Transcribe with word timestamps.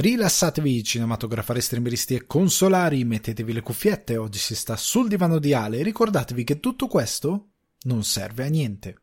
Rilassatevi 0.00 0.82
cinematografari, 0.82 1.60
streameristi 1.60 2.14
e 2.14 2.26
consolari, 2.26 3.04
mettetevi 3.04 3.52
le 3.52 3.60
cuffiette, 3.60 4.16
oggi 4.16 4.38
si 4.38 4.54
sta 4.54 4.74
sul 4.74 5.08
divano 5.08 5.38
di 5.38 5.52
Ale 5.52 5.76
e 5.76 5.82
ricordatevi 5.82 6.42
che 6.42 6.58
tutto 6.58 6.86
questo 6.86 7.50
non 7.82 8.02
serve 8.02 8.46
a 8.46 8.48
niente. 8.48 8.99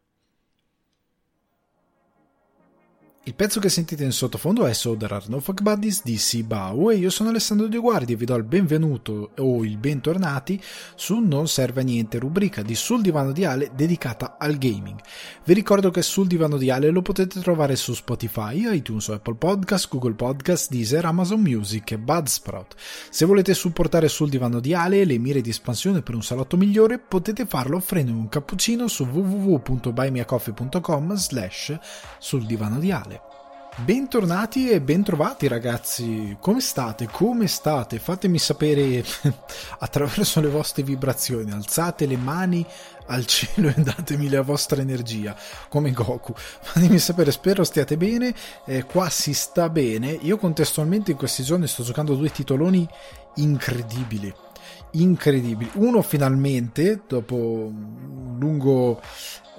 Il 3.27 3.35
pezzo 3.35 3.59
che 3.59 3.67
sentite 3.67 4.05
in 4.05 4.13
sottofondo 4.13 4.65
è 4.65 4.71
So 4.71 4.95
There 4.95 5.19
No 5.27 5.41
Fuck 5.41 5.61
Buddies 5.61 6.01
di 6.01 6.17
Sibau 6.17 6.91
e 6.91 6.95
io 6.95 7.09
sono 7.09 7.27
Alessandro 7.27 7.67
Di 7.67 7.77
Guardi 7.77 8.13
e 8.13 8.15
vi 8.15 8.23
do 8.23 8.35
il 8.35 8.45
benvenuto 8.45 9.31
o 9.39 9.65
il 9.65 9.75
bentornati 9.75 10.57
su 10.95 11.19
Non 11.19 11.49
Serve 11.49 11.81
a 11.81 11.83
Niente, 11.83 12.19
rubrica 12.19 12.61
di 12.61 12.73
Sul 12.73 13.01
Divano 13.01 13.33
di 13.33 13.43
Ale 13.43 13.71
dedicata 13.75 14.37
al 14.39 14.57
gaming. 14.57 14.97
Vi 15.43 15.53
ricordo 15.53 15.91
che 15.91 16.03
Sul 16.03 16.27
Divano 16.27 16.55
di 16.55 16.69
Ale 16.69 16.89
lo 16.89 17.01
potete 17.01 17.41
trovare 17.41 17.75
su 17.75 17.93
Spotify, 17.93 18.73
iTunes, 18.73 19.09
Apple 19.09 19.35
Podcast, 19.35 19.89
Google 19.89 20.13
Podcast, 20.13 20.69
Deezer, 20.69 21.03
Amazon 21.03 21.41
Music 21.41 21.91
e 21.91 21.97
Budsprout. 21.97 22.75
Se 23.09 23.25
volete 23.25 23.53
supportare 23.53 24.07
Sul 24.07 24.29
Divano 24.29 24.61
di 24.61 24.73
Ale 24.73 25.01
e 25.01 25.05
le 25.05 25.17
mire 25.17 25.41
di 25.41 25.49
espansione 25.49 26.01
per 26.01 26.15
un 26.15 26.23
salotto 26.23 26.55
migliore 26.55 26.97
potete 26.97 27.45
farlo 27.45 27.75
offrendo 27.75 28.13
un 28.13 28.29
cappuccino 28.29 28.87
su 28.87 29.03
www.buymeacoffee.com 29.03 31.13
slash 31.15 31.77
sul 32.19 32.45
divano 32.45 32.79
di 32.79 32.89
Ale. 32.89 33.16
Bentornati 33.79 34.71
e 34.71 34.81
bentrovati 34.81 35.47
ragazzi, 35.47 36.35
come 36.39 36.61
state? 36.61 37.07
Come 37.11 37.45
state? 37.45 37.99
Fatemi 37.99 38.39
sapere 38.39 39.05
attraverso 39.77 40.41
le 40.41 40.47
vostre 40.47 40.81
vibrazioni, 40.81 41.51
alzate 41.51 42.07
le 42.07 42.17
mani 42.17 42.65
al 43.05 43.27
cielo 43.27 43.67
e 43.69 43.75
datemi 43.77 44.29
la 44.29 44.41
vostra 44.41 44.81
energia, 44.81 45.35
come 45.69 45.91
Goku. 45.91 46.33
Fatemi 46.35 46.97
sapere, 46.97 47.31
spero 47.31 47.63
stiate 47.63 47.97
bene, 47.97 48.33
eh, 48.65 48.83
qua 48.83 49.11
si 49.11 49.35
sta 49.35 49.69
bene, 49.69 50.09
io 50.09 50.37
contestualmente 50.37 51.11
in 51.11 51.17
questi 51.17 51.43
giorni 51.43 51.67
sto 51.67 51.83
giocando 51.83 52.15
due 52.15 52.31
titoloni 52.31 52.87
incredibili 53.35 54.33
incredibili. 54.91 55.69
Uno 55.75 56.01
finalmente, 56.01 57.01
dopo 57.07 57.35
un 57.35 58.37
lungo 58.39 59.01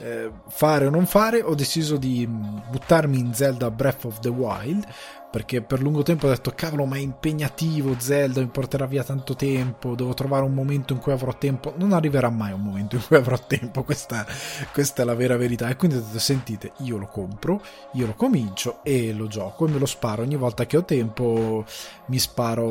eh, 0.01 0.31
fare 0.49 0.87
o 0.87 0.91
non 0.91 1.07
fare, 1.07 1.43
ho 1.43 1.55
deciso 1.55 1.97
di 1.97 2.27
buttarmi 2.27 3.19
in 3.19 3.35
Zelda 3.35 3.71
Breath 3.71 4.05
of 4.05 4.21
the 4.21 4.29
Wild 4.29 4.87
perché 5.31 5.63
per 5.63 5.83
lungo 5.83 6.03
tempo 6.03 6.27
ho 6.27 6.31
detto 6.31 6.53
cavolo 6.55 6.87
ma 6.87 6.97
è 6.97 7.01
impegnativo 7.01 7.95
Zelda 7.99 8.41
mi 8.41 8.47
porterà 8.47 8.87
via 8.87 9.05
tanto 9.05 9.37
tempo 9.37 9.95
devo 9.95 10.15
trovare 10.15 10.45
un 10.45 10.55
momento 10.55 10.93
in 10.93 11.01
cui 11.01 11.13
avrò 11.13 11.37
tempo 11.37 11.75
non 11.77 11.93
arriverà 11.93 12.31
mai 12.31 12.53
un 12.53 12.63
momento 12.63 12.97
in 12.97 13.03
cui 13.07 13.17
avrò 13.17 13.39
tempo 13.47 13.85
questa, 13.85 14.27
questa 14.73 15.03
è 15.03 15.05
la 15.05 15.15
vera 15.15 15.37
verità 15.37 15.69
e 15.69 15.77
quindi 15.77 15.97
ho 15.97 16.01
detto 16.01 16.19
sentite 16.19 16.73
io 16.79 16.97
lo 16.97 17.07
compro 17.07 17.63
io 17.93 18.07
lo 18.07 18.15
comincio 18.15 18.81
e 18.83 19.13
lo 19.13 19.27
gioco 19.27 19.67
e 19.67 19.71
me 19.71 19.79
lo 19.79 19.87
sparo 19.87 20.23
ogni 20.23 20.37
volta 20.37 20.67
che 20.67 20.77
ho 20.77 20.85
tempo 20.85 21.65
mi 22.07 22.19
sparo 22.19 22.67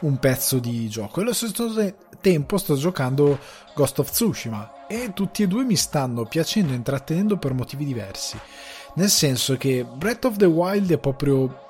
un 0.00 0.18
pezzo 0.18 0.58
di 0.58 0.88
gioco 0.88 1.20
e 1.20 1.22
allo 1.22 1.32
stesso 1.32 1.94
tempo 2.20 2.58
sto 2.58 2.76
giocando 2.76 3.38
Ghost 3.74 3.98
of 4.00 4.10
Tsushima 4.10 4.86
e 4.86 5.12
tutti 5.14 5.44
e 5.44 5.46
due 5.46 5.62
mi 5.64 5.76
stanno 5.76 6.24
piacendo 6.24 6.72
e 6.72 6.76
intrattenendo 6.76 7.36
per 7.36 7.54
motivi 7.54 7.84
diversi. 7.84 8.36
Nel 8.94 9.08
senso 9.08 9.56
che 9.56 9.84
Breath 9.84 10.24
of 10.24 10.36
the 10.36 10.46
Wild 10.46 10.90
è 10.90 10.98
proprio. 10.98 11.66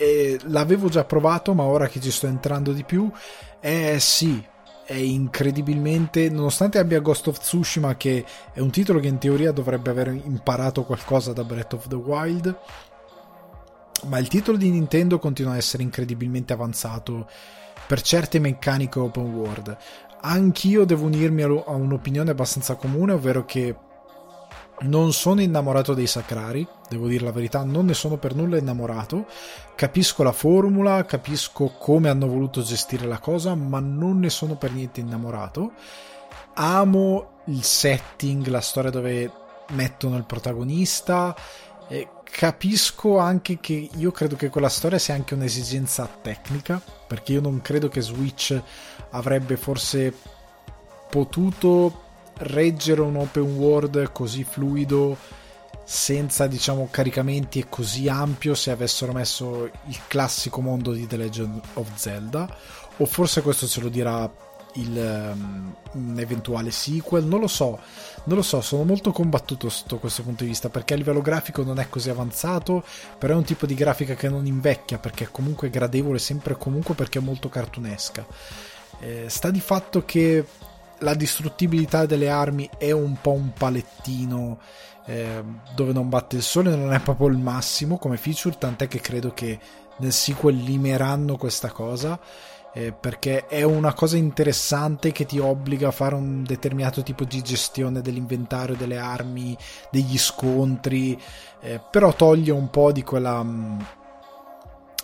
Eh, 0.00 0.38
l'avevo 0.44 0.88
già 0.88 1.04
provato, 1.04 1.52
ma 1.52 1.64
ora 1.64 1.86
che 1.86 2.00
ci 2.00 2.10
sto 2.10 2.26
entrando 2.26 2.72
di 2.72 2.84
più, 2.84 3.10
eh 3.60 3.98
sì, 4.00 4.42
è 4.86 4.94
incredibilmente. 4.94 6.30
Nonostante 6.30 6.78
abbia 6.78 7.00
Ghost 7.00 7.26
of 7.26 7.38
Tsushima, 7.38 7.96
che 7.96 8.24
è 8.54 8.60
un 8.60 8.70
titolo 8.70 8.98
che 8.98 9.08
in 9.08 9.18
teoria 9.18 9.52
dovrebbe 9.52 9.90
aver 9.90 10.08
imparato 10.08 10.84
qualcosa 10.84 11.34
da 11.34 11.44
Breath 11.44 11.74
of 11.74 11.88
the 11.88 11.96
Wild, 11.96 12.58
ma 14.06 14.16
il 14.18 14.28
titolo 14.28 14.56
di 14.56 14.70
Nintendo 14.70 15.18
continua 15.18 15.52
a 15.52 15.58
essere 15.58 15.82
incredibilmente 15.82 16.54
avanzato 16.54 17.28
per 17.86 18.00
certe 18.00 18.38
meccaniche 18.38 18.98
open 18.98 19.34
world 19.34 19.76
anch'io 20.20 20.84
devo 20.84 21.06
unirmi 21.06 21.42
a 21.42 21.72
un'opinione 21.72 22.30
abbastanza 22.30 22.74
comune, 22.74 23.12
ovvero 23.12 23.44
che 23.44 23.74
non 24.82 25.12
sono 25.12 25.40
innamorato 25.40 25.92
dei 25.92 26.06
sacrari, 26.06 26.66
devo 26.88 27.06
dire 27.06 27.24
la 27.24 27.32
verità, 27.32 27.62
non 27.64 27.86
ne 27.86 27.94
sono 27.94 28.16
per 28.16 28.34
nulla 28.34 28.56
innamorato. 28.56 29.26
Capisco 29.74 30.22
la 30.22 30.32
formula, 30.32 31.04
capisco 31.04 31.74
come 31.78 32.08
hanno 32.08 32.26
voluto 32.26 32.62
gestire 32.62 33.06
la 33.06 33.18
cosa, 33.18 33.54
ma 33.54 33.80
non 33.80 34.18
ne 34.20 34.30
sono 34.30 34.56
per 34.56 34.72
niente 34.72 35.00
innamorato. 35.00 35.72
Amo 36.54 37.40
il 37.46 37.62
setting, 37.62 38.46
la 38.46 38.60
storia 38.60 38.90
dove 38.90 39.30
mettono 39.70 40.16
il 40.16 40.24
protagonista. 40.24 41.36
E 41.88 42.08
capisco 42.22 43.18
anche 43.18 43.58
che 43.60 43.90
io 43.94 44.10
credo 44.12 44.36
che 44.36 44.48
quella 44.48 44.68
storia 44.68 44.98
sia 44.98 45.14
anche 45.14 45.34
un'esigenza 45.34 46.08
tecnica, 46.22 46.80
perché 47.06 47.32
io 47.32 47.40
non 47.40 47.60
credo 47.60 47.88
che 47.88 48.00
Switch 48.00 48.58
avrebbe 49.10 49.56
forse 49.56 50.14
potuto 51.10 52.08
reggere 52.40 53.00
un 53.00 53.16
open 53.16 53.42
world 53.56 54.12
così 54.12 54.44
fluido 54.44 55.16
senza 55.84 56.46
diciamo 56.46 56.88
caricamenti 56.90 57.58
e 57.58 57.66
così 57.68 58.08
ampio 58.08 58.54
se 58.54 58.70
avessero 58.70 59.12
messo 59.12 59.64
il 59.64 59.98
classico 60.06 60.60
mondo 60.60 60.92
di 60.92 61.06
The 61.06 61.16
Legend 61.16 61.60
of 61.74 61.88
Zelda 61.96 62.56
o 62.96 63.06
forse 63.06 63.42
questo 63.42 63.66
ce 63.66 63.80
lo 63.80 63.88
dirà 63.88 64.30
il, 64.74 65.32
um, 65.34 65.74
un 65.92 66.18
eventuale 66.18 66.70
sequel 66.70 67.24
non 67.24 67.40
lo 67.40 67.48
so. 67.48 67.78
Non 68.24 68.36
lo 68.36 68.42
so 68.42 68.60
sono 68.60 68.84
molto 68.84 69.10
combattuto 69.10 69.68
sotto 69.68 69.98
questo 69.98 70.22
punto 70.22 70.44
di 70.44 70.50
vista 70.50 70.68
perché 70.68 70.94
a 70.94 70.96
livello 70.96 71.22
grafico 71.22 71.64
non 71.64 71.80
è 71.80 71.88
così 71.88 72.08
avanzato 72.08 72.84
però 73.18 73.34
è 73.34 73.36
un 73.36 73.44
tipo 73.44 73.66
di 73.66 73.74
grafica 73.74 74.14
che 74.14 74.28
non 74.28 74.46
invecchia 74.46 74.98
perché 74.98 75.24
è 75.24 75.28
comunque 75.30 75.70
gradevole 75.70 76.18
sempre 76.18 76.52
e 76.54 76.56
comunque 76.56 76.94
perché 76.94 77.18
è 77.18 77.22
molto 77.22 77.48
cartunesca. 77.48 78.24
Eh, 79.00 79.24
sta 79.28 79.50
di 79.50 79.60
fatto 79.60 80.04
che 80.04 80.44
la 81.00 81.14
distruttibilità 81.14 82.06
delle 82.06 82.28
armi 82.28 82.68
è 82.78 82.90
un 82.92 83.16
po' 83.20 83.32
un 83.32 83.52
palettino 83.52 84.58
eh, 85.06 85.42
dove 85.74 85.92
non 85.92 86.08
batte 86.08 86.36
il 86.36 86.42
sole, 86.42 86.74
non 86.74 86.92
è 86.92 87.00
proprio 87.00 87.28
il 87.28 87.38
massimo 87.38 87.98
come 87.98 88.16
feature, 88.16 88.56
tant'è 88.58 88.86
che 88.86 89.00
credo 89.00 89.32
che 89.32 89.58
nel 89.98 90.12
sequel 90.12 90.56
limeranno 90.56 91.36
questa 91.36 91.70
cosa. 91.70 92.18
Eh, 92.72 92.92
perché 92.92 93.48
è 93.48 93.64
una 93.64 93.92
cosa 93.94 94.16
interessante 94.16 95.10
che 95.10 95.26
ti 95.26 95.40
obbliga 95.40 95.88
a 95.88 95.90
fare 95.90 96.14
un 96.14 96.44
determinato 96.44 97.02
tipo 97.02 97.24
di 97.24 97.42
gestione 97.42 98.00
dell'inventario 98.00 98.76
delle 98.76 98.96
armi, 98.96 99.56
degli 99.90 100.16
scontri, 100.16 101.20
eh, 101.60 101.80
però 101.90 102.14
toglie 102.14 102.52
un 102.52 102.70
po' 102.70 102.92
di 102.92 103.02
quella 103.02 103.42
mh, 103.42 103.48
mm, 103.48 103.80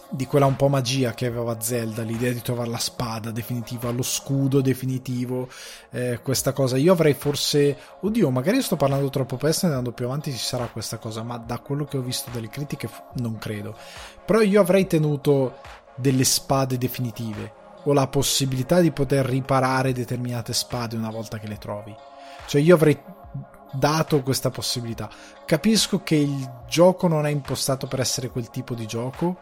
di 0.09 0.27
quella 0.27 0.47
un 0.47 0.57
po' 0.57 0.69
magia 0.69 1.15
che 1.15 1.27
aveva 1.27 1.61
Zelda, 1.61 2.03
l'idea 2.03 2.33
di 2.33 2.43
trovare 2.43 2.71
la 2.71 2.79
spada 2.79 3.31
definitiva, 3.31 3.91
lo 3.91 4.03
scudo 4.03 4.61
definitivo, 4.61 5.49
eh, 5.91 6.21
questa 6.23 6.53
cosa. 6.53 6.77
Io 6.77 6.93
avrei 6.93 7.15
forse, 7.15 7.77
oddio, 8.01 8.31
magari 8.31 8.63
sto 8.63 8.77
parlando 8.77 9.11
troppo 9.11 9.37
presto 9.37 9.67
e 9.67 9.69
andando 9.69 9.93
più 9.93 10.07
avanti 10.07 10.33
ci 10.33 10.39
sarà 10.39 10.67
questa 10.67 10.99
cosa, 10.99 11.23
ma 11.23 11.39
da 11.39 11.59
quello 11.59 11.85
che 11.85 11.99
ho 11.99 12.03
visto 12.03 12.31
dalle 12.31 12.49
critiche 12.49 12.89
non 13.15 13.39
credo. 13.39 13.77
Però 14.25 14.41
io 14.41 14.61
avrei 14.61 14.87
tenuto 14.87 15.59
delle 15.97 16.25
spade 16.25 16.79
definitive 16.79 17.65
o 17.85 17.93
la 17.93 18.07
possibilità 18.09 18.81
di 18.81 18.91
poter 18.91 19.25
riparare 19.25 19.93
determinate 19.93 20.53
spade 20.53 20.97
una 20.97 21.11
volta 21.11 21.39
che 21.39 21.47
le 21.47 21.59
trovi. 21.59 21.95
Cioè 22.47 22.61
io 22.61 22.75
avrei 22.75 23.01
dato 23.73 24.23
questa 24.23 24.51
possibilità. 24.51 25.09
Capisco 25.45 26.03
che 26.03 26.17
il 26.17 26.51
gioco 26.69 27.09
non 27.09 27.27
è 27.27 27.31
impostato 27.31 27.87
per 27.87 28.01
essere 28.01 28.31
quel 28.31 28.51
tipo 28.51 28.75
di 28.75 28.87
gioco 28.87 29.39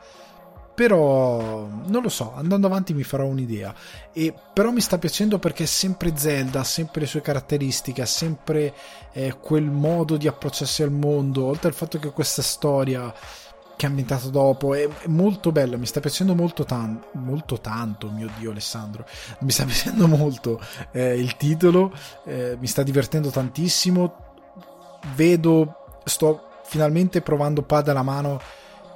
però 0.74 1.68
non 1.86 2.02
lo 2.02 2.08
so, 2.08 2.34
andando 2.34 2.66
avanti 2.66 2.92
mi 2.92 3.04
farò 3.04 3.26
un'idea. 3.26 3.72
E, 4.12 4.34
però 4.52 4.70
mi 4.70 4.80
sta 4.80 4.98
piacendo 4.98 5.38
perché 5.38 5.64
è 5.64 5.66
sempre 5.66 6.16
Zelda, 6.16 6.60
ha 6.60 6.64
sempre 6.64 7.02
le 7.02 7.06
sue 7.06 7.20
caratteristiche, 7.20 8.02
ha 8.02 8.06
sempre 8.06 8.74
eh, 9.12 9.36
quel 9.40 9.70
modo 9.70 10.16
di 10.16 10.26
approcciarsi 10.26 10.82
al 10.82 10.90
mondo, 10.90 11.44
oltre 11.44 11.68
al 11.68 11.74
fatto 11.74 11.98
che 11.98 12.10
questa 12.10 12.42
storia 12.42 13.12
che 13.76 13.86
è 13.86 13.88
ambientata 13.88 14.28
dopo 14.28 14.74
è, 14.74 14.86
è 14.86 15.08
molto 15.08 15.52
bella, 15.52 15.76
mi 15.76 15.86
sta 15.86 16.00
piacendo 16.00 16.34
molto, 16.34 16.64
tan- 16.64 17.02
molto 17.12 17.60
tanto, 17.60 18.08
mio 18.08 18.28
dio 18.38 18.50
Alessandro, 18.50 19.06
mi 19.40 19.50
sta 19.50 19.64
piacendo 19.66 20.08
molto 20.08 20.60
eh, 20.92 21.18
il 21.18 21.36
titolo, 21.36 21.92
eh, 22.24 22.56
mi 22.58 22.66
sta 22.66 22.82
divertendo 22.82 23.30
tantissimo, 23.30 24.16
vedo, 25.14 26.00
sto 26.04 26.48
finalmente 26.64 27.20
provando 27.20 27.62
Pada 27.62 27.92
alla 27.92 28.02
mano 28.02 28.40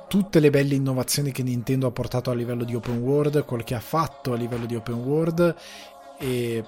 tutte 0.08 0.40
le 0.40 0.50
belle 0.50 0.74
innovazioni 0.74 1.30
che 1.30 1.42
Nintendo 1.42 1.86
ha 1.86 1.90
portato 1.90 2.30
a 2.30 2.34
livello 2.34 2.64
di 2.64 2.74
open 2.74 2.98
world, 2.98 3.44
quel 3.44 3.62
che 3.62 3.74
ha 3.74 3.80
fatto 3.80 4.32
a 4.32 4.36
livello 4.36 4.66
di 4.66 4.74
open 4.74 4.94
world 4.94 5.54
e, 6.18 6.64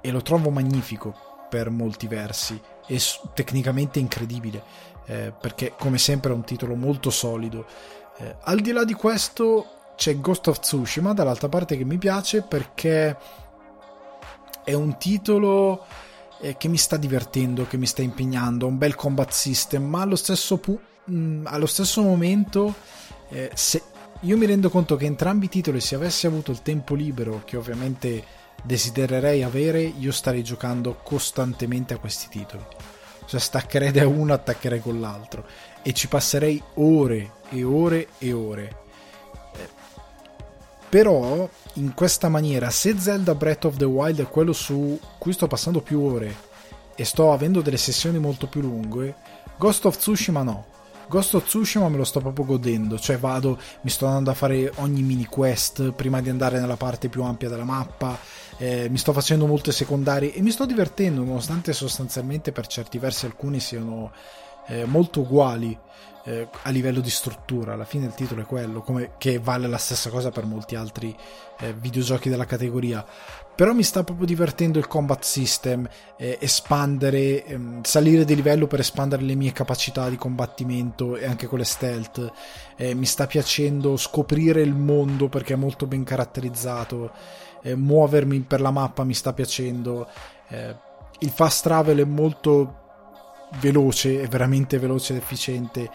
e 0.00 0.10
lo 0.10 0.20
trovo 0.20 0.50
magnifico 0.50 1.14
per 1.48 1.70
molti 1.70 2.06
versi 2.06 2.60
e 2.86 3.00
tecnicamente 3.34 3.98
incredibile 3.98 4.62
eh, 5.06 5.32
perché 5.38 5.74
come 5.76 5.98
sempre 5.98 6.32
è 6.32 6.34
un 6.34 6.44
titolo 6.44 6.74
molto 6.74 7.10
solido. 7.10 7.66
Eh, 8.18 8.36
al 8.42 8.60
di 8.60 8.72
là 8.72 8.84
di 8.84 8.94
questo 8.94 9.66
c'è 9.96 10.20
Ghost 10.20 10.48
of 10.48 10.60
Tsushima 10.60 11.14
dall'altra 11.14 11.48
parte 11.48 11.76
che 11.76 11.84
mi 11.84 11.98
piace 11.98 12.42
perché 12.42 13.16
è 14.64 14.74
un 14.74 14.96
titolo 14.98 15.84
eh, 16.40 16.56
che 16.56 16.68
mi 16.68 16.76
sta 16.76 16.96
divertendo, 16.96 17.66
che 17.66 17.78
mi 17.78 17.86
sta 17.86 18.02
impegnando, 18.02 18.66
un 18.66 18.76
bel 18.76 18.94
combat 18.94 19.30
system, 19.30 19.84
ma 19.84 20.02
allo 20.02 20.16
stesso 20.16 20.58
punto 20.58 20.90
mh, 21.04 21.42
allo 21.44 21.66
stesso 21.66 22.02
momento, 22.02 22.74
eh, 23.28 23.50
se, 23.54 23.82
io 24.20 24.36
mi 24.36 24.46
rendo 24.46 24.70
conto 24.70 24.96
che 24.96 25.06
entrambi 25.06 25.46
i 25.46 25.48
titoli, 25.48 25.80
se 25.80 25.94
avessi 25.94 26.26
avuto 26.26 26.50
il 26.50 26.62
tempo 26.62 26.94
libero, 26.94 27.42
che 27.44 27.56
ovviamente 27.56 28.24
desidererei 28.62 29.42
avere, 29.42 29.82
io 29.82 30.12
starei 30.12 30.44
giocando 30.44 31.00
costantemente 31.02 31.94
a 31.94 31.98
questi 31.98 32.28
titoli. 32.28 32.64
Cioè 33.26 33.40
staccherei 33.40 33.90
da 33.90 34.06
uno, 34.06 34.32
attaccherei 34.32 34.80
con 34.80 35.00
l'altro 35.00 35.46
e 35.82 35.92
ci 35.92 36.08
passerei 36.08 36.62
ore 36.74 37.32
e 37.48 37.64
ore 37.64 38.08
e 38.18 38.32
ore. 38.32 38.76
Eh, 39.54 39.68
però 40.88 41.48
in 41.74 41.94
questa 41.94 42.28
maniera, 42.28 42.70
se 42.70 42.98
Zelda 42.98 43.34
Breath 43.34 43.64
of 43.64 43.76
the 43.76 43.84
Wild 43.84 44.20
è 44.20 44.28
quello 44.28 44.52
su 44.52 44.98
cui 45.18 45.32
sto 45.32 45.46
passando 45.46 45.80
più 45.80 46.00
ore 46.00 46.50
e 46.94 47.04
sto 47.04 47.32
avendo 47.32 47.62
delle 47.62 47.76
sessioni 47.78 48.18
molto 48.18 48.46
più 48.48 48.60
lunghe, 48.60 49.14
Ghost 49.56 49.86
of 49.86 49.96
Tsushima 49.96 50.42
no. 50.42 50.66
Ghost 51.08 51.34
of 51.34 51.44
Tsushima 51.44 51.88
me 51.88 51.96
lo 51.96 52.04
sto 52.04 52.20
proprio 52.20 52.44
godendo, 52.44 52.98
cioè 52.98 53.18
vado, 53.18 53.58
mi 53.82 53.90
sto 53.90 54.06
andando 54.06 54.30
a 54.30 54.34
fare 54.34 54.72
ogni 54.76 55.02
mini 55.02 55.26
quest 55.26 55.92
prima 55.92 56.20
di 56.20 56.30
andare 56.30 56.58
nella 56.58 56.76
parte 56.76 57.08
più 57.08 57.22
ampia 57.22 57.48
della 57.48 57.64
mappa, 57.64 58.18
eh, 58.56 58.88
mi 58.88 58.98
sto 58.98 59.12
facendo 59.12 59.46
molte 59.46 59.72
secondarie 59.72 60.32
e 60.32 60.40
mi 60.40 60.50
sto 60.50 60.64
divertendo, 60.64 61.22
nonostante 61.22 61.72
sostanzialmente 61.72 62.52
per 62.52 62.66
certi 62.66 62.98
versi 62.98 63.26
alcuni 63.26 63.60
siano 63.60 64.12
eh, 64.66 64.84
molto 64.84 65.20
uguali 65.20 65.76
eh, 66.24 66.48
a 66.62 66.70
livello 66.70 67.00
di 67.00 67.10
struttura. 67.10 67.72
Alla 67.72 67.84
fine 67.84 68.06
il 68.06 68.14
titolo 68.14 68.42
è 68.42 68.44
quello, 68.44 68.80
come, 68.80 69.12
che 69.18 69.38
vale 69.38 69.66
la 69.66 69.78
stessa 69.78 70.10
cosa 70.10 70.30
per 70.30 70.44
molti 70.44 70.74
altri 70.74 71.14
eh, 71.60 71.72
videogiochi 71.72 72.28
della 72.28 72.44
categoria 72.44 73.04
però 73.54 73.72
mi 73.74 73.82
sta 73.82 74.02
proprio 74.02 74.26
divertendo 74.26 74.78
il 74.78 74.86
combat 74.86 75.22
system, 75.22 75.86
eh, 76.16 76.38
espandere, 76.40 77.44
ehm, 77.44 77.82
salire 77.82 78.24
di 78.24 78.34
livello 78.34 78.66
per 78.66 78.80
espandere 78.80 79.22
le 79.22 79.34
mie 79.34 79.52
capacità 79.52 80.08
di 80.08 80.16
combattimento 80.16 81.16
e 81.16 81.26
anche 81.26 81.46
con 81.46 81.58
le 81.58 81.64
stealth. 81.64 82.32
Eh, 82.76 82.94
mi 82.94 83.04
sta 83.04 83.26
piacendo 83.26 83.96
scoprire 83.96 84.62
il 84.62 84.74
mondo 84.74 85.28
perché 85.28 85.52
è 85.52 85.56
molto 85.56 85.86
ben 85.86 86.02
caratterizzato, 86.02 87.12
eh, 87.62 87.76
muovermi 87.76 88.40
per 88.40 88.60
la 88.60 88.70
mappa 88.70 89.04
mi 89.04 89.14
sta 89.14 89.32
piacendo. 89.32 90.08
Eh, 90.48 90.74
il 91.18 91.30
fast 91.30 91.64
travel 91.64 91.98
è 91.98 92.04
molto 92.04 92.80
veloce, 93.60 94.22
è 94.22 94.28
veramente 94.28 94.78
veloce 94.78 95.12
ed 95.12 95.20
efficiente. 95.20 95.90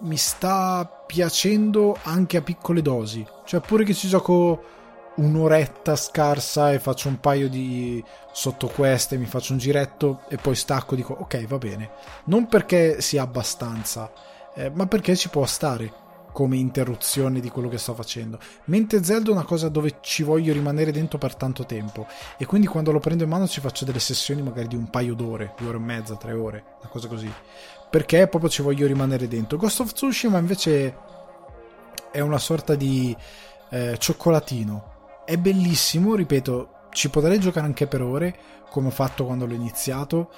Mi 0.00 0.16
sta 0.16 0.88
piacendo 1.06 1.96
anche 2.02 2.36
a 2.38 2.42
piccole 2.42 2.80
dosi, 2.82 3.26
cioè 3.44 3.60
pure 3.60 3.84
che 3.84 3.94
ci 3.94 4.08
gioco 4.08 4.76
un'oretta 5.18 5.96
scarsa 5.96 6.72
e 6.72 6.78
faccio 6.78 7.08
un 7.08 7.20
paio 7.20 7.48
di 7.48 8.02
sottoqueste, 8.32 9.16
mi 9.16 9.26
faccio 9.26 9.52
un 9.52 9.58
giretto 9.58 10.20
e 10.28 10.36
poi 10.36 10.54
stacco 10.54 10.94
dico 10.94 11.14
ok 11.18 11.46
va 11.46 11.58
bene. 11.58 11.90
Non 12.24 12.46
perché 12.46 13.00
sia 13.00 13.22
abbastanza, 13.22 14.10
eh, 14.54 14.70
ma 14.70 14.86
perché 14.86 15.16
ci 15.16 15.28
può 15.28 15.44
stare 15.46 16.06
come 16.32 16.56
interruzione 16.56 17.40
di 17.40 17.50
quello 17.50 17.68
che 17.68 17.78
sto 17.78 17.94
facendo. 17.94 18.38
Mentre 18.66 19.02
Zelda 19.02 19.30
è 19.30 19.32
una 19.32 19.44
cosa 19.44 19.68
dove 19.68 19.98
ci 20.02 20.22
voglio 20.22 20.52
rimanere 20.52 20.92
dentro 20.92 21.18
per 21.18 21.34
tanto 21.34 21.64
tempo 21.64 22.06
e 22.36 22.46
quindi 22.46 22.68
quando 22.68 22.92
lo 22.92 23.00
prendo 23.00 23.24
in 23.24 23.30
mano 23.30 23.48
ci 23.48 23.60
faccio 23.60 23.84
delle 23.84 23.98
sessioni 23.98 24.40
magari 24.40 24.68
di 24.68 24.76
un 24.76 24.88
paio 24.88 25.14
d'ore, 25.14 25.54
due 25.56 25.68
ore 25.68 25.78
e 25.78 25.80
mezza, 25.80 26.16
tre 26.16 26.32
ore, 26.32 26.64
una 26.80 26.90
cosa 26.90 27.08
così. 27.08 27.32
Perché 27.90 28.28
proprio 28.28 28.50
ci 28.50 28.62
voglio 28.62 28.86
rimanere 28.86 29.26
dentro. 29.26 29.58
Ghost 29.58 29.80
of 29.80 29.92
Tsushima 29.92 30.38
invece 30.38 30.96
è 32.12 32.20
una 32.20 32.38
sorta 32.38 32.74
di 32.76 33.16
eh, 33.70 33.96
cioccolatino 33.98 34.96
è 35.28 35.36
bellissimo, 35.36 36.14
ripeto, 36.14 36.86
ci 36.88 37.10
potrei 37.10 37.38
giocare 37.38 37.66
anche 37.66 37.86
per 37.86 38.00
ore, 38.00 38.34
come 38.70 38.86
ho 38.86 38.90
fatto 38.90 39.26
quando 39.26 39.44
l'ho 39.44 39.52
iniziato, 39.52 40.30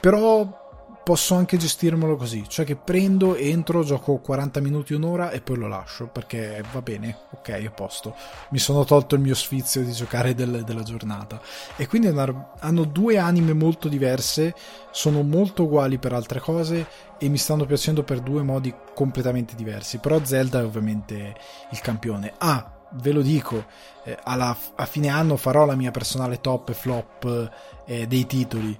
però 0.00 0.94
posso 1.04 1.34
anche 1.34 1.58
gestirmelo 1.58 2.16
così, 2.16 2.48
cioè 2.48 2.64
che 2.64 2.76
prendo, 2.76 3.36
entro, 3.36 3.84
gioco 3.84 4.16
40 4.16 4.60
minuti, 4.60 4.94
un'ora 4.94 5.30
e 5.30 5.42
poi 5.42 5.58
lo 5.58 5.68
lascio, 5.68 6.06
perché 6.06 6.64
va 6.72 6.80
bene, 6.80 7.18
ok, 7.32 7.64
a 7.66 7.70
posto. 7.70 8.16
Mi 8.48 8.58
sono 8.58 8.84
tolto 8.84 9.14
il 9.14 9.20
mio 9.20 9.34
sfizio 9.34 9.84
di 9.84 9.92
giocare 9.92 10.34
del, 10.34 10.64
della 10.64 10.84
giornata. 10.84 11.38
E 11.76 11.86
quindi 11.86 12.06
hanno 12.06 12.84
due 12.84 13.18
anime 13.18 13.52
molto 13.52 13.88
diverse, 13.88 14.54
sono 14.90 15.20
molto 15.20 15.64
uguali 15.64 15.98
per 15.98 16.14
altre 16.14 16.40
cose 16.40 16.86
e 17.18 17.28
mi 17.28 17.36
stanno 17.36 17.66
piacendo 17.66 18.04
per 18.04 18.20
due 18.20 18.40
modi 18.40 18.74
completamente 18.94 19.54
diversi. 19.54 19.98
Però 19.98 20.24
Zelda 20.24 20.60
è 20.60 20.64
ovviamente 20.64 21.34
il 21.72 21.80
campione. 21.82 22.32
Ah, 22.38 22.78
ve 22.92 23.12
lo 23.12 23.22
dico, 23.22 23.66
eh, 24.04 24.18
alla, 24.22 24.56
a 24.74 24.86
fine 24.86 25.08
anno 25.08 25.36
farò 25.36 25.64
la 25.64 25.74
mia 25.74 25.90
personale 25.90 26.40
top 26.40 26.70
e 26.70 26.74
flop 26.74 27.50
eh, 27.86 28.06
dei 28.06 28.26
titoli. 28.26 28.76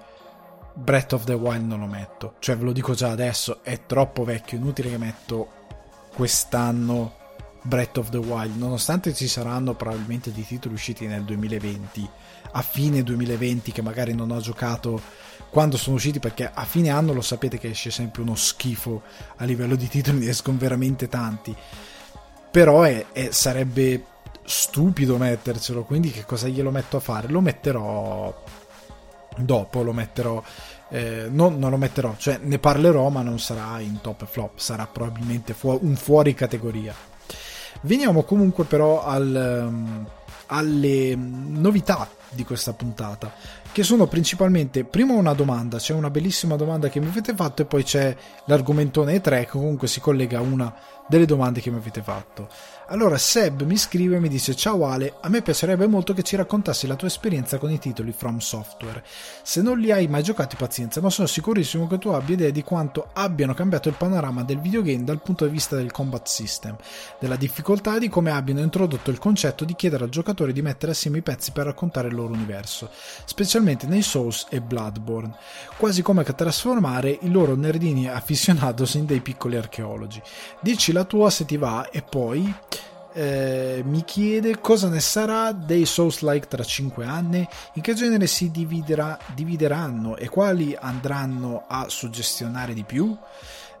Breath 0.73 1.13
of 1.13 1.25
the 1.25 1.33
Wild 1.33 1.65
non 1.65 1.81
lo 1.81 1.85
metto, 1.85 2.35
cioè 2.39 2.57
ve 2.57 2.63
lo 2.63 2.71
dico 2.71 2.93
già 2.93 3.09
adesso, 3.09 3.61
è 3.61 3.85
troppo 3.85 4.23
vecchio, 4.23 4.57
inutile 4.57 4.89
che 4.89 4.97
metto 4.97 5.49
quest'anno 6.13 7.19
Breath 7.63 7.97
of 7.97 8.09
the 8.09 8.17
Wild, 8.17 8.55
nonostante 8.55 9.13
ci 9.13 9.27
saranno 9.27 9.73
probabilmente 9.75 10.31
dei 10.31 10.45
titoli 10.45 10.73
usciti 10.73 11.07
nel 11.07 11.23
2020, 11.23 12.09
a 12.53 12.61
fine 12.61 13.03
2020 13.03 13.71
che 13.73 13.81
magari 13.81 14.15
non 14.15 14.31
ho 14.31 14.39
giocato 14.39 14.99
quando 15.49 15.75
sono 15.75 15.97
usciti 15.97 16.19
perché 16.19 16.49
a 16.51 16.63
fine 16.63 16.89
anno 16.89 17.11
lo 17.11 17.21
sapete 17.21 17.59
che 17.59 17.69
esce 17.69 17.91
sempre 17.91 18.21
uno 18.21 18.35
schifo 18.35 19.01
a 19.35 19.43
livello 19.43 19.75
di 19.75 19.89
titoli, 19.89 20.19
ne 20.19 20.29
escono 20.29 20.57
veramente 20.57 21.09
tanti 21.09 21.55
però 22.51 22.83
è, 22.83 23.05
è, 23.13 23.29
sarebbe 23.31 24.03
stupido 24.43 25.17
mettercelo, 25.17 25.83
quindi 25.83 26.11
che 26.11 26.25
cosa 26.25 26.47
glielo 26.47 26.69
metto 26.69 26.97
a 26.97 26.99
fare? 26.99 27.29
Lo 27.29 27.41
metterò 27.41 28.43
dopo, 29.37 29.81
lo 29.81 29.93
metterò... 29.93 30.43
Eh, 30.89 31.27
non, 31.29 31.57
non, 31.57 31.71
lo 31.71 31.77
metterò, 31.77 32.15
cioè 32.17 32.37
ne 32.41 32.59
parlerò 32.59 33.07
ma 33.07 33.21
non 33.21 33.39
sarà 33.39 33.79
in 33.79 34.01
top 34.01 34.25
flop, 34.25 34.57
sarà 34.57 34.85
probabilmente 34.87 35.53
fu- 35.53 35.79
un 35.81 35.95
fuori 35.95 36.33
categoria. 36.33 36.93
Veniamo 37.83 38.23
comunque 38.23 38.65
però 38.65 39.01
al, 39.05 39.67
um, 39.69 40.05
alle 40.47 41.15
novità 41.15 42.09
di 42.31 42.43
questa 42.43 42.73
puntata 42.73 43.31
che 43.71 43.83
sono 43.83 44.05
principalmente 44.05 44.83
prima 44.83 45.13
una 45.13 45.33
domanda, 45.33 45.77
c'è 45.77 45.93
una 45.93 46.09
bellissima 46.09 46.57
domanda 46.57 46.89
che 46.89 46.99
mi 46.99 47.07
avete 47.07 47.33
fatto 47.33 47.61
e 47.61 47.65
poi 47.65 47.83
c'è 47.83 48.15
l'argomentone 48.45 49.21
3 49.21 49.45
che 49.45 49.51
comunque 49.51 49.87
si 49.87 50.01
collega 50.01 50.39
a 50.39 50.41
una 50.41 50.73
delle 51.07 51.25
domande 51.25 51.59
che 51.61 51.71
mi 51.71 51.77
avete 51.77 52.01
fatto. 52.01 52.47
Allora 52.87 53.17
Seb 53.17 53.63
mi 53.63 53.77
scrive 53.77 54.17
e 54.17 54.19
mi 54.19 54.27
dice 54.27 54.55
ciao 54.55 54.85
Ale, 54.85 55.15
a 55.21 55.29
me 55.29 55.41
piacerebbe 55.41 55.87
molto 55.87 56.13
che 56.13 56.23
ci 56.23 56.35
raccontassi 56.35 56.87
la 56.87 56.95
tua 56.95 57.07
esperienza 57.07 57.57
con 57.57 57.71
i 57.71 57.79
titoli 57.79 58.11
From 58.11 58.39
Software. 58.39 59.03
Se 59.41 59.61
non 59.61 59.79
li 59.79 59.91
hai 59.91 60.07
mai 60.07 60.23
giocati 60.23 60.57
pazienza, 60.57 60.99
ma 60.99 61.09
sono 61.09 61.27
sicurissimo 61.27 61.87
che 61.87 61.97
tu 61.97 62.09
abbia 62.09 62.35
idea 62.35 62.49
di 62.49 62.63
quanto 62.63 63.07
abbiano 63.13 63.53
cambiato 63.53 63.87
il 63.87 63.95
panorama 63.95 64.43
del 64.43 64.59
videogame 64.59 65.05
dal 65.05 65.21
punto 65.21 65.45
di 65.45 65.51
vista 65.51 65.77
del 65.77 65.91
combat 65.91 66.27
system, 66.27 66.75
della 67.19 67.37
difficoltà 67.37 67.95
e 67.95 67.99
di 67.99 68.09
come 68.09 68.31
abbiano 68.31 68.59
introdotto 68.59 69.09
il 69.09 69.19
concetto 69.19 69.63
di 69.63 69.75
chiedere 69.75 70.03
al 70.03 70.09
giocatore 70.09 70.51
di 70.51 70.61
mettere 70.61 70.91
assieme 70.91 71.19
i 71.19 71.23
pezzi 71.23 71.51
per 71.51 71.65
raccontare 71.65 72.09
il 72.09 72.15
loro 72.21 72.33
universo, 72.33 72.89
specialmente 73.25 73.87
nei 73.87 74.01
Souls 74.01 74.47
e 74.49 74.61
Bloodborne, 74.61 75.35
quasi 75.77 76.01
come 76.01 76.23
che 76.23 76.35
trasformare 76.35 77.17
i 77.21 77.29
loro 77.29 77.55
nerdini 77.55 78.07
aficionados 78.07 78.93
in 78.93 79.05
dei 79.05 79.21
piccoli 79.21 79.57
archeologi. 79.57 80.21
Dici 80.59 80.91
la 80.91 81.03
tua 81.03 81.29
se 81.29 81.45
ti 81.45 81.57
va 81.57 81.89
e 81.89 82.01
poi 82.01 82.53
eh, 83.13 83.83
mi 83.85 84.03
chiede 84.05 84.59
cosa 84.59 84.87
ne 84.87 84.99
sarà 84.99 85.51
dei 85.51 85.85
Souls-like 85.85 86.47
tra 86.47 86.63
5 86.63 87.05
anni, 87.05 87.47
in 87.73 87.81
che 87.81 87.93
genere 87.93 88.27
si 88.27 88.51
dividerà, 88.51 89.17
divideranno 89.33 90.15
e 90.15 90.29
quali 90.29 90.75
andranno 90.79 91.65
a 91.67 91.89
suggestionare 91.89 92.73
di 92.73 92.83
più. 92.83 93.15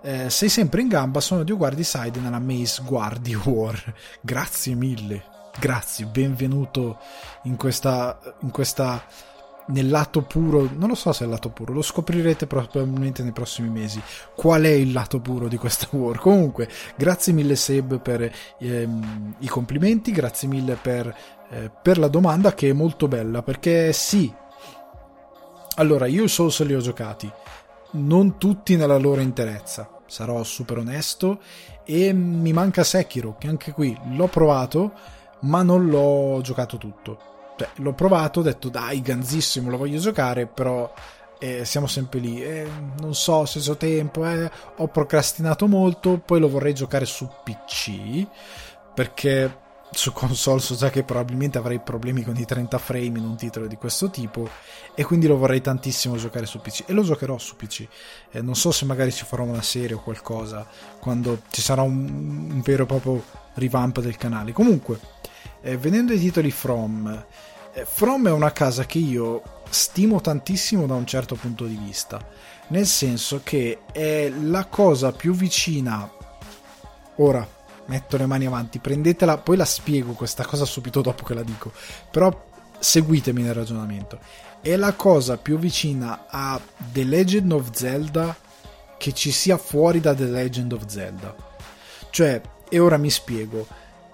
Eh, 0.03 0.29
sei 0.29 0.49
sempre 0.49 0.81
in 0.81 0.87
gamba, 0.87 1.19
sono 1.19 1.43
di 1.43 1.51
Guardi 1.51 1.83
Side 1.83 2.19
nella 2.19 2.39
Maze 2.39 2.81
Guardi 2.83 3.35
War. 3.35 3.93
Grazie 4.19 4.75
mille, 4.75 5.23
grazie, 5.59 6.05
benvenuto 6.05 6.97
in 7.43 7.55
questa, 7.55 8.19
in 8.41 8.51
questa 8.51 9.03
nel 9.67 9.89
lato 9.89 10.21
puro, 10.23 10.69
non 10.75 10.89
lo 10.89 10.95
so 10.95 11.11
se 11.11 11.23
è 11.23 11.25
il 11.25 11.31
lato 11.31 11.49
puro, 11.49 11.73
lo 11.73 11.81
scoprirete 11.81 12.47
probabilmente 12.47 13.23
nei 13.23 13.31
prossimi 13.31 13.69
mesi. 13.69 14.01
Qual 14.35 14.63
è 14.63 14.69
il 14.69 14.91
lato 14.91 15.19
puro 15.19 15.47
di 15.47 15.57
questa 15.57 15.87
war? 15.95 16.19
Comunque, 16.19 16.69
grazie 16.95 17.33
mille 17.33 17.55
Seb 17.55 17.99
per 17.99 18.31
ehm, 18.59 19.35
i 19.39 19.47
complimenti, 19.47 20.11
grazie 20.11 20.47
mille 20.47 20.75
per, 20.75 21.15
eh, 21.49 21.71
per, 21.81 21.97
la 21.97 22.07
domanda 22.07 22.53
che 22.53 22.69
è 22.69 22.73
molto 22.73 23.07
bella 23.07 23.41
perché 23.41 23.93
sì. 23.93 24.33
Allora, 25.75 26.05
io 26.05 26.23
i 26.23 26.27
Souls 26.27 26.63
li 26.63 26.75
ho 26.75 26.81
giocati, 26.81 27.31
non 27.91 28.37
tutti 28.37 28.75
nella 28.75 28.97
loro 28.97 29.21
interezza, 29.21 29.89
sarò 30.05 30.43
super 30.43 30.79
onesto 30.79 31.41
e 31.85 32.11
mi 32.13 32.51
manca 32.51 32.83
Sekiro, 32.83 33.37
che 33.37 33.47
anche 33.47 33.71
qui 33.71 33.97
l'ho 34.11 34.27
provato, 34.27 34.91
ma 35.41 35.63
non 35.63 35.87
l'ho 35.87 36.39
giocato 36.41 36.77
tutto. 36.77 37.29
Cioè, 37.57 37.69
l'ho 37.75 37.93
provato, 37.93 38.39
ho 38.39 38.43
detto 38.43 38.69
dai, 38.69 39.01
ganzissimo, 39.01 39.69
lo 39.69 39.77
voglio 39.77 39.99
giocare, 39.99 40.47
però 40.47 40.91
eh, 41.39 41.65
siamo 41.65 41.87
sempre 41.87 42.19
lì. 42.19 42.43
Eh, 42.43 42.67
non 42.99 43.13
so 43.15 43.45
se 43.45 43.69
ho 43.69 43.77
tempo, 43.77 44.25
eh, 44.25 44.49
ho 44.77 44.87
procrastinato 44.87 45.67
molto, 45.67 46.19
poi 46.23 46.39
lo 46.39 46.49
vorrei 46.49 46.73
giocare 46.73 47.05
su 47.05 47.29
PC 47.43 48.27
perché 48.93 49.59
su 49.93 50.13
console 50.13 50.61
so 50.61 50.75
già 50.75 50.89
che 50.89 51.03
probabilmente 51.03 51.57
avrei 51.57 51.79
problemi 51.79 52.23
con 52.23 52.37
i 52.37 52.45
30 52.45 52.77
frame 52.77 53.19
in 53.19 53.25
un 53.25 53.35
titolo 53.35 53.67
di 53.67 53.75
questo 53.75 54.09
tipo 54.09 54.47
e 54.95 55.03
quindi 55.03 55.27
lo 55.27 55.35
vorrei 55.35 55.59
tantissimo 55.59 56.15
giocare 56.15 56.45
su 56.45 56.61
PC 56.61 56.83
e 56.85 56.93
lo 56.93 57.03
giocherò 57.03 57.37
su 57.37 57.57
PC 57.57 57.87
eh, 58.31 58.41
non 58.41 58.55
so 58.55 58.71
se 58.71 58.85
magari 58.85 59.11
ci 59.11 59.25
farò 59.25 59.43
una 59.43 59.61
serie 59.61 59.97
o 59.97 60.01
qualcosa 60.01 60.65
quando 60.97 61.41
ci 61.49 61.61
sarà 61.61 61.81
un, 61.81 62.49
un 62.51 62.61
vero 62.61 62.83
e 62.83 62.85
proprio 62.85 63.21
revamp 63.55 63.99
del 63.99 64.17
canale. 64.17 64.53
Comunque 64.53 64.99
eh, 65.61 65.77
venendo 65.77 66.11
ai 66.11 66.19
titoli 66.19 66.51
From 66.51 67.25
eh, 67.73 67.85
From 67.85 68.27
è 68.27 68.31
una 68.31 68.51
casa 68.51 68.85
che 68.85 68.99
io 68.99 69.41
stimo 69.69 70.21
tantissimo 70.21 70.85
da 70.85 70.95
un 70.95 71.05
certo 71.05 71.35
punto 71.35 71.65
di 71.65 71.75
vista 71.75 72.19
nel 72.67 72.85
senso 72.85 73.41
che 73.43 73.79
è 73.91 74.29
la 74.29 74.65
cosa 74.65 75.11
più 75.11 75.33
vicina 75.33 76.09
ora 77.15 77.59
metto 77.91 78.15
le 78.15 78.25
mani 78.25 78.45
avanti, 78.45 78.79
prendetela, 78.79 79.37
poi 79.37 79.57
la 79.57 79.65
spiego 79.65 80.13
questa 80.13 80.45
cosa 80.45 80.63
subito 80.63 81.01
dopo 81.01 81.25
che 81.25 81.33
la 81.33 81.43
dico, 81.43 81.73
però 82.09 82.49
seguitemi 82.79 83.41
nel 83.41 83.53
ragionamento. 83.53 84.19
È 84.61 84.75
la 84.77 84.93
cosa 84.93 85.37
più 85.37 85.57
vicina 85.57 86.25
a 86.29 86.59
The 86.91 87.03
Legend 87.03 87.51
of 87.51 87.71
Zelda 87.71 88.35
che 88.97 89.13
ci 89.13 89.31
sia 89.31 89.57
fuori 89.57 89.99
da 89.99 90.13
The 90.13 90.25
Legend 90.25 90.71
of 90.71 90.85
Zelda. 90.85 91.35
Cioè, 92.09 92.41
e 92.69 92.79
ora 92.79 92.97
mi 92.97 93.09
spiego. 93.09 93.67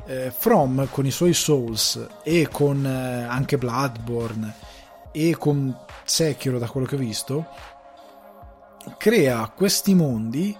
Eh, 0.07 0.31
From 0.31 0.87
con 0.89 1.05
i 1.05 1.11
suoi 1.11 1.33
Souls 1.33 2.07
e 2.23 2.47
con 2.49 2.85
eh, 2.85 3.23
anche 3.23 3.57
Bloodborne 3.57 4.55
e 5.11 5.35
con 5.37 5.77
Sekiro 6.03 6.57
da 6.57 6.67
quello 6.67 6.87
che 6.87 6.95
ho 6.95 6.99
visto 6.99 7.45
crea 8.95 9.51
questi 9.53 9.93
mondi 9.93 10.57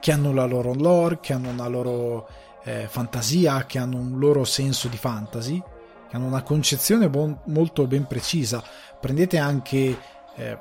che 0.00 0.12
hanno 0.12 0.32
la 0.32 0.44
loro 0.44 0.72
lore, 0.74 1.18
che 1.20 1.32
hanno 1.32 1.50
una 1.50 1.66
loro 1.66 2.28
eh, 2.64 2.86
fantasia, 2.88 3.66
che 3.66 3.78
hanno 3.78 3.96
un 3.96 4.18
loro 4.18 4.44
senso 4.44 4.88
di 4.88 4.96
fantasy, 4.96 5.60
che 6.08 6.16
hanno 6.16 6.26
una 6.26 6.42
concezione 6.42 7.10
bon- 7.10 7.40
molto 7.46 7.86
ben 7.86 8.06
precisa. 8.06 8.62
Prendete 9.00 9.38
anche 9.38 9.98
eh, 10.36 10.58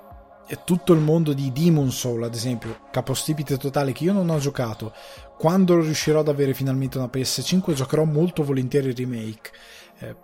tutto 0.64 0.94
il 0.94 1.00
mondo 1.00 1.34
di 1.34 1.52
Demon 1.52 1.92
Soul, 1.92 2.24
ad 2.24 2.34
esempio, 2.34 2.80
capostipite 2.92 3.58
totale 3.58 3.92
che 3.92 4.06
io 4.06 4.14
non 4.14 4.30
ho 4.30 4.40
giocato. 4.40 4.94
Quando 5.38 5.80
riuscirò 5.80 6.20
ad 6.20 6.30
avere 6.30 6.54
finalmente 6.54 6.98
una 6.98 7.10
PS5 7.12 7.74
giocherò 7.74 8.04
molto 8.04 8.44
volentieri 8.44 8.88
il 8.88 8.96
remake. 8.96 9.52
Eh, 10.00 10.16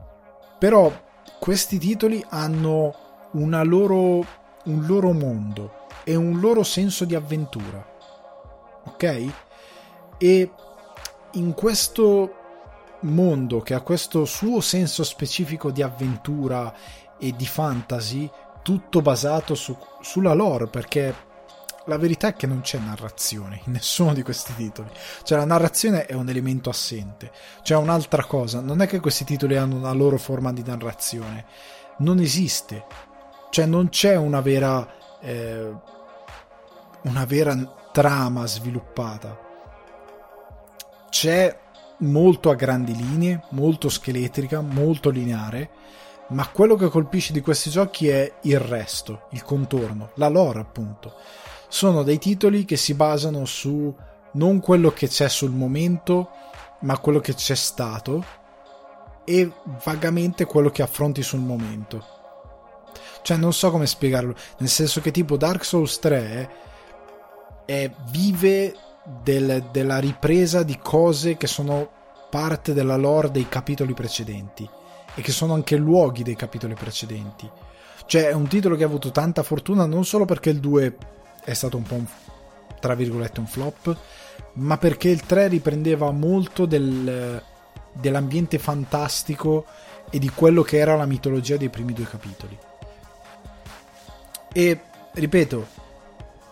però 0.58 0.92
questi 1.40 1.78
titoli 1.78 2.24
hanno 2.30 2.96
loro, 3.32 4.26
un 4.64 4.86
loro 4.86 5.12
mondo 5.12 5.88
e 6.04 6.16
un 6.16 6.40
loro 6.40 6.64
senso 6.64 7.06
di 7.06 7.16
avventura. 7.16 7.86
Ok? 8.86 9.34
E 10.18 10.52
in 11.34 11.54
questo 11.54 12.36
mondo 13.02 13.62
che 13.62 13.74
ha 13.74 13.82
questo 13.82 14.26
suo 14.26 14.62
senso 14.62 15.04
specifico 15.04 15.72
di 15.72 15.82
avventura 15.82 16.74
e 17.18 17.36
di 17.36 17.46
fantasy, 17.46 18.30
tutto 18.62 19.02
basato 19.02 19.56
su, 19.56 19.78
sulla 20.02 20.34
lore, 20.34 20.68
perché 20.68 21.14
la 21.86 21.98
verità 21.98 22.30
è 22.30 22.36
che 22.36 22.48
non 22.48 22.62
c'è 22.62 22.80
narrazione 22.80 23.62
in 23.66 23.74
nessuno 23.74 24.14
di 24.14 24.22
questi 24.22 24.56
titoli. 24.56 24.90
Cioè 25.24 25.38
la 25.38 25.46
narrazione 25.46 26.06
è 26.06 26.14
un 26.14 26.30
elemento 26.30 26.70
assente. 26.70 27.32
C'è 27.62 27.76
un'altra 27.76 28.26
cosa, 28.26 28.60
non 28.60 28.82
è 28.82 28.88
che 28.88 29.00
questi 29.00 29.24
titoli 29.24 29.58
hanno 29.58 29.76
una 29.76 29.92
loro 29.92 30.18
forma 30.18 30.54
di 30.54 30.64
narrazione. 30.64 31.46
Non 31.98 32.20
esiste. 32.20 32.86
Cioè 33.50 33.66
non 33.66 33.90
c'è 33.90 34.16
una 34.16 34.42
vera 34.42 34.88
eh, 35.22 35.72
una 37.04 37.26
vera 37.26 37.56
trama 37.92 38.46
sviluppata 38.46 39.52
c'è 41.14 41.56
molto 42.00 42.50
a 42.50 42.56
grandi 42.56 42.96
linee, 42.96 43.44
molto 43.50 43.88
scheletrica, 43.88 44.62
molto 44.62 45.12
lineare, 45.12 45.70
ma 46.30 46.48
quello 46.48 46.76
che 46.76 46.90
colpisce 46.90 47.34
di 47.34 47.40
questi 47.40 47.70
giochi 47.70 48.08
è 48.08 48.34
il 48.42 48.60
resto, 48.60 49.28
il 49.34 49.44
contorno, 49.44 50.10
la 50.16 50.28
lore 50.28 50.60
appunto. 50.60 51.14
Sono 51.74 52.04
dei 52.04 52.20
titoli 52.20 52.66
che 52.66 52.78
si 52.78 52.94
basano 52.94 53.46
su 53.46 53.92
non 54.34 54.60
quello 54.60 54.92
che 54.92 55.08
c'è 55.08 55.28
sul 55.28 55.50
momento, 55.50 56.30
ma 56.82 57.00
quello 57.00 57.20
che 57.20 57.34
c'è 57.34 57.56
stato 57.56 58.24
e 59.24 59.52
vagamente 59.84 60.46
quello 60.46 60.70
che 60.70 60.84
affronti 60.84 61.24
sul 61.24 61.40
momento. 61.40 62.06
Cioè 63.24 63.38
non 63.38 63.54
so 63.54 63.72
come 63.72 63.88
spiegarlo, 63.88 64.36
nel 64.60 64.70
senso 64.70 65.02
che 65.02 65.10
tipo 65.10 65.36
Dark 65.36 65.66
Souls 65.66 65.98
3 65.98 66.50
è, 67.66 67.92
vive 68.12 68.76
del, 69.24 69.70
della 69.72 69.98
ripresa 69.98 70.62
di 70.62 70.78
cose 70.78 71.38
che 71.38 71.48
sono 71.48 71.90
parte 72.30 72.74
della 72.74 72.98
lore 72.98 73.32
dei 73.32 73.50
capitoli 73.50 73.96
precedenti 73.96 74.70
e 75.16 75.22
che 75.24 75.32
sono 75.32 75.56
anche 75.56 75.76
luoghi 75.76 76.22
dei 76.22 76.36
capitoli 76.36 76.76
precedenti. 76.76 77.50
Cioè 78.06 78.28
è 78.28 78.34
un 78.34 78.48
titolo 78.48 78.76
che 78.76 78.84
ha 78.84 78.88
avuto 78.88 79.10
tanta 79.10 79.42
fortuna 79.42 79.88
non 79.88 80.06
solo 80.06 80.26
perché 80.26 80.52
il 80.52 80.60
2 80.60 80.98
è 81.44 81.54
stato 81.54 81.78
un 81.78 81.84
po' 81.84 81.96
un, 81.96 82.06
tra 82.80 82.96
virgolette 82.96 83.40
un 83.40 83.48
flop, 83.48 83.98
ma 84.54 84.78
perché 84.78 85.10
il 85.10 85.22
3 85.22 85.48
riprendeva 85.48 86.12
molto 86.12 86.66
del, 86.66 87.42
dell'ambiente 87.94 88.60
fantastico 88.60 89.66
e 90.10 90.20
di 90.20 90.30
quello 90.30 90.62
che 90.62 90.78
era 90.78 90.96
la 90.96 91.06
mitologia 91.06 91.58
dei 91.58 91.70
primi 91.70 91.94
due 91.94 92.06
capitoli. 92.06 92.58
E 94.54 94.80
ripeto, 95.14 95.68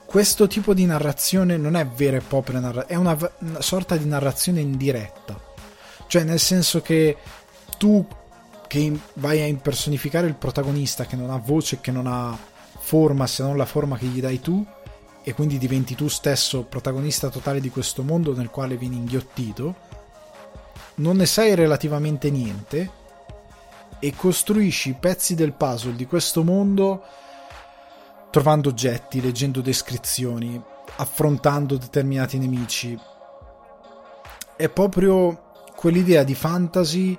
questo 0.05 0.47
tipo 0.47 0.73
di 0.73 0.85
narrazione 0.85 1.57
non 1.57 1.75
è 1.75 1.85
vera 1.85 2.17
e 2.17 2.21
propria 2.21 2.59
narrazione, 2.59 2.93
è 2.93 2.95
una, 2.95 3.17
una, 3.39 3.61
sorta 3.61 3.95
di 3.95 4.05
narrazione 4.05 4.61
indiretta. 4.61 5.39
Cioè, 6.07 6.23
nel 6.23 6.39
senso 6.39 6.81
che 6.81 7.17
tu 7.77 8.05
che 8.67 8.99
vai 9.15 9.41
a 9.41 9.45
impersonificare 9.45 10.27
il 10.27 10.35
protagonista 10.35 11.05
che 11.05 11.15
non 11.15 11.29
ha 11.29 11.37
voce, 11.37 11.81
che 11.81 11.91
non 11.91 12.07
ha 12.07 12.37
forma 12.79 13.27
se 13.27 13.43
non 13.43 13.57
la 13.57 13.65
forma 13.65 13.97
che 13.97 14.05
gli 14.05 14.21
dai 14.21 14.39
tu, 14.39 14.65
e 15.23 15.33
quindi 15.33 15.57
diventi 15.57 15.95
tu 15.95 16.07
stesso 16.07 16.63
protagonista 16.63 17.29
totale 17.29 17.59
di 17.59 17.69
questo 17.69 18.03
mondo 18.03 18.35
nel 18.35 18.49
quale 18.49 18.77
vieni 18.77 18.95
inghiottito, 18.95 19.75
non 20.95 21.17
ne 21.17 21.25
sai 21.25 21.55
relativamente 21.55 22.29
niente 22.29 22.99
e 23.99 24.15
costruisci 24.15 24.95
pezzi 24.99 25.35
del 25.35 25.53
puzzle 25.53 25.95
di 25.95 26.05
questo 26.05 26.43
mondo 26.43 27.03
trovando 28.31 28.69
oggetti, 28.69 29.21
leggendo 29.21 29.61
descrizioni, 29.61 30.59
affrontando 30.95 31.77
determinati 31.77 32.39
nemici. 32.39 32.97
È 34.55 34.69
proprio 34.69 35.49
quell'idea 35.75 36.23
di 36.23 36.33
fantasy 36.33 37.17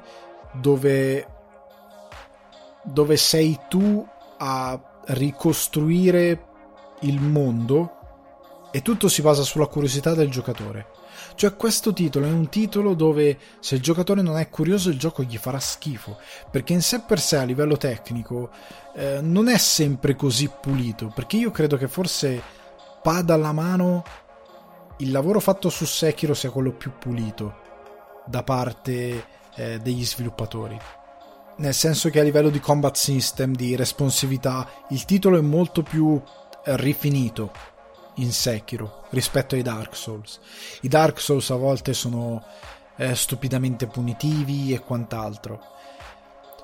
dove, 0.53 1.27
dove 2.83 3.17
sei 3.17 3.59
tu 3.69 4.05
a 4.39 4.81
ricostruire 5.07 6.47
il 7.03 7.21
mondo 7.21 7.99
e 8.71 8.83
tutto 8.83 9.09
si 9.09 9.23
basa 9.23 9.43
sulla 9.43 9.67
curiosità 9.67 10.15
del 10.15 10.31
giocatore. 10.31 10.87
Cioè 11.35 11.57
questo 11.57 11.93
titolo 11.93 12.27
è 12.27 12.31
un 12.31 12.49
titolo 12.49 12.95
dove 12.95 13.39
se 13.61 13.77
il 13.77 13.83
giocatore 13.83 14.23
non 14.23 14.39
è 14.39 14.49
curioso 14.49 14.91
il 14.91 14.99
gioco 14.99 15.23
gli 15.23 15.37
farà 15.37 15.61
schifo, 15.61 16.19
perché 16.51 16.73
in 16.73 16.83
sé 16.83 17.01
per 17.01 17.21
sé 17.21 17.37
a 17.37 17.45
livello 17.45 17.77
tecnico 17.77 18.51
eh, 18.95 19.21
non 19.23 19.49
è 19.49 19.59
sempre 19.59 20.17
così 20.17 20.51
pulito, 20.61 21.13
perché 21.15 21.37
io 21.37 21.51
credo 21.51 21.77
che 21.77 21.89
forse 21.89 22.43
pada 23.03 23.35
alla 23.35 23.53
mano 23.53 24.05
il 24.99 25.11
lavoro 25.11 25.41
fatto 25.41 25.69
su 25.69 25.85
Sekiro 25.85 26.35
sia 26.35 26.51
quello 26.51 26.73
più 26.73 26.93
pulito 26.99 27.61
da 28.27 28.43
parte 28.43 29.27
eh, 29.55 29.79
degli 29.79 30.05
sviluppatori. 30.05 30.79
Nel 31.57 31.75
senso 31.75 32.09
che 32.09 32.21
a 32.21 32.23
livello 32.23 32.49
di 32.49 32.61
combat 32.61 32.97
system, 32.97 33.55
di 33.55 33.77
responsività, 33.77 34.67
il 34.91 35.05
titolo 35.05 35.37
è 35.37 35.43
molto 35.43 35.83
più 35.83 36.21
rifinito 36.65 37.53
in 38.17 38.33
Sekiro 38.33 39.05
rispetto 39.11 39.55
ai 39.55 39.63
Dark 39.63 39.97
Souls. 39.97 40.41
I 40.83 40.89
Dark 40.89 41.21
Souls 41.21 41.51
a 41.51 41.57
volte 41.57 41.95
sono 41.95 42.45
eh, 42.97 43.15
stupidamente 43.15 43.87
punitivi 43.87 44.73
e 44.73 44.81
quant'altro. 44.81 45.61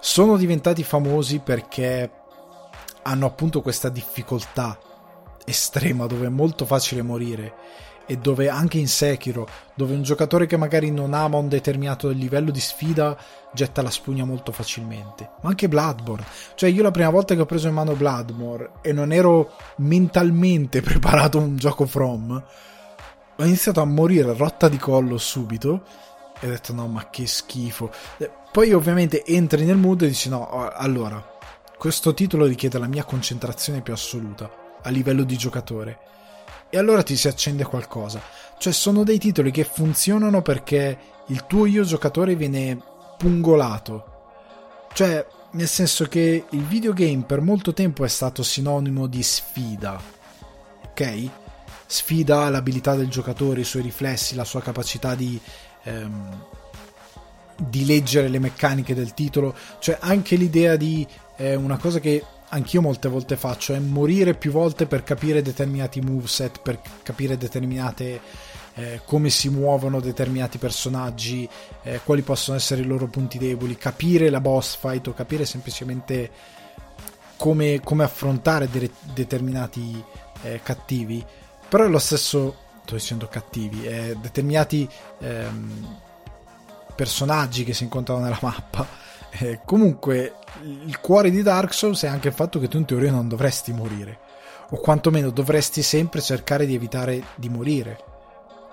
Sono 0.01 0.37
diventati 0.37 0.83
famosi 0.83 1.41
perché 1.41 2.11
hanno 3.03 3.27
appunto 3.27 3.63
questa 3.63 3.89
difficoltà 3.89 4.79
estrema 5.45 6.07
dove 6.07 6.27
è 6.27 6.31
molto 6.31 6.67
facile 6.67 7.03
morire 7.03 7.55
e 8.11 8.17
dove 8.17 8.49
anche 8.49 8.79
in 8.79 8.89
Sekiro, 8.89 9.47
dove 9.75 9.93
un 9.93 10.03
giocatore 10.03 10.47
che 10.47 10.57
magari 10.57 10.91
non 10.91 11.13
ama 11.13 11.37
un 11.37 11.47
determinato 11.47 12.09
livello 12.09 12.51
di 12.51 12.59
sfida 12.59 13.15
getta 13.53 13.83
la 13.83 13.91
spugna 13.91 14.25
molto 14.25 14.51
facilmente. 14.51 15.33
Ma 15.43 15.51
anche 15.51 15.69
Bloodborne, 15.69 16.25
cioè 16.55 16.71
io 16.71 16.83
la 16.83 16.91
prima 16.91 17.11
volta 17.11 17.35
che 17.35 17.43
ho 17.43 17.47
preso 17.47 17.69
in 17.69 17.75
mano 17.75 17.93
Bloodborne 17.93 18.71
e 18.81 18.95
non 18.95 19.13
ero 19.13 19.53
mentalmente 19.77 20.81
preparato 20.83 21.37
a 21.37 21.43
un 21.43 21.59
gioco 21.59 21.85
From, 21.85 22.43
ho 23.37 23.45
iniziato 23.45 23.83
a 23.83 23.85
morire 23.85 24.35
rotta 24.35 24.71
di 24.71 24.79
collo 24.79 25.19
subito 25.19 25.83
e 26.41 26.47
ho 26.47 26.51
detto 26.51 26.73
no 26.73 26.87
ma 26.87 27.11
che 27.11 27.27
schifo. 27.27 27.91
Poi 28.51 28.73
ovviamente 28.73 29.23
entri 29.23 29.67
nel 29.67 29.77
mood 29.77 30.01
e 30.01 30.09
dici 30.09 30.31
no, 30.31 30.49
allora, 30.73 31.23
questo 31.77 32.15
titolo 32.15 32.47
richiede 32.47 32.79
la 32.79 32.89
mia 32.89 33.05
concentrazione 33.05 33.83
più 33.83 33.93
assoluta 33.93 34.51
a 34.81 34.89
livello 34.89 35.25
di 35.25 35.37
giocatore 35.37 35.99
e 36.71 36.79
allora 36.79 37.03
ti 37.03 37.17
si 37.17 37.29
accende 37.29 37.65
qualcosa. 37.65 38.21
Cioè 38.59 38.73
sono 38.73 39.05
dei 39.05 39.19
titoli 39.19 39.51
che 39.51 39.65
funzionano 39.65 40.43
perché 40.43 40.99
il 41.27 41.47
tuo 41.47 41.67
io 41.67 41.85
giocatore 41.85 42.35
viene 42.35 42.81
spungolato. 43.15 44.17
Cioè, 44.93 45.27
nel 45.53 45.69
senso 45.69 46.05
che 46.07 46.45
il 46.49 46.65
videogame 46.65 47.25
per 47.25 47.41
molto 47.41 47.73
tempo 47.73 48.05
è 48.05 48.09
stato 48.09 48.43
sinonimo 48.43 49.07
di 49.07 49.23
sfida. 49.23 50.01
Ok? 50.89 51.31
Sfida 51.87 52.49
l'abilità 52.49 52.95
del 52.95 53.09
giocatore, 53.09 53.61
i 53.61 53.65
suoi 53.65 53.83
riflessi, 53.83 54.35
la 54.35 54.45
sua 54.45 54.61
capacità 54.61 55.15
di, 55.15 55.41
ehm, 55.85 56.45
di 57.57 57.85
leggere 57.85 58.29
le 58.29 58.39
meccaniche 58.39 58.95
del 58.95 59.15
titolo. 59.15 59.55
Cioè, 59.79 59.99
anche 60.01 60.37
l'idea 60.37 60.77
di 60.77 61.07
eh, 61.37 61.55
una 61.55 61.77
cosa 61.77 61.99
che 61.99 62.25
anch'io 62.51 62.81
molte 62.81 63.09
volte 63.09 63.37
faccio 63.37 63.75
è 63.75 63.79
morire 63.79 64.35
più 64.35 64.51
volte 64.51 64.87
per 64.87 65.03
capire 65.03 65.43
determinati 65.43 66.01
moveset, 66.01 66.61
per 66.61 66.81
capire 67.03 67.37
determinate 67.37 68.21
eh, 68.75 69.01
come 69.05 69.29
si 69.29 69.49
muovono 69.49 70.01
determinati 70.01 70.59
personaggi, 70.59 71.49
eh, 71.83 72.01
quali 72.05 72.23
possono 72.23 72.57
essere 72.57 72.83
i 72.83 72.85
loro 72.85 73.07
punti 73.09 73.37
deboli, 73.37 73.77
capire 73.77 74.31
la 74.31 74.41
boss 74.41 74.77
fight 74.77 75.09
o 75.09 75.15
capire 75.15 75.45
semplicemente 75.45 76.31
come, 77.37 77.81
come 77.83 78.05
affrontare 78.05 78.69
de- 78.71 78.91
determinati 79.13 80.03
eh, 80.43 80.61
cattivi. 80.63 81.25
Però 81.69 81.85
è 81.85 81.89
lo 81.89 81.99
stesso, 81.99 82.57
sto 82.85 82.95
dicendo 82.95 83.27
cattivi, 83.27 83.85
eh, 83.85 84.17
determinati 84.21 84.89
ehm, 85.19 85.97
personaggi 86.95 87.65
che 87.65 87.75
si 87.75 87.83
incontrano 87.83 88.21
nella 88.21 88.39
mappa. 88.41 88.87
Eh, 89.31 89.61
comunque, 89.65 90.35
il 90.63 90.99
cuore 91.01 91.31
di 91.31 91.43
Dark 91.43 91.73
Souls 91.73 92.03
è 92.03 92.09
anche 92.09 92.29
il 92.29 92.35
fatto 92.35 92.59
che 92.59 92.69
tu 92.69 92.79
in 92.79 92.85
teoria 92.85 93.11
non 93.11 93.29
dovresti 93.29 93.73
morire, 93.73 94.19
o 94.71 94.79
quantomeno 94.79 95.31
dovresti 95.31 95.83
sempre 95.83 96.21
cercare 96.21 96.67
di 96.67 96.75
evitare 96.75 97.23
di 97.37 97.49
morire. 97.49 97.99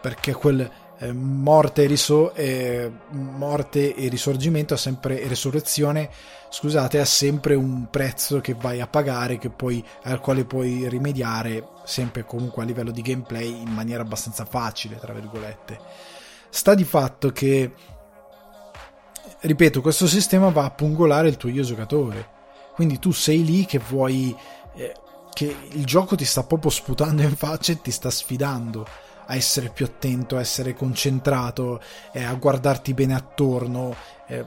Perché 0.02 0.34
quel 0.34 0.70
eh, 1.00 1.12
morte, 1.12 1.84
e 1.84 1.88
riso- 1.88 2.34
eh, 2.34 2.92
morte 3.10 3.96
e 3.96 4.08
risorgimento 4.08 4.74
ha 4.74 4.78
sempre 4.78 5.22
e 5.22 5.28
resurrezione 5.28 6.10
scusate 6.50 7.00
ha 7.00 7.06
sempre 7.06 7.54
un 7.56 7.88
prezzo 7.90 8.40
che 8.40 8.54
vai 8.54 8.80
a 8.80 8.88
pagare 8.88 9.38
poi, 9.54 9.84
al 10.04 10.22
quale 10.22 10.46
puoi 10.46 10.88
rimediare 10.88 11.68
sempre 11.84 12.24
comunque 12.24 12.64
a 12.64 12.66
livello 12.66 12.92
di 12.92 13.02
gameplay 13.02 13.62
in 13.62 13.74
maniera 13.74 14.04
abbastanza 14.04 14.46
facile 14.46 14.98
tra 14.98 15.12
virgolette. 15.12 15.78
Sta 16.50 16.74
di 16.74 16.86
fatto 16.86 17.32
che 17.32 17.74
ripeto 19.46 19.82
questo 19.82 20.08
sistema 20.08 20.50
va 20.50 20.66
a 20.66 20.72
pungolare 20.72 21.28
il 21.28 21.38
tuo 21.38 21.50
io 21.50 21.64
giocatore 21.64 22.34
quindi 22.74 23.00
tu 23.00 23.12
sei 23.12 23.46
lì 23.46 23.66
che 23.66 23.80
vuoi 23.80 24.36
eh, 24.76 24.94
che 25.34 25.56
il 25.72 25.86
gioco 25.86 26.16
ti 26.16 26.26
sta 26.26 26.44
proprio 26.44 26.72
sputando 26.72 27.22
in 27.22 27.36
faccia 27.36 27.74
e 27.74 27.82
ti 27.82 27.92
sta 27.92 28.10
sfidando 28.10 28.86
a 29.28 29.36
essere 29.36 29.70
più 29.70 29.86
attento, 29.86 30.38
a 30.38 30.40
essere 30.40 30.74
concentrato, 30.74 31.82
eh, 32.12 32.24
a 32.24 32.34
guardarti 32.36 32.94
bene 32.94 33.16
attorno. 33.16 33.96
Eh, 34.28 34.46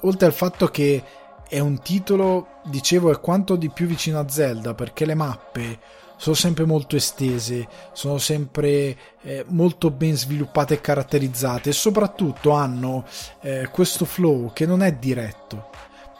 oltre 0.00 0.26
al 0.26 0.32
fatto 0.32 0.66
che 0.68 1.02
è 1.48 1.58
un 1.60 1.80
titolo, 1.80 2.60
dicevo, 2.64 3.10
è 3.10 3.20
quanto 3.20 3.56
di 3.56 3.70
più 3.70 3.86
vicino 3.86 4.18
a 4.18 4.28
Zelda, 4.28 4.74
perché 4.74 5.06
le 5.06 5.14
mappe 5.14 5.78
sono 6.18 6.34
sempre 6.34 6.64
molto 6.64 6.96
estese, 6.96 7.66
sono 7.92 8.18
sempre 8.18 8.96
eh, 9.22 9.44
molto 9.48 9.90
ben 9.90 10.16
sviluppate 10.16 10.74
e 10.74 10.80
caratterizzate 10.80 11.70
e 11.70 11.72
soprattutto 11.72 12.50
hanno 12.50 13.06
eh, 13.40 13.68
questo 13.70 14.04
flow 14.04 14.52
che 14.52 14.66
non 14.66 14.82
è 14.82 14.92
diretto. 14.94 15.70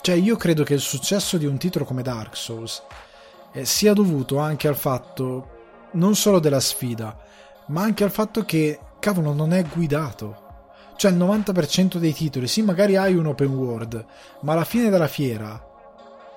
Cioè 0.00 0.14
io 0.14 0.37
credo 0.37 0.62
che 0.62 0.75
il 0.75 0.81
successo 0.81 1.37
di 1.37 1.47
un 1.47 1.59
titolo 1.59 1.85
come 1.85 2.02
Dark 2.02 2.37
Souls 2.37 2.83
eh, 3.52 3.64
sia 3.64 3.93
dovuto 3.93 4.38
anche 4.38 4.69
al 4.69 4.76
fatto 4.76 5.57
non 5.93 6.14
solo 6.14 6.38
della 6.38 6.61
sfida, 6.61 7.19
ma 7.67 7.83
anche 7.83 8.05
al 8.05 8.12
fatto 8.12 8.45
che, 8.45 8.78
cavolo, 9.00 9.33
non 9.33 9.52
è 9.52 9.64
guidato. 9.64 10.47
Cioè 10.97 11.11
il 11.11 11.19
90% 11.19 11.97
dei 11.97 12.12
titoli, 12.12 12.47
sì, 12.47 12.62
magari 12.62 12.97
hai 12.97 13.14
un 13.14 13.26
open 13.26 13.52
world, 13.52 14.05
ma 14.43 14.52
alla 14.52 14.64
fine 14.64 14.90
della 14.90 15.09
fiera, 15.09 15.61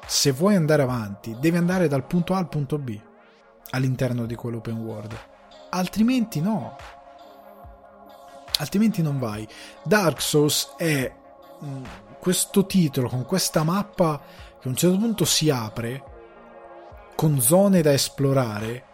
se 0.05 0.31
vuoi 0.31 0.55
andare 0.55 0.81
avanti, 0.81 1.35
devi 1.39 1.57
andare 1.57 1.87
dal 1.87 2.05
punto 2.05 2.33
A 2.33 2.37
al 2.37 2.49
punto 2.49 2.77
B 2.79 2.99
all'interno 3.71 4.25
di 4.25 4.35
quell'open 4.35 4.77
world. 4.77 5.17
Altrimenti 5.69 6.39
no. 6.41 6.75
Altrimenti 8.59 9.01
non 9.01 9.19
vai. 9.19 9.47
Dark 9.83 10.21
Souls 10.21 10.73
è 10.77 11.11
mm, 11.63 11.83
questo 12.19 12.65
titolo 12.65 13.09
con 13.09 13.25
questa 13.25 13.63
mappa 13.63 14.21
che 14.59 14.67
a 14.67 14.69
un 14.69 14.75
certo 14.75 14.97
punto 14.97 15.25
si 15.25 15.49
apre 15.49 16.03
con 17.15 17.39
zone 17.41 17.81
da 17.81 17.93
esplorare 17.93 18.89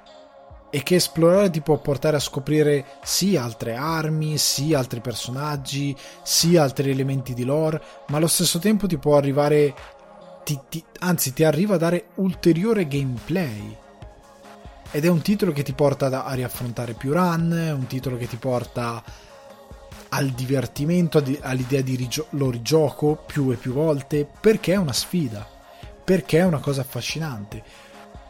e 0.69 0.83
che 0.83 0.95
esplorare 0.95 1.49
ti 1.49 1.61
può 1.61 1.77
portare 1.77 2.17
a 2.17 2.21
scoprire 2.21 2.85
sì 3.03 3.37
altre 3.37 3.75
armi, 3.75 4.37
sì 4.37 4.73
altri 4.73 4.99
personaggi, 4.99 5.95
sì 6.23 6.57
altri 6.57 6.91
elementi 6.91 7.33
di 7.33 7.43
lore, 7.43 7.81
ma 8.07 8.17
allo 8.17 8.27
stesso 8.27 8.59
tempo 8.59 8.85
ti 8.85 8.97
può 8.97 9.17
arrivare, 9.17 9.73
ti, 10.43 10.59
ti, 10.69 10.83
anzi 10.99 11.33
ti 11.33 11.43
arriva 11.43 11.75
a 11.75 11.79
dare 11.79 12.09
ulteriore 12.15 12.87
gameplay. 12.87 13.85
Ed 14.91 15.06
è 15.06 15.10
un 15.10 15.21
titolo 15.21 15.52
che 15.52 15.63
ti 15.63 15.73
porta 15.73 16.23
a 16.23 16.34
riaffrontare 16.34 16.93
più 16.93 17.13
run, 17.13 17.52
è 17.67 17.71
un 17.71 17.88
titolo 17.88 18.17
che 18.17 18.28
ti 18.28 18.38
porta 18.38 19.04
al 20.10 20.30
divertimento, 20.30 21.21
all'idea 21.41 21.82
di 21.82 21.95
rigio- 21.95 22.28
lo 22.32 22.50
rigioco 22.50 23.21
più 23.26 23.52
e 23.52 23.56
più 23.56 23.73
volte, 23.73 24.28
perché 24.39 24.73
è 24.73 24.78
una 24.78 24.93
sfida, 24.93 25.47
perché 26.04 26.39
è 26.39 26.45
una 26.45 26.60
cosa 26.60 26.82
affascinante. 26.82 27.62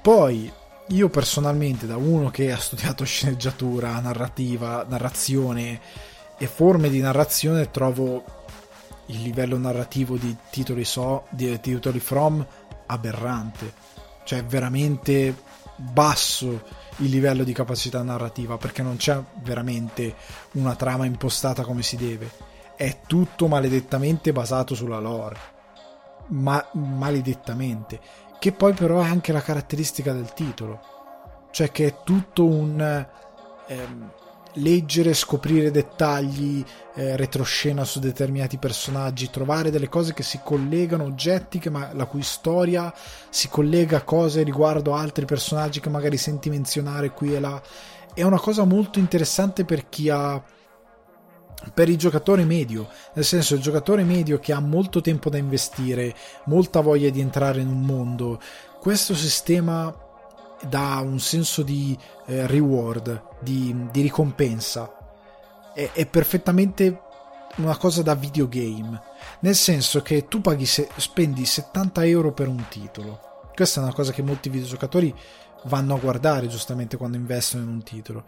Poi 0.01 0.51
io 0.87 1.09
personalmente, 1.09 1.85
da 1.85 1.97
uno 1.97 2.29
che 2.29 2.51
ha 2.51 2.57
studiato 2.57 3.05
sceneggiatura, 3.05 3.99
narrativa, 3.99 4.85
narrazione 4.87 5.79
e 6.37 6.47
forme 6.47 6.89
di 6.89 6.99
narrazione, 6.99 7.69
trovo 7.69 8.23
il 9.07 9.21
livello 9.21 9.57
narrativo 9.57 10.17
di 10.17 10.35
titoli, 10.49 10.85
so, 10.85 11.25
di 11.29 11.59
titoli 11.59 11.99
From 11.99 12.45
aberrante. 12.87 13.73
Cioè, 14.23 14.43
veramente 14.43 15.35
basso 15.77 16.61
il 16.97 17.09
livello 17.09 17.43
di 17.43 17.53
capacità 17.53 18.01
narrativa 18.01 18.57
perché 18.57 18.81
non 18.81 18.97
c'è 18.97 19.21
veramente 19.43 20.15
una 20.53 20.75
trama 20.75 21.05
impostata 21.05 21.63
come 21.63 21.83
si 21.83 21.95
deve. 21.95 22.29
È 22.75 22.99
tutto 23.07 23.47
maledettamente 23.47 24.31
basato 24.31 24.75
sulla 24.75 24.99
lore. 24.99 25.55
Ma 26.29 26.67
maledettamente 26.73 27.99
che 28.39 28.51
poi 28.51 28.73
però 28.73 29.01
è 29.01 29.07
anche 29.07 29.31
la 29.31 29.41
caratteristica 29.41 30.13
del 30.13 30.33
titolo, 30.33 30.79
cioè 31.51 31.71
che 31.71 31.87
è 31.87 31.95
tutto 32.03 32.45
un 32.45 33.05
ehm, 33.67 34.11
leggere, 34.57 35.13
scoprire 35.13 35.71
dettagli, 35.71 36.63
eh, 36.95 37.15
retroscena 37.15 37.83
su 37.83 37.99
determinati 37.99 38.57
personaggi, 38.57 39.29
trovare 39.29 39.71
delle 39.71 39.89
cose 39.89 40.13
che 40.13 40.23
si 40.23 40.39
collegano, 40.43 41.03
oggetti 41.03 41.59
che 41.59 41.69
ma- 41.69 41.91
la 41.93 42.05
cui 42.05 42.23
storia 42.23 42.93
si 43.29 43.49
collega 43.49 43.97
a 43.97 44.03
cose 44.03 44.43
riguardo 44.43 44.93
altri 44.93 45.25
personaggi 45.25 45.79
che 45.79 45.89
magari 45.89 46.17
senti 46.17 46.49
menzionare 46.49 47.11
qui 47.11 47.35
e 47.35 47.39
là. 47.39 47.61
È 48.13 48.23
una 48.23 48.39
cosa 48.39 48.63
molto 48.63 48.99
interessante 48.99 49.65
per 49.65 49.89
chi 49.89 50.09
ha 50.09 50.41
per 51.73 51.89
il 51.89 51.97
giocatore 51.97 52.45
medio, 52.45 52.87
nel 53.15 53.25
senso 53.25 53.55
il 53.55 53.61
giocatore 53.61 54.03
medio 54.03 54.37
che 54.37 54.53
ha 54.53 54.59
molto 54.59 55.01
tempo 55.01 55.29
da 55.31 55.37
investire, 55.37 56.15
molta 56.45 56.81
voglia 56.81 57.09
di 57.09 57.19
entrare 57.19 57.61
in 57.61 57.67
un 57.67 57.81
mondo, 57.81 58.39
questo 58.79 59.15
sistema 59.15 60.06
dà 60.67 60.99
un 61.03 61.19
senso 61.19 61.63
di 61.63 61.97
eh, 62.25 62.47
reward, 62.47 63.39
di, 63.39 63.75
di 63.91 64.01
ricompensa. 64.01 64.91
È, 65.73 65.91
è, 65.93 66.05
perfettamente 66.05 67.01
una 67.57 67.77
cosa 67.77 68.01
da 68.01 68.15
videogame, 68.15 69.01
nel 69.41 69.55
senso 69.55 70.01
che 70.01 70.27
tu 70.27 70.41
paghi 70.41 70.65
se, 70.65 70.89
spendi 70.97 71.45
70 71.45 72.05
euro 72.05 72.33
per 72.33 72.47
un 72.47 72.65
titolo. 72.69 73.49
Questa 73.53 73.79
è 73.79 73.83
una 73.83 73.93
cosa 73.93 74.11
che 74.11 74.21
molti 74.21 74.49
videogiocatori 74.49 75.13
vanno 75.63 75.95
a 75.95 75.99
guardare 75.99 76.47
giustamente 76.47 76.97
quando 76.97 77.17
investono 77.17 77.63
in 77.63 77.69
un 77.69 77.83
titolo 77.83 78.23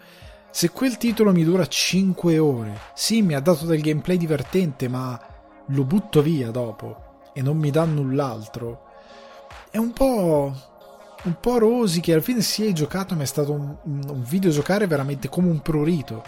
se 0.51 0.71
quel 0.71 0.97
titolo 0.97 1.31
mi 1.31 1.43
dura 1.43 1.67
5 1.67 2.39
ore, 2.39 2.79
sì, 2.95 3.21
mi 3.21 3.35
ha 3.35 3.39
dato 3.39 3.65
del 3.65 3.81
gameplay 3.81 4.17
divertente, 4.17 4.87
ma 4.87 5.19
lo 5.67 5.83
butto 5.83 6.23
via 6.23 6.49
dopo 6.49 7.29
e 7.33 7.41
non 7.41 7.57
mi 7.57 7.69
dà 7.69 7.85
null'altro. 7.85 8.87
È 9.69 9.77
un 9.77 9.93
po'. 9.93 10.53
Un 11.23 11.35
po' 11.39 11.57
rosy 11.57 11.99
che 11.99 12.13
alla 12.13 12.21
fine 12.21 12.41
si 12.41 12.65
è 12.65 12.71
giocato, 12.71 13.15
ma 13.15 13.23
è 13.23 13.25
stato 13.25 13.51
un, 13.51 13.75
un 13.83 14.23
videogiocare 14.23 14.87
veramente 14.87 15.29
come 15.29 15.49
un 15.49 15.61
prurito. 15.61 16.23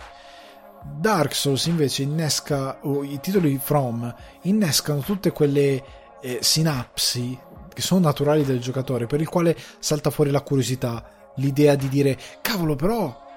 Dark 0.84 1.36
Souls 1.36 1.65
invece 1.65 2.04
innesca, 2.04 2.80
o 2.82 3.04
i 3.04 3.19
titoli 3.19 3.60
From 3.62 4.13
innescano 4.43 5.01
tutte 5.01 5.32
quelle 5.32 5.84
eh, 6.21 6.39
sinapsi 6.41 7.38
che 7.73 7.82
sono 7.82 8.01
naturali 8.01 8.43
del 8.43 8.60
giocatore, 8.60 9.08
per 9.08 9.21
il 9.21 9.30
quale 9.30 9.56
salta 9.80 10.10
fuori 10.10 10.32
la 10.32 10.41
curiosità, 10.41 11.04
l'idea 11.36 11.75
di 11.75 11.88
dire 11.88 12.19
cavolo 12.41 12.75
però 12.75 13.30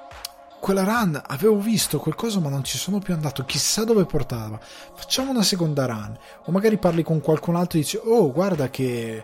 quella 0.58 0.82
run 0.82 1.20
avevo 1.26 1.58
visto 1.58 2.00
qualcosa 2.00 2.40
ma 2.40 2.48
non 2.48 2.64
ci 2.64 2.78
sono 2.78 2.98
più 2.98 3.12
andato, 3.12 3.44
chissà 3.44 3.84
dove 3.84 4.06
portava. 4.06 4.58
Facciamo 4.94 5.30
una 5.30 5.42
seconda 5.42 5.84
run. 5.84 6.16
O 6.46 6.52
magari 6.52 6.78
parli 6.78 7.02
con 7.02 7.20
qualcun 7.20 7.56
altro 7.56 7.78
e 7.78 7.82
dici, 7.82 8.00
oh 8.02 8.32
guarda 8.32 8.70
che 8.70 9.22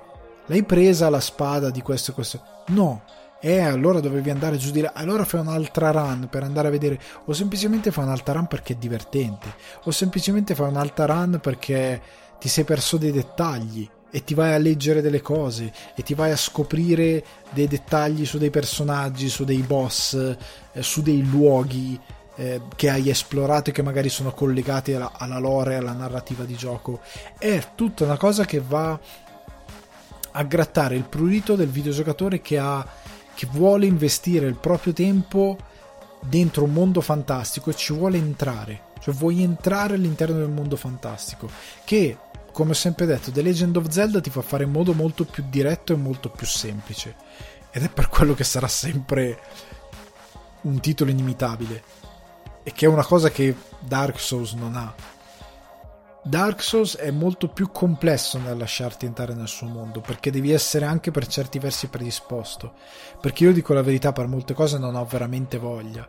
l'hai 0.51 0.65
presa 0.65 1.09
la 1.09 1.21
spada 1.21 1.71
di 1.71 1.81
questo 1.81 2.11
e 2.11 2.15
questo. 2.15 2.43
No, 2.69 3.05
e 3.41 3.53
eh, 3.53 3.61
allora 3.61 4.01
dovevi 4.01 4.31
andare 4.31 4.57
giù 4.57 4.73
di 4.73 4.81
là, 4.81 4.91
allora 4.93 5.25
fai 5.25 5.41
un'altra 5.41 5.93
run 5.93 6.27
per 6.29 6.43
andare 6.43 6.69
a 6.69 6.73
vedere, 6.73 7.01
o 7.25 7.33
semplicemente 7.33 7.93
fai 7.93 8.05
un'altra 8.05 8.35
run 8.35 8.47
perché 8.47 8.73
è 8.73 8.77
divertente, 8.77 9.55
o 9.85 9.93
semplicemente 9.93 10.57
fai 10.57 10.69
un'altra 10.69 11.07
run 11.07 11.39
perché 11.41 12.03
ti 12.41 12.49
sei 12.49 12.65
perso 12.65 12.97
dei 12.97 13.13
dettagli 13.13 13.89
e 14.11 14.25
ti 14.25 14.35
vai 14.35 14.53
a 14.53 14.59
leggere 14.59 15.01
delle 15.01 15.23
cose 15.23 15.73
e 15.95 16.03
ti 16.03 16.15
vai 16.15 16.33
a 16.33 16.37
scoprire 16.37 17.25
dei 17.51 17.69
dettagli 17.69 18.27
su 18.27 18.39
dei 18.39 18.51
personaggi, 18.51 19.29
su 19.29 19.45
dei 19.45 19.63
boss, 19.63 20.15
eh, 20.73 20.83
su 20.83 21.01
dei 21.01 21.25
luoghi 21.25 21.99
eh, 22.35 22.61
che 22.75 22.91
hai 22.91 23.09
esplorato 23.09 23.71
e 23.71 23.73
che 23.73 23.83
magari 23.83 24.09
sono 24.09 24.33
collegati 24.33 24.95
alla, 24.95 25.13
alla 25.15 25.39
lore, 25.39 25.77
alla 25.77 25.93
narrativa 25.93 26.43
di 26.43 26.57
gioco. 26.57 27.01
È 27.39 27.69
tutta 27.77 28.05
una 28.05 28.17
cosa 28.17 28.45
che 28.45 28.61
va 28.61 28.99
a 30.33 30.43
grattare 30.45 30.97
il 30.97 31.05
prurito 31.05 31.57
del 31.57 31.69
videogiocatore 31.69 32.41
che, 32.41 32.59
ha, 32.59 32.87
che 33.35 33.47
vuole 33.51 33.87
investire 33.87 34.47
il 34.47 34.57
proprio 34.57 34.93
tempo 34.93 35.57
dentro 36.21 36.65
un 36.65 36.73
mondo 36.73 37.01
fantastico 37.01 37.71
e 37.71 37.77
ci 37.77 37.93
vuole 37.93 38.19
entrare. 38.19 38.89
Cioè 39.01 39.15
vuoi 39.15 39.43
entrare 39.43 39.95
all'interno 39.95 40.39
del 40.39 40.51
mondo 40.51 40.77
fantastico 40.77 41.49
che 41.85 42.17
come 42.53 42.71
ho 42.71 42.75
sempre 42.75 43.07
detto, 43.07 43.31
The 43.31 43.43
Legend 43.43 43.77
of 43.77 43.89
Zelda 43.89 44.21
ti 44.21 44.31
fa 44.31 44.43
fare 44.43 44.65
in 44.65 44.71
modo 44.71 44.93
molto 44.93 45.25
più 45.25 45.45
diretto 45.49 45.93
e 45.93 45.97
molto 45.97 46.31
più 46.31 46.47
semplice. 46.47 47.15
Ed 47.71 47.85
è 47.85 47.89
per 47.89 48.09
quello 48.09 48.35
che 48.35 48.45
sarà 48.45 48.69
sempre 48.69 49.39
un 50.63 50.81
titolo 50.81 51.11
inimitabile. 51.11 51.83
E 52.63 52.73
che 52.73 52.87
è 52.87 52.89
una 52.89 53.05
cosa 53.05 53.31
che 53.31 53.55
Dark 53.79 54.19
Souls 54.19 54.53
non 54.53 54.75
ha. 54.77 54.93
Dark 56.23 56.63
Souls 56.63 56.97
è 56.97 57.11
molto 57.11 57.49
più 57.49 57.71
complesso 57.71 58.39
nel 58.39 58.59
lasciarti 58.59 59.07
entrare 59.07 59.33
nel 59.35 59.49
suo 59.49 59.69
mondo, 59.69 60.01
perché 60.01 60.31
devi 60.31 60.53
essere 60.53 60.85
anche 60.85 61.11
per 61.11 61.27
certi 61.27 61.59
versi 61.59 61.89
predisposto. 61.89 62.75
Perché 63.21 63.45
io 63.45 63.53
dico 63.53 63.73
la 63.73 63.83
verità, 63.83 64.13
per 64.13 64.27
molte 64.27 64.53
cose 64.53 64.79
non 64.79 64.97
ho 64.97 65.05
veramente 65.07 65.57
voglia 65.57 66.07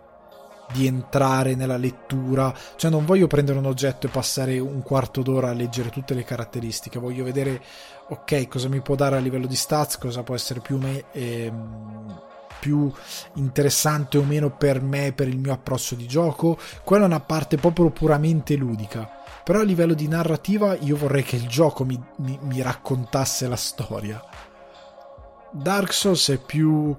di 0.73 0.85
entrare 0.85 1.55
nella 1.55 1.77
lettura, 1.77 2.53
cioè 2.75 2.89
non 2.89 3.05
voglio 3.05 3.27
prendere 3.27 3.59
un 3.59 3.65
oggetto 3.65 4.07
e 4.07 4.09
passare 4.09 4.57
un 4.59 4.81
quarto 4.83 5.21
d'ora 5.21 5.49
a 5.49 5.53
leggere 5.53 5.89
tutte 5.89 6.13
le 6.13 6.23
caratteristiche, 6.23 6.99
voglio 6.99 7.25
vedere 7.25 7.61
ok 8.07 8.47
cosa 8.47 8.69
mi 8.69 8.79
può 8.79 8.95
dare 8.95 9.17
a 9.17 9.19
livello 9.19 9.47
di 9.47 9.55
stats, 9.55 9.97
cosa 9.97 10.23
può 10.23 10.33
essere 10.33 10.61
più, 10.61 10.77
me, 10.77 11.03
ehm, 11.11 12.21
più 12.59 12.91
interessante 13.33 14.17
o 14.17 14.23
meno 14.23 14.49
per 14.49 14.81
me, 14.81 15.11
per 15.11 15.27
il 15.27 15.37
mio 15.37 15.51
approccio 15.51 15.95
di 15.95 16.07
gioco, 16.07 16.57
quella 16.83 17.03
è 17.03 17.07
una 17.07 17.19
parte 17.19 17.57
proprio 17.57 17.89
puramente 17.89 18.55
ludica. 18.55 19.20
Però 19.43 19.59
a 19.59 19.63
livello 19.63 19.93
di 19.93 20.07
narrativa 20.07 20.75
io 20.75 20.95
vorrei 20.95 21.23
che 21.23 21.35
il 21.35 21.47
gioco 21.47 21.83
mi, 21.83 22.01
mi, 22.17 22.37
mi 22.41 22.61
raccontasse 22.61 23.47
la 23.47 23.55
storia. 23.55 24.21
Dark 25.51 25.91
Souls 25.91 26.29
è 26.29 26.37
più 26.37 26.95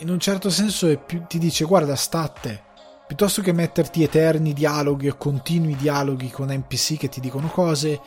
in 0.00 0.08
un 0.08 0.18
certo 0.18 0.48
senso 0.48 0.96
più, 0.96 1.24
ti 1.26 1.38
dice 1.38 1.64
guarda 1.64 1.94
sta 1.94 2.22
a 2.22 2.28
te. 2.28 2.62
Piuttosto 3.06 3.42
che 3.42 3.52
metterti 3.52 4.02
eterni 4.02 4.52
dialoghi 4.52 5.08
e 5.08 5.16
continui 5.16 5.76
dialoghi 5.76 6.30
con 6.30 6.52
NPC 6.52 6.96
che 6.96 7.08
ti 7.08 7.20
dicono 7.20 7.48
cose 7.48 8.00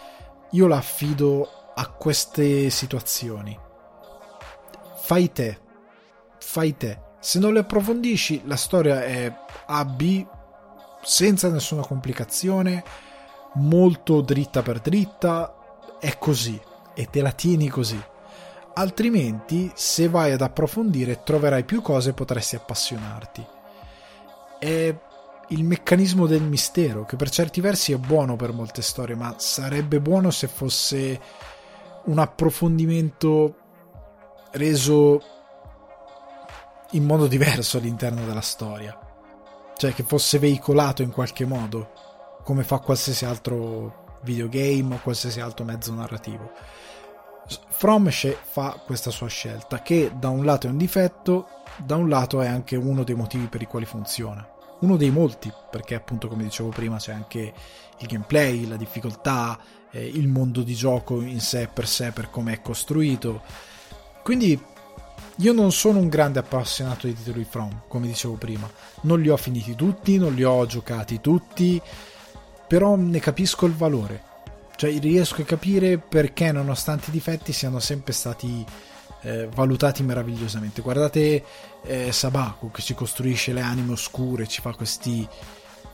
io 0.51 0.67
la 0.67 0.77
affido 0.77 1.71
a 1.75 1.87
queste 1.89 2.69
situazioni. 2.69 3.57
Fai 4.95 5.31
te. 5.31 5.59
Fai 6.39 6.77
te. 6.77 6.99
Se 7.19 7.39
non 7.39 7.53
le 7.53 7.59
approfondisci 7.59 8.43
la 8.45 8.55
storia 8.55 9.03
è 9.03 9.31
A 9.67 9.85
B 9.85 10.25
senza 11.03 11.49
nessuna 11.49 11.85
complicazione 11.85 12.83
molto 13.55 14.21
dritta 14.21 14.61
per 14.61 14.79
dritta 14.79 15.55
è 15.99 16.17
così 16.17 16.59
e 16.95 17.05
te 17.09 17.21
la 17.21 17.31
tieni 17.31 17.67
così 17.67 18.01
altrimenti 18.73 19.71
se 19.75 20.07
vai 20.07 20.31
ad 20.31 20.41
approfondire 20.41 21.23
troverai 21.23 21.63
più 21.63 21.81
cose 21.81 22.11
e 22.11 22.13
potresti 22.13 22.55
appassionarti. 22.55 23.45
È 24.59 24.95
il 25.49 25.63
meccanismo 25.63 26.25
del 26.25 26.41
mistero, 26.41 27.05
che 27.05 27.15
per 27.15 27.29
certi 27.29 27.61
versi 27.61 27.91
è 27.91 27.97
buono 27.97 28.35
per 28.35 28.53
molte 28.53 28.81
storie, 28.81 29.15
ma 29.15 29.35
sarebbe 29.37 29.99
buono 29.99 30.31
se 30.31 30.47
fosse 30.47 31.19
un 32.05 32.17
approfondimento 32.17 33.55
reso 34.51 35.21
in 36.91 37.03
modo 37.03 37.27
diverso 37.27 37.77
all'interno 37.77 38.25
della 38.25 38.41
storia. 38.41 38.97
Cioè 39.75 39.93
che 39.93 40.03
fosse 40.03 40.39
veicolato 40.39 41.01
in 41.01 41.11
qualche 41.11 41.45
modo, 41.45 41.91
come 42.43 42.63
fa 42.63 42.79
qualsiasi 42.79 43.25
altro 43.25 44.19
videogame 44.23 44.95
o 44.95 44.99
qualsiasi 45.01 45.39
altro 45.41 45.65
mezzo 45.65 45.93
narrativo 45.93 46.51
From 47.69 48.09
fa 48.09 48.81
questa 48.85 49.11
sua 49.11 49.27
scelta, 49.27 49.81
che 49.81 50.11
da 50.17 50.29
un 50.29 50.45
lato 50.45 50.67
è 50.67 50.69
un 50.69 50.77
difetto, 50.77 51.47
da 51.77 51.95
un 51.95 52.07
lato 52.07 52.41
è 52.41 52.47
anche 52.47 52.75
uno 52.75 53.03
dei 53.03 53.15
motivi 53.15 53.47
per 53.47 53.61
i 53.61 53.67
quali 53.67 53.85
funziona. 53.85 54.47
Uno 54.79 54.95
dei 54.95 55.11
molti, 55.11 55.51
perché 55.69 55.95
appunto 55.95 56.27
come 56.27 56.43
dicevo 56.43 56.69
prima 56.69 56.97
c'è 56.97 57.11
anche 57.11 57.53
il 57.97 58.07
gameplay, 58.07 58.67
la 58.67 58.77
difficoltà, 58.77 59.59
eh, 59.91 60.05
il 60.05 60.27
mondo 60.27 60.61
di 60.61 60.73
gioco 60.73 61.21
in 61.21 61.41
sé 61.41 61.69
per 61.71 61.87
sé, 61.87 62.11
per 62.11 62.29
come 62.29 62.53
è 62.53 62.61
costruito. 62.61 63.41
Quindi 64.23 64.61
io 65.37 65.53
non 65.53 65.71
sono 65.71 65.99
un 65.99 66.09
grande 66.09 66.39
appassionato 66.39 67.07
di 67.07 67.13
titoli 67.13 67.45
From, 67.49 67.81
come 67.87 68.07
dicevo 68.07 68.35
prima. 68.35 68.69
Non 69.01 69.21
li 69.21 69.29
ho 69.29 69.37
finiti 69.37 69.75
tutti, 69.75 70.17
non 70.17 70.33
li 70.33 70.43
ho 70.43 70.65
giocati 70.65 71.21
tutti, 71.21 71.81
però 72.67 72.95
ne 72.95 73.19
capisco 73.19 73.65
il 73.65 73.73
valore 73.73 74.31
cioè 74.75 74.99
riesco 74.99 75.41
a 75.41 75.45
capire 75.45 75.97
perché 75.97 76.51
nonostante 76.51 77.09
i 77.09 77.13
difetti 77.13 77.53
siano 77.53 77.79
sempre 77.79 78.11
stati 78.11 78.65
eh, 79.21 79.47
valutati 79.53 80.03
meravigliosamente. 80.03 80.81
Guardate 80.81 81.43
eh, 81.83 82.11
Sabaku 82.11 82.71
che 82.71 82.81
ci 82.81 82.93
costruisce 82.93 83.53
le 83.53 83.61
anime 83.61 83.93
oscure, 83.93 84.47
ci 84.47 84.61
fa 84.61 84.73
questi 84.73 85.27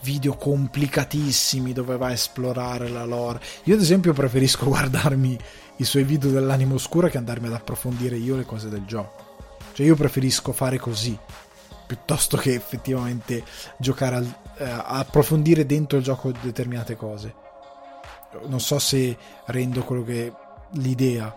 video 0.01 0.35
complicatissimi 0.35 1.73
dove 1.73 1.97
va 1.97 2.07
a 2.07 2.13
esplorare 2.13 2.89
la 2.89 3.05
lore. 3.05 3.41
Io 3.65 3.75
ad 3.75 3.81
esempio 3.81 4.13
preferisco 4.13 4.65
guardarmi 4.67 5.37
i 5.77 5.83
suoi 5.83 6.03
video 6.03 6.31
dell'anima 6.31 6.73
oscura 6.73 7.09
che 7.09 7.17
andarmi 7.17 7.47
ad 7.47 7.53
approfondire 7.53 8.17
io 8.17 8.35
le 8.35 8.45
cose 8.45 8.69
del 8.69 8.85
gioco. 8.85 9.28
Cioè 9.73 9.85
io 9.85 9.95
preferisco 9.95 10.51
fare 10.51 10.77
così 10.77 11.17
piuttosto 11.85 12.37
che 12.37 12.53
effettivamente 12.53 13.43
giocare 13.77 14.15
al, 14.15 14.33
eh, 14.57 14.63
approfondire 14.69 15.65
dentro 15.65 15.97
il 15.97 16.03
gioco 16.03 16.31
determinate 16.31 16.95
cose. 16.95 17.33
Non 18.47 18.59
so 18.59 18.77
se 18.77 19.17
rendo 19.45 19.83
quello 19.83 20.03
che 20.03 20.31
l'idea 20.73 21.35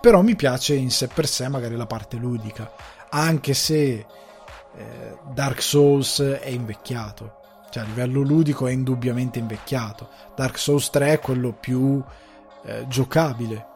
però 0.00 0.22
mi 0.22 0.36
piace 0.36 0.74
in 0.74 0.90
sé 0.90 1.08
per 1.08 1.26
sé 1.26 1.48
magari 1.48 1.76
la 1.76 1.86
parte 1.86 2.16
ludica 2.16 2.72
anche 3.10 3.52
se 3.52 4.06
eh, 4.76 5.18
Dark 5.32 5.60
Souls 5.60 6.20
è 6.20 6.48
invecchiato. 6.48 7.38
Cioè 7.70 7.82
a 7.82 7.86
livello 7.86 8.22
ludico 8.22 8.66
è 8.66 8.72
indubbiamente 8.72 9.38
invecchiato. 9.38 10.08
Dark 10.34 10.58
Souls 10.58 10.90
3 10.90 11.12
è 11.12 11.18
quello 11.20 11.52
più 11.52 12.02
eh, 12.64 12.84
giocabile 12.88 13.66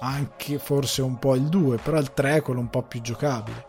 anche 0.00 0.58
forse 0.58 1.02
un 1.02 1.18
po' 1.18 1.34
il 1.34 1.48
2 1.48 1.78
però 1.78 1.98
il 1.98 2.12
3 2.12 2.36
è 2.36 2.42
quello 2.42 2.60
un 2.60 2.70
po' 2.70 2.82
più 2.82 3.00
giocabile. 3.00 3.66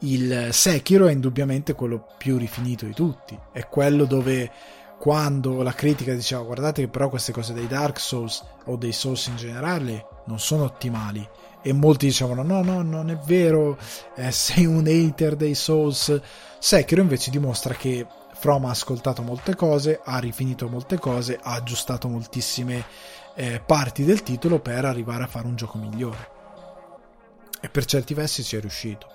Il 0.00 0.48
Sekiro 0.52 1.06
è 1.06 1.12
indubbiamente 1.12 1.74
quello 1.74 2.06
più 2.18 2.36
rifinito 2.36 2.84
di 2.84 2.92
tutti. 2.92 3.38
È 3.52 3.66
quello 3.66 4.04
dove 4.04 4.50
quando 4.98 5.62
la 5.62 5.72
critica 5.72 6.14
diceva 6.14 6.42
guardate 6.42 6.82
che 6.82 6.88
però 6.88 7.08
queste 7.08 7.32
cose 7.32 7.52
dei 7.52 7.66
Dark 7.66 7.98
Souls 7.98 8.42
o 8.64 8.76
dei 8.76 8.92
Souls 8.92 9.26
in 9.26 9.36
generale 9.36 10.06
non 10.26 10.38
sono 10.38 10.64
ottimali. 10.64 11.26
E 11.62 11.72
molti 11.72 12.06
dicevano 12.06 12.42
no 12.42 12.62
no 12.62 12.82
non 12.82 13.10
è 13.10 13.16
vero 13.16 13.76
eh, 14.14 14.30
sei 14.30 14.66
un 14.66 14.86
hater 14.86 15.36
dei 15.36 15.54
Souls. 15.54 16.20
Sekiro 16.58 17.00
invece 17.00 17.30
dimostra 17.30 17.74
che 17.74 18.06
From 18.38 18.66
ha 18.66 18.70
ascoltato 18.70 19.22
molte 19.22 19.56
cose 19.56 20.00
ha 20.04 20.18
rifinito 20.18 20.68
molte 20.68 20.98
cose 20.98 21.38
ha 21.42 21.54
aggiustato 21.54 22.06
moltissime 22.06 22.84
eh, 23.36 23.62
parti 23.64 24.04
del 24.04 24.22
titolo 24.22 24.58
per 24.58 24.84
arrivare 24.84 25.22
a 25.22 25.28
fare 25.28 25.46
un 25.46 25.54
gioco 25.54 25.78
migliore 25.78 26.34
e 27.60 27.68
per 27.68 27.84
certi 27.84 28.14
versi 28.14 28.42
ci 28.42 28.56
è 28.56 28.60
riuscito 28.60 29.14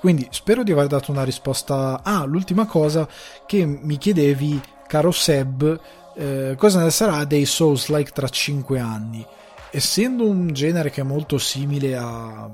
quindi 0.00 0.26
spero 0.30 0.62
di 0.62 0.72
aver 0.72 0.86
dato 0.86 1.10
una 1.10 1.24
risposta. 1.24 2.00
Ah, 2.02 2.24
l'ultima 2.24 2.64
cosa 2.64 3.06
che 3.46 3.66
mi 3.66 3.98
chiedevi 3.98 4.60
caro 4.86 5.10
Seb, 5.10 5.78
eh, 6.16 6.54
cosa 6.56 6.82
ne 6.82 6.90
sarà 6.90 7.24
dei 7.24 7.44
Souls-like 7.44 8.10
tra 8.10 8.26
5 8.26 8.80
anni? 8.80 9.24
Essendo 9.70 10.26
un 10.26 10.52
genere 10.54 10.90
che 10.90 11.02
è 11.02 11.04
molto 11.04 11.36
simile 11.36 11.96
a... 11.98 12.48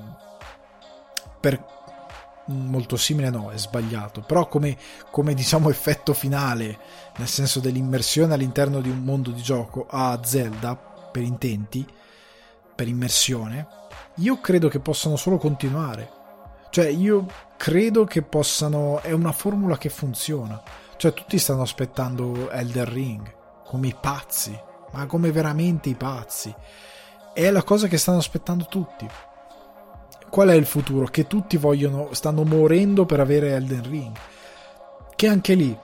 Per... 1.39 1.65
molto 2.47 2.97
simile 2.97 3.31
no, 3.31 3.53
è 3.53 3.57
sbagliato, 3.59 4.23
però 4.23 4.49
come, 4.49 4.77
come 5.13 5.33
diciamo 5.33 5.71
effetto 5.71 6.15
finale, 6.15 6.77
nel 7.17 7.29
senso 7.29 7.61
dell'immersione 7.61 8.35
all'interno 8.35 8.81
di 8.81 8.89
un 8.89 9.03
mondo 9.03 9.31
di 9.31 9.43
gioco 9.43 9.87
a 9.89 10.19
Zelda, 10.23 10.77
per 10.77 11.23
intenti, 11.23 11.87
per 12.75 12.89
immersione, 12.89 13.67
io 14.17 14.41
credo 14.41 14.69
che 14.69 14.81
possano 14.81 15.17
solo 15.17 15.39
continuare. 15.39 16.11
Cioè, 16.71 16.87
io 16.87 17.27
credo 17.57 18.05
che 18.05 18.23
possano... 18.23 19.01
è 19.03 19.13
una 19.13 19.33
formula 19.33 19.79
che 19.79 19.89
funziona 19.89 20.63
cioè, 20.97 21.13
tutti 21.13 21.39
stanno 21.39 21.61
aspettando 21.61 22.51
Elder 22.51 22.89
Ring 22.89 23.35
come 23.65 23.89
i 23.89 23.97
pazzi, 23.99 24.59
ma 24.93 25.05
come 25.07 25.31
veramente 25.31 25.91
i 25.91 25.95
pazzi. 25.95 26.55
È 27.35 27.51
la 27.51 27.63
cosa 27.63 27.87
che 27.87 27.99
stanno 27.99 28.19
aspettando 28.19 28.67
tutti. 28.67 29.07
Qual 30.31 30.49
è 30.49 30.55
il 30.55 30.65
futuro? 30.65 31.05
Che 31.07 31.27
tutti 31.27 31.59
vogliono, 31.59 32.15
stanno 32.15 32.45
morendo 32.45 33.05
per 33.05 33.21
avere 33.21 33.53
Elden 33.53 33.83
Ring. 33.83 34.17
Che 35.15 35.29
anche 35.29 35.55
lì, 35.55 35.79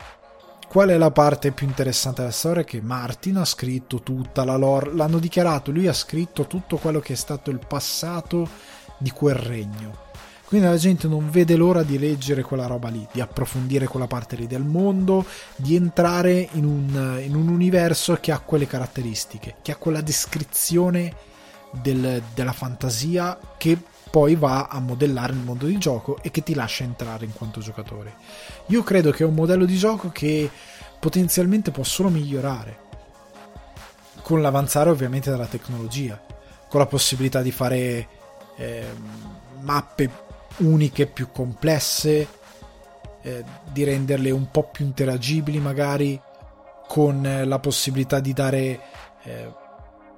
qual 0.73 0.89
è 0.89 0.97
la 0.97 1.11
parte 1.11 1.51
più 1.51 1.67
interessante 1.67 2.23
della 2.23 2.33
storia? 2.33 2.65
Che 2.65 2.81
Martin 2.81 3.37
ha 3.37 3.45
scritto 3.45 4.01
tutta 4.01 4.43
la 4.43 4.57
lore, 4.57 4.95
l'hanno 4.95 5.19
dichiarato, 5.19 5.71
lui 5.71 5.87
ha 5.87 5.93
scritto 5.93 6.47
tutto 6.47 6.79
quello 6.79 6.99
che 6.99 7.13
è 7.13 7.17
stato 7.17 7.51
il 7.51 7.61
passato 7.69 8.49
di 8.97 9.11
quel 9.11 9.35
regno. 9.35 9.99
Quindi 10.47 10.67
la 10.67 10.79
gente 10.79 11.09
non 11.09 11.29
vede 11.31 11.57
l'ora 11.57 11.83
di 11.83 11.99
leggere 11.99 12.41
quella 12.41 12.65
roba 12.65 12.89
lì, 12.89 13.07
di 13.13 13.21
approfondire 13.21 13.87
quella 13.87 14.07
parte 14.07 14.35
lì 14.35 14.47
del 14.47 14.65
mondo, 14.65 15.27
di 15.57 15.75
entrare 15.77 16.49
in 16.53 16.65
un, 16.65 17.21
in 17.23 17.35
un 17.35 17.49
universo 17.49 18.17
che 18.19 18.33
ha 18.33 18.39
quelle 18.39 18.67
caratteristiche, 18.67 19.57
che 19.61 19.73
ha 19.73 19.77
quella 19.77 20.01
descrizione 20.01 21.15
del, 21.71 22.23
della 22.33 22.53
fantasia 22.53 23.39
che 23.59 23.77
poi 24.13 24.35
va 24.35 24.67
a 24.67 24.79
modellare 24.79 25.33
il 25.33 25.39
mondo 25.39 25.65
di 25.65 25.79
gioco 25.79 26.19
e 26.21 26.31
che 26.31 26.43
ti 26.43 26.53
lascia 26.53 26.85
entrare 26.85 27.25
in 27.25 27.33
quanto 27.33 27.61
giocatore. 27.61 28.17
Io 28.67 28.83
credo 28.83 29.11
che 29.11 29.23
è 29.23 29.27
un 29.27 29.33
modello 29.33 29.65
di 29.65 29.79
gioco 29.79 30.11
che 30.11 30.51
potenzialmente 31.01 31.71
può 31.71 31.83
solo 31.83 32.11
migliorare 32.11 32.79
con 34.21 34.43
l'avanzare 34.43 34.91
ovviamente 34.91 35.31
della 35.31 35.47
tecnologia, 35.47 36.23
con 36.69 36.81
la 36.81 36.87
possibilità 36.87 37.41
di 37.41 37.51
fare 37.51 38.09
eh, 38.57 38.85
mappe 39.61 40.11
uniche, 40.59 41.07
più 41.07 41.31
complesse, 41.33 42.29
eh, 43.23 43.45
di 43.71 43.83
renderle 43.83 44.31
un 44.31 44.51
po' 44.51 44.65
più 44.65 44.85
interagibili 44.85 45.59
magari, 45.59 46.21
con 46.87 47.43
la 47.47 47.59
possibilità 47.59 48.21
di 48.21 48.35
dare... 48.35 48.81
Eh, 49.23 49.61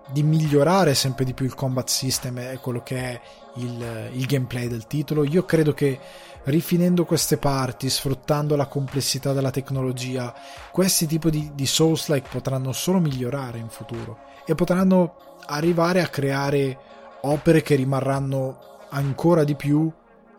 di 0.07 0.23
migliorare 0.23 0.95
sempre 0.95 1.25
di 1.25 1.33
più 1.33 1.47
il 1.47 1.55
combat 1.55 1.89
system 1.89 2.37
e 2.37 2.59
quello 2.61 2.83
che 2.83 2.97
è 2.99 3.21
il, 3.57 4.11
il, 4.13 4.27
gameplay 4.27 4.69
del 4.69 4.87
titolo. 4.87 5.25
Io 5.25 5.45
credo 5.45 5.73
che 5.73 5.99
rifinendo 6.45 7.05
queste 7.05 7.37
parti, 7.37 7.89
sfruttando 7.89 8.57
la 8.57 8.67
complessità 8.67 9.33
della 9.33 9.51
tecnologia, 9.51 10.35
questi 10.71 11.07
tipi 11.07 11.31
di, 11.31 11.51
di 11.55 11.67
Souls-like 11.67 12.29
potranno 12.31 12.73
solo 12.73 12.99
migliorare 12.99 13.59
in 13.59 13.69
futuro 13.69 14.19
e 14.47 14.55
potranno 14.55 15.37
arrivare 15.47 16.03
a 16.03 16.09
creare 16.09 16.79
opere 17.23 17.63
che 17.63 17.75
rimarranno 17.75 18.59
ancora 18.91 19.45
di 19.45 19.55
più 19.55 19.91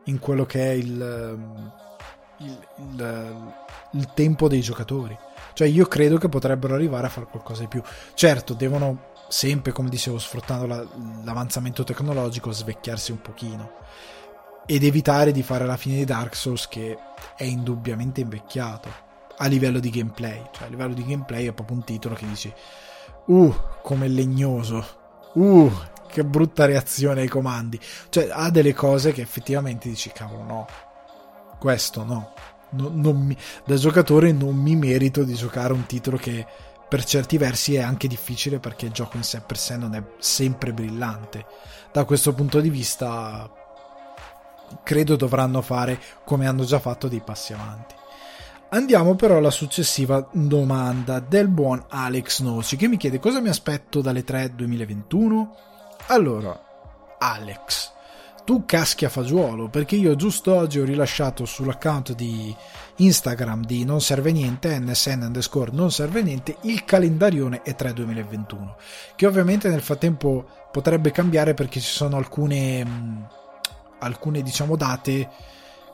in 0.06 0.20
quello 0.20 0.46
che 0.46 0.62
è 0.62 0.74
il, 0.74 1.38
il, 2.38 2.68
il, 2.78 3.54
il 3.92 4.10
tempo 4.14 4.48
dei 4.48 4.62
giocatori. 4.62 5.18
Cioè 5.54 5.68
io 5.68 5.86
credo 5.86 6.18
che 6.18 6.30
potrebbero 6.30 6.76
arrivare 6.76 7.08
a 7.08 7.10
fare 7.10 7.28
qualcosa 7.30 7.62
di 7.62 7.68
più. 7.68 7.82
Certo, 8.14 8.54
devono 8.54 9.14
sempre, 9.36 9.74
come 9.74 9.90
dicevo, 9.90 10.18
sfruttando 10.18 10.66
la, 10.66 10.88
l'avanzamento 11.26 11.84
tecnologico, 11.84 12.54
svecchiarsi 12.54 13.12
un 13.12 13.20
pochino 13.20 13.72
ed 14.66 14.82
evitare 14.84 15.34
di 15.34 15.44
fare 15.44 15.66
la 15.66 15.76
fine 15.76 15.98
di 15.98 16.06
Dark 16.06 16.36
Souls 16.36 16.70
che 16.70 16.98
è 17.36 17.44
indubbiamente 17.44 18.22
invecchiato 18.22 18.90
a 19.36 19.46
livello 19.48 19.80
di 19.80 19.90
gameplay. 19.90 20.42
Cioè 20.52 20.68
a 20.68 20.70
livello 20.70 20.94
di 20.94 21.06
gameplay 21.06 21.48
è 21.48 21.52
proprio 21.52 21.76
un 21.76 21.84
titolo 21.84 22.16
che 22.16 22.26
dici 22.26 22.52
uh, 23.26 23.54
come 23.82 24.08
legnoso. 24.08 25.04
Uh, 25.34 25.70
che 26.08 26.24
brutta 26.24 26.64
reazione 26.64 27.20
ai 27.20 27.28
comandi. 27.28 27.78
Cioè, 28.08 28.30
ha 28.32 28.50
delle 28.50 28.74
cose 28.74 29.12
che 29.12 29.22
effettivamente 29.22 29.90
dici, 29.90 30.12
cavolo, 30.14 30.44
no. 30.44 30.68
Questo 31.60 32.06
no. 32.06 32.32
no 32.70 33.12
mi, 33.12 33.36
da 33.66 33.76
giocatore 33.76 34.32
non 34.32 34.56
mi 34.56 34.78
merito 34.78 35.26
di 35.26 35.34
giocare 35.34 35.74
un 35.74 35.86
titolo 35.86 36.16
che 36.16 36.46
per 36.88 37.04
certi 37.04 37.38
versi 37.38 37.76
è 37.76 37.82
anche 37.82 38.08
difficile 38.08 38.60
perché 38.60 38.86
il 38.86 38.92
gioco 38.92 39.18
in 39.18 39.24
sé 39.24 39.42
per 39.42 39.58
sé 39.58 39.78
non 39.78 39.96
è 39.96 40.04
sempre 40.20 40.74
brillante. 40.74 41.46
Da 41.92 42.04
questo 42.04 42.34
punto 42.34 42.60
di 42.60 42.70
vista, 42.70 43.50
credo 44.84 45.16
dovranno 45.16 45.62
fare 45.62 46.00
come 46.24 46.48
hanno 46.48 46.64
già 46.64 46.80
fatto 46.80 47.08
dei 47.08 47.22
passi 47.22 47.54
avanti. 47.54 47.96
Andiamo 48.70 49.16
però 49.16 49.38
alla 49.38 49.52
successiva 49.52 50.28
domanda 50.32 51.20
del 51.20 51.48
buon 51.48 51.84
Alex 51.88 52.42
Noci 52.42 52.76
che 52.76 52.88
mi 52.88 52.98
chiede 52.98 53.20
cosa 53.20 53.40
mi 53.40 53.50
aspetto 53.50 54.02
dalle 54.02 54.24
3 54.24 54.56
2021 54.56 55.56
allora, 56.08 57.16
Alex, 57.18 57.92
tu 58.44 58.64
caschi 58.66 59.06
a 59.06 59.10
fagiolo 59.10 59.70
perché 59.70 59.96
io 59.96 60.16
giusto 60.16 60.54
oggi 60.54 60.80
ho 60.80 60.86
rilasciato 60.86 61.46
sull'account 61.46 62.14
di 62.14 62.56
Instagram 62.98 63.66
di 63.66 63.84
Non 63.84 64.02
Serve 64.02 64.32
Niente, 64.32 64.78
nsn 64.80 65.22
underscore 65.24 65.72
Non 65.74 65.92
Serve 65.92 66.22
Niente, 66.22 66.58
il 66.62 66.86
calendarione 66.86 67.62
E3 67.66 67.92
2021, 67.92 68.78
che 69.16 69.26
ovviamente 69.26 69.70
nel 69.70 69.82
frattempo 69.82 70.46
potrebbe 70.72 71.12
cambiare 71.12 71.54
perché 71.54 71.80
ci 71.80 71.92
sono 71.92 72.18
alcune, 72.18 72.86
mh, 72.86 73.28
alcune 74.00 74.42
diciamo 74.42 74.76
date 74.76 75.30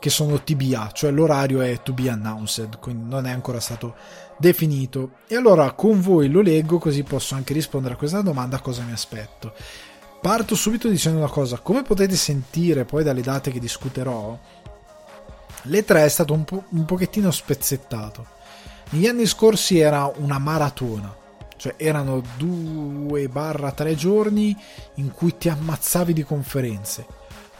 che 0.01 0.09
sono 0.09 0.41
TBA, 0.41 0.89
cioè 0.93 1.11
l'orario 1.11 1.61
è 1.61 1.79
to 1.83 1.93
be 1.93 2.09
announced, 2.09 2.79
quindi 2.79 3.07
non 3.07 3.27
è 3.27 3.31
ancora 3.31 3.59
stato 3.59 3.93
definito. 4.37 5.11
E 5.27 5.35
allora 5.35 5.71
con 5.73 6.01
voi 6.01 6.27
lo 6.27 6.41
leggo 6.41 6.79
così 6.79 7.03
posso 7.03 7.35
anche 7.35 7.53
rispondere 7.53 7.93
a 7.93 7.97
questa 7.97 8.21
domanda 8.21 8.59
cosa 8.59 8.81
mi 8.81 8.93
aspetto. 8.93 9.53
Parto 10.19 10.55
subito 10.55 10.87
dicendo 10.87 11.19
una 11.19 11.29
cosa, 11.29 11.59
come 11.59 11.83
potete 11.83 12.15
sentire 12.15 12.83
poi 12.83 13.03
dalle 13.03 13.21
date 13.21 13.51
che 13.51 13.59
discuterò, 13.59 14.39
l'E3 15.63 16.06
è 16.06 16.10
stato 16.10 16.34
un, 16.34 16.43
po- 16.43 16.63
un 16.69 16.86
pochettino 16.86 17.32
spezzettato. 17.32 18.26
Negli 18.91 19.08
anni 19.08 19.26
scorsi 19.26 19.80
era 19.80 20.12
una 20.17 20.38
maratona, 20.38 21.15
cioè 21.56 21.76
erano 21.78 22.21
2-3 22.39 23.95
giorni 23.95 24.56
in 24.95 25.12
cui 25.12 25.38
ti 25.38 25.47
ammazzavi 25.47 26.13
di 26.13 26.24
conferenze. 26.24 27.06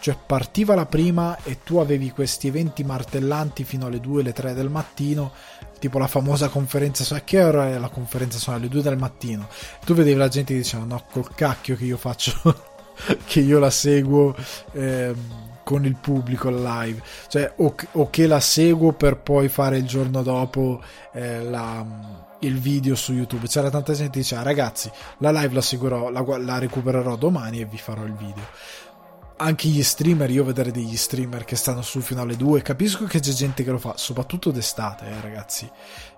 Cioè 0.02 0.18
partiva 0.26 0.74
la 0.74 0.88
prima 0.88 1.38
e 1.44 1.60
tu 1.64 1.78
avevi 1.78 2.10
questi 2.10 2.48
eventi 2.48 2.84
martellanti 2.84 3.64
fino 3.64 3.86
alle 3.86 4.00
2 4.00 4.24
le 4.24 4.34
3 4.34 4.56
del 4.56 4.70
mattino, 4.70 5.32
tipo 5.78 6.00
la 6.00 6.08
famosa 6.08 6.50
conferenza, 6.50 7.16
a 7.16 7.22
che 7.22 7.44
ora 7.44 7.70
è 7.70 7.78
la 7.78 7.90
conferenza? 7.90 8.40
Sono 8.40 8.58
alle 8.58 8.68
2 8.68 8.82
del 8.82 8.98
mattino. 8.98 9.48
Tu 9.86 9.94
vedevi 9.94 10.18
la 10.18 10.28
gente 10.28 10.54
che 10.54 10.60
diceva 10.60 10.86
no, 10.86 11.06
col 11.12 11.34
cacchio 11.36 11.76
che 11.76 11.86
io 11.86 11.98
faccio, 11.98 12.34
che 13.26 13.40
io 13.42 13.60
la 13.60 13.70
seguo 13.70 14.36
eh, 14.72 15.14
con 15.72 15.86
il 15.86 15.96
pubblico 15.96 16.50
live, 16.50 17.02
cioè 17.30 17.54
o, 17.58 17.74
o, 17.94 18.10
che 18.10 18.28
la 18.28 18.42
seguo 18.42 18.92
per 18.92 19.20
poi 19.20 19.48
fare 19.48 19.78
il 19.78 19.86
giorno 19.86 20.22
dopo 20.22 20.82
eh, 21.14 21.42
la, 21.44 21.86
il 22.40 22.60
video 22.60 22.96
su 22.96 23.14
YouTube. 23.14 23.48
C'era 23.48 23.70
tanta 23.70 23.94
gente 23.94 24.12
che 24.12 24.20
diceva 24.20 24.42
ragazzi, 24.42 24.92
la 25.20 25.32
live 25.32 25.54
la 25.54 25.62
seguirò, 25.62 26.10
la, 26.10 26.26
la 26.40 26.60
recupererò 26.60 27.16
domani 27.16 27.62
e 27.62 27.66
vi 27.66 27.78
farò 27.78 28.04
il 28.04 28.16
video 28.16 28.44
anche 29.38 29.70
gli 29.70 29.82
streamer, 29.82 30.30
io 30.30 30.44
vedere 30.44 30.70
degli 30.70 30.96
streamer 30.96 31.46
che 31.46 31.56
stanno 31.56 31.82
sul 31.82 32.04
fino 32.04 32.22
alle 32.22 32.36
2, 32.36 32.62
capisco 32.62 33.06
che 33.06 33.20
c'è 33.20 33.32
gente 33.32 33.64
che 33.64 33.72
lo 33.72 33.80
fa, 33.80 33.94
soprattutto 33.98 34.52
d'estate, 34.52 35.08
eh, 35.08 35.20
ragazzi. 35.20 35.68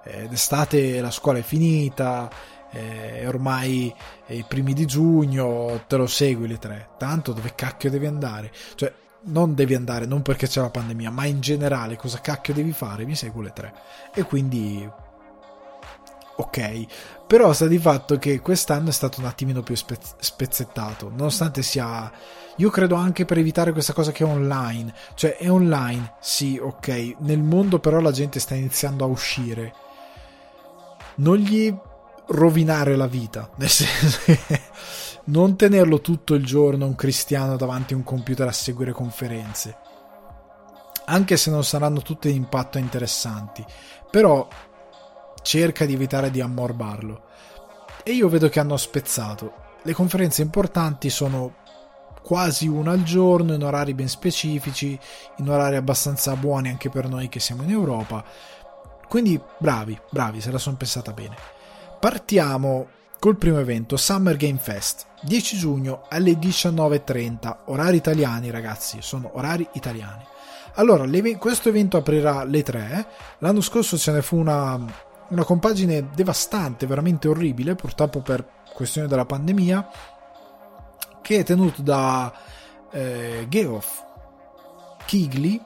Eh, 0.03 0.27
d'estate 0.27 0.99
la 0.99 1.09
scuola 1.09 1.39
è 1.39 1.41
finita, 1.41 2.29
eh, 2.69 3.21
è 3.21 3.27
ormai 3.27 3.93
i 4.27 4.43
primi 4.45 4.73
di 4.73 4.85
giugno, 4.85 5.85
te 5.87 5.95
lo 5.95 6.05
segui 6.05 6.49
le 6.49 6.59
tre. 6.59 6.89
Tanto 6.97 7.31
dove 7.31 7.53
cacchio 7.55 7.89
devi 7.89 8.07
andare? 8.07 8.51
Cioè, 8.75 8.91
non 9.25 9.55
devi 9.55 9.75
andare, 9.75 10.05
non 10.05 10.21
perché 10.21 10.47
c'è 10.47 10.61
la 10.61 10.69
pandemia, 10.69 11.11
ma 11.11 11.25
in 11.25 11.39
generale 11.39 11.95
cosa 11.95 12.19
cacchio 12.19 12.53
devi 12.53 12.71
fare? 12.71 13.05
Mi 13.05 13.15
seguo 13.15 13.41
le 13.41 13.53
tre. 13.53 13.73
E 14.13 14.23
quindi 14.23 14.89
ok, 16.35 16.85
però 17.27 17.53
sta 17.53 17.67
di 17.67 17.77
fatto 17.77 18.17
che 18.17 18.39
quest'anno 18.39 18.89
è 18.89 18.93
stato 18.93 19.19
un 19.19 19.27
attimino 19.27 19.61
più 19.61 19.75
spezz- 19.75 20.15
spezzettato, 20.19 21.09
nonostante 21.09 21.61
sia 21.61 22.11
io 22.57 22.69
credo 22.69 22.95
anche 22.95 23.25
per 23.25 23.37
evitare 23.37 23.71
questa 23.71 23.93
cosa 23.93 24.11
che 24.11 24.23
è 24.23 24.27
online, 24.27 24.93
cioè 25.15 25.37
è 25.37 25.49
online, 25.49 26.15
sì, 26.19 26.59
ok, 26.61 27.15
nel 27.19 27.41
mondo 27.41 27.79
però 27.79 27.99
la 27.99 28.11
gente 28.11 28.39
sta 28.39 28.55
iniziando 28.55 29.03
a 29.03 29.07
uscire. 29.07 29.73
Non 31.15 31.37
gli 31.37 31.73
rovinare 32.27 32.95
la 32.95 33.07
vita, 33.07 33.49
nel 33.57 33.69
senso 33.69 34.19
che 34.25 34.61
non 35.25 35.55
tenerlo 35.55 36.01
tutto 36.01 36.33
il 36.33 36.45
giorno 36.45 36.85
un 36.85 36.95
cristiano 36.95 37.55
davanti 37.55 37.93
a 37.93 37.97
un 37.97 38.03
computer 38.03 38.47
a 38.47 38.51
seguire 38.51 38.91
conferenze. 38.91 39.77
Anche 41.05 41.37
se 41.37 41.49
non 41.49 41.63
saranno 41.63 42.01
tutte 42.01 42.29
di 42.29 42.35
impatto 42.35 42.77
interessanti, 42.77 43.63
però 44.09 44.47
cerca 45.41 45.85
di 45.85 45.93
evitare 45.93 46.31
di 46.31 46.41
ammorbarlo. 46.41 47.23
E 48.03 48.11
io 48.11 48.27
vedo 48.27 48.49
che 48.49 48.59
hanno 48.59 48.77
spezzato. 48.77 49.61
Le 49.83 49.93
conferenze 49.93 50.41
importanti 50.41 51.09
sono 51.09 51.55
quasi 52.21 52.67
una 52.67 52.91
al 52.91 53.03
giorno 53.03 53.53
in 53.53 53.63
orari 53.63 53.93
ben 53.93 54.07
specifici, 54.07 54.97
in 55.37 55.49
orari 55.49 55.75
abbastanza 55.75 56.35
buoni 56.35 56.69
anche 56.69 56.89
per 56.89 57.07
noi 57.07 57.29
che 57.29 57.39
siamo 57.39 57.63
in 57.63 57.69
Europa. 57.69 58.23
Quindi 59.07 59.39
bravi, 59.57 59.99
bravi, 60.09 60.41
se 60.41 60.51
la 60.51 60.57
sono 60.57 60.77
pensata 60.77 61.11
bene. 61.11 61.35
Partiamo 61.99 62.87
col 63.23 63.37
primo 63.37 63.57
evento, 63.57 63.95
Summer 63.95 64.35
Game 64.35 64.57
Fest, 64.57 65.05
10 65.21 65.55
giugno 65.55 66.03
alle 66.09 66.33
19.30, 66.33 67.55
orari 67.67 67.95
italiani 67.95 68.51
ragazzi, 68.51 68.97
sono 68.99 69.31
orari 69.35 69.65
italiani. 69.75 70.25
Allora, 70.73 71.07
questo 71.37 71.69
evento 71.69 71.95
aprirà 71.95 72.43
le 72.43 72.63
3, 72.63 73.07
l'anno 73.37 73.61
scorso 73.61 73.97
ce 73.97 74.11
ne 74.11 74.21
fu 74.21 74.35
una, 74.35 74.77
una 75.29 75.43
compagine 75.45 76.09
devastante, 76.13 76.85
veramente 76.85 77.29
orribile, 77.29 77.75
purtroppo 77.75 78.19
per 78.19 78.45
questione 78.73 79.07
della 79.07 79.23
pandemia, 79.23 79.87
che 81.21 81.39
è 81.39 81.43
tenuto 81.45 81.81
da 81.81 82.29
eh, 82.91 83.45
Geoff 83.47 84.03
Kigley 85.05 85.61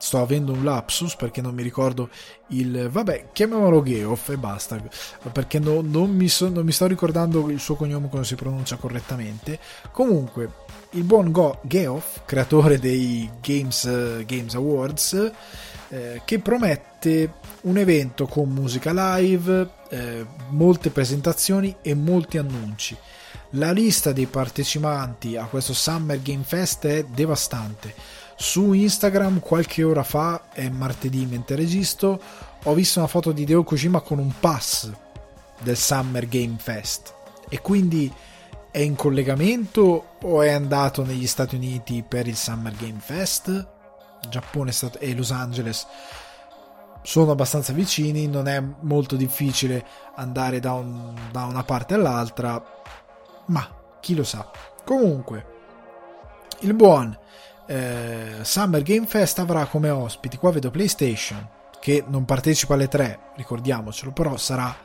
sto 0.00 0.18
avendo 0.20 0.52
un 0.52 0.64
lapsus 0.64 1.14
perché 1.14 1.42
non 1.42 1.54
mi 1.54 1.62
ricordo 1.62 2.08
il 2.48 2.88
vabbè 2.90 3.28
chiamiamolo 3.32 3.82
Geoff 3.82 4.30
e 4.30 4.38
basta 4.38 4.82
perché 5.30 5.58
no, 5.58 5.82
non, 5.82 6.10
mi 6.10 6.28
so, 6.28 6.48
non, 6.48 6.64
mi 6.64 6.72
sto 6.72 6.86
ricordando 6.86 7.50
il 7.50 7.60
suo 7.60 7.74
cognome 7.76 8.08
come 8.08 8.24
si 8.24 8.34
pronuncia 8.34 8.76
correttamente 8.76 9.58
comunque 9.92 10.50
il 10.92 11.04
buon 11.04 11.30
Go- 11.30 11.58
Geoff 11.62 12.22
creatore 12.24 12.78
dei 12.78 13.30
Games, 13.42 13.82
uh, 13.82 14.24
Games 14.24 14.54
Awards 14.54 15.32
eh, 15.90 16.22
che 16.24 16.38
promette 16.38 17.34
un 17.62 17.76
evento 17.76 18.26
con 18.26 18.48
musica 18.48 18.92
live 18.94 19.70
eh, 19.90 20.26
molte 20.48 20.88
presentazioni 20.88 21.76
e 21.82 21.94
molti 21.94 22.38
annunci 22.38 22.96
la 23.54 23.72
lista 23.72 24.12
dei 24.12 24.26
partecipanti 24.26 25.36
a 25.36 25.44
questo 25.46 25.74
Summer 25.74 26.22
Game 26.22 26.44
Fest 26.44 26.86
è 26.86 27.04
devastante. 27.04 27.92
Su 28.42 28.72
Instagram 28.72 29.40
qualche 29.40 29.82
ora 29.82 30.02
fa, 30.02 30.48
è 30.50 30.70
martedì 30.70 31.26
mentre 31.26 31.56
registro, 31.56 32.18
ho 32.62 32.72
visto 32.72 32.98
una 32.98 33.06
foto 33.06 33.32
di 33.32 33.44
Deo 33.44 33.62
Kojima 33.64 34.00
con 34.00 34.18
un 34.18 34.32
pass 34.40 34.90
del 35.60 35.76
Summer 35.76 36.26
Game 36.26 36.56
Fest. 36.56 37.14
E 37.50 37.60
quindi 37.60 38.10
è 38.70 38.78
in 38.78 38.94
collegamento 38.94 40.16
o 40.22 40.40
è 40.40 40.48
andato 40.52 41.04
negli 41.04 41.26
Stati 41.26 41.56
Uniti 41.56 42.02
per 42.02 42.26
il 42.26 42.34
Summer 42.34 42.74
Game 42.74 42.98
Fest? 42.98 43.68
Giappone 44.26 44.72
e 45.00 45.14
Los 45.14 45.32
Angeles 45.32 45.86
sono 47.02 47.32
abbastanza 47.32 47.74
vicini, 47.74 48.26
non 48.26 48.48
è 48.48 48.58
molto 48.80 49.16
difficile 49.16 49.84
andare 50.14 50.60
da, 50.60 50.72
un, 50.72 51.14
da 51.30 51.44
una 51.44 51.62
parte 51.62 51.92
all'altra 51.92 52.64
ma 53.48 53.68
chi 54.00 54.14
lo 54.14 54.24
sa. 54.24 54.50
Comunque, 54.82 55.44
il 56.60 56.72
buon 56.72 57.18
eh, 57.70 58.38
Summer 58.42 58.82
Game 58.82 59.06
Fest 59.06 59.38
avrà 59.38 59.64
come 59.66 59.90
ospiti, 59.90 60.36
qua 60.36 60.50
vedo 60.50 60.72
PlayStation, 60.72 61.48
che 61.78 62.02
non 62.08 62.24
partecipa 62.24 62.74
alle 62.74 62.88
tre, 62.88 63.30
ricordiamocelo, 63.36 64.10
però 64.10 64.36
sarà 64.36 64.76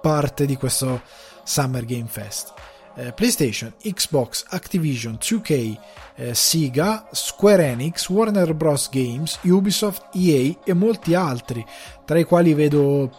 parte 0.00 0.46
di 0.46 0.56
questo 0.56 1.02
Summer 1.42 1.84
Game 1.84 2.06
Fest. 2.06 2.54
Eh, 2.96 3.12
PlayStation, 3.12 3.74
Xbox, 3.78 4.46
Activision, 4.48 5.18
2K, 5.20 5.78
eh, 6.14 6.34
Sega, 6.34 7.08
Square 7.12 7.66
Enix, 7.66 8.08
Warner 8.08 8.54
Bros. 8.54 8.88
Games, 8.88 9.40
Ubisoft, 9.42 10.06
EA 10.14 10.54
e 10.64 10.72
molti 10.72 11.14
altri, 11.14 11.64
tra 12.06 12.18
i 12.18 12.24
quali 12.24 12.54
vedo 12.54 13.10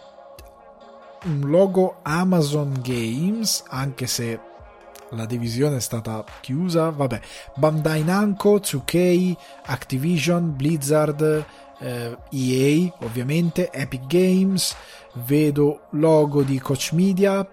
un 1.26 1.48
logo 1.48 2.00
Amazon 2.02 2.80
Games, 2.82 3.62
anche 3.68 4.08
se 4.08 4.40
la 5.10 5.26
divisione 5.26 5.76
è 5.76 5.80
stata 5.80 6.24
chiusa, 6.40 6.90
vabbè, 6.90 7.20
Bandai 7.56 8.02
Namco, 8.02 8.56
2K, 8.56 9.34
Activision, 9.66 10.54
Blizzard, 10.56 11.44
eh, 11.78 12.16
EA 12.30 12.92
ovviamente, 13.00 13.70
Epic 13.70 14.06
Games, 14.06 14.74
vedo 15.24 15.86
logo 15.90 16.42
di 16.42 16.58
Coach 16.58 16.92
Media, 16.92 17.46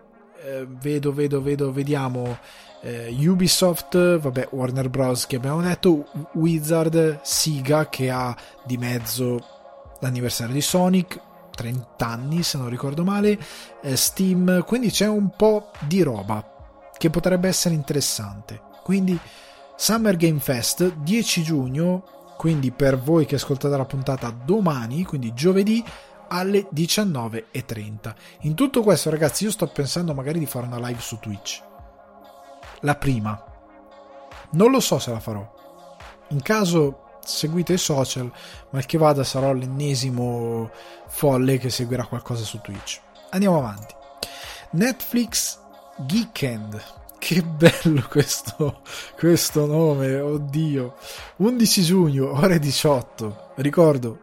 eh, 0.43 0.67
vedo, 0.67 1.13
vedo, 1.13 1.41
vedo, 1.41 1.71
vediamo 1.71 2.37
eh, 2.81 3.15
Ubisoft, 3.27 4.19
vabbè, 4.19 4.49
Warner 4.51 4.89
Bros. 4.89 5.25
che 5.27 5.37
abbiamo 5.37 5.61
detto, 5.61 6.05
Wizard, 6.33 7.19
Siga 7.21 7.87
che 7.89 8.09
ha 8.09 8.35
di 8.65 8.77
mezzo 8.77 9.39
l'anniversario 9.99 10.53
di 10.53 10.61
Sonic, 10.61 11.19
30 11.55 12.05
anni 12.05 12.43
se 12.43 12.57
non 12.57 12.69
ricordo 12.69 13.03
male, 13.03 13.37
eh, 13.81 13.95
Steam, 13.95 14.63
quindi 14.65 14.89
c'è 14.89 15.07
un 15.07 15.29
po' 15.29 15.71
di 15.87 16.01
roba 16.01 16.52
che 16.97 17.09
potrebbe 17.09 17.47
essere 17.47 17.75
interessante. 17.75 18.61
Quindi 18.83 19.19
Summer 19.75 20.15
Game 20.15 20.39
Fest 20.39 20.93
10 20.95 21.43
giugno, 21.43 22.03
quindi 22.37 22.71
per 22.71 22.99
voi 22.99 23.25
che 23.25 23.35
ascoltate 23.35 23.75
la 23.75 23.85
puntata 23.85 24.29
domani, 24.29 25.03
quindi 25.03 25.33
giovedì 25.33 25.83
alle 26.29 26.67
19.30. 26.73 28.13
In 28.41 28.55
tutto 28.55 28.81
questo 28.81 29.09
ragazzi 29.09 29.43
io 29.43 29.51
sto 29.51 29.67
pensando 29.67 30.13
magari 30.13 30.39
di 30.39 30.45
fare 30.45 30.65
una 30.65 30.79
live 30.79 30.99
su 30.99 31.19
Twitch. 31.19 31.61
La 32.81 32.95
prima. 32.95 33.41
Non 34.51 34.71
lo 34.71 34.79
so 34.79 34.99
se 34.99 35.11
la 35.11 35.19
farò. 35.19 35.51
In 36.29 36.41
caso 36.41 37.19
seguite 37.23 37.73
i 37.73 37.77
social, 37.77 38.31
mal 38.71 38.85
che 38.85 38.97
vada 38.97 39.23
sarò 39.23 39.53
l'ennesimo 39.53 40.69
folle 41.07 41.57
che 41.57 41.69
seguirà 41.69 42.05
qualcosa 42.05 42.43
su 42.43 42.59
Twitch. 42.61 42.99
Andiamo 43.29 43.57
avanti. 43.57 43.93
Netflix 44.71 45.59
Geekend. 45.97 46.81
Che 47.19 47.41
bello 47.41 48.05
questo, 48.09 48.81
questo 49.17 49.65
nome, 49.65 50.19
oddio. 50.19 50.95
11 51.37 51.83
giugno, 51.83 52.31
ore 52.31 52.59
18. 52.59 53.51
Ricordo, 53.55 54.19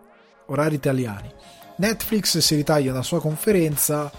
orari 0.46 0.74
italiani. 0.74 1.32
Netflix 1.76 2.38
si 2.38 2.56
ritaglia 2.56 2.92
una 2.92 3.02
sua 3.02 3.20
conferenza 3.20 4.10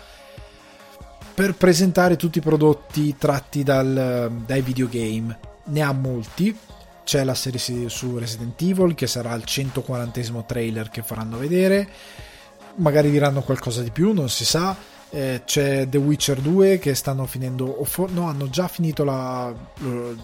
per 1.34 1.54
presentare 1.56 2.16
tutti 2.16 2.40
i 2.40 2.42
prodotti 2.42 3.16
tratti 3.18 3.64
dal, 3.64 4.32
dai 4.46 4.62
videogame. 4.62 5.38
Ne 5.66 5.82
ha 5.82 5.92
molti. 5.92 6.58
C'è 7.04 7.24
la 7.24 7.36
serie 7.36 7.90
su 7.90 8.18
Resident 8.18 8.60
Evil 8.62 8.96
che 8.96 9.08
sarà 9.08 9.34
il 9.36 9.44
140 9.44 10.44
trailer 10.44 10.90
che 10.90 11.04
faranno 11.04 11.38
vedere. 11.38 11.88
Magari 12.76 13.12
diranno 13.12 13.42
qualcosa 13.42 13.82
di 13.82 13.92
più, 13.92 14.14
non 14.14 14.30
si 14.30 14.46
sa 14.46 14.76
eh, 15.12 15.42
c'è 15.46 15.88
The 15.90 15.98
Witcher 15.98 16.40
2 16.40 16.80
che 16.80 16.96
stanno 16.96 17.26
finendo, 17.26 17.66
o 17.66 17.84
for- 17.84 18.12
no, 18.12 18.28
hanno 18.28 18.50
già 18.50 18.68
finito 18.68 19.04
la, 19.04 19.54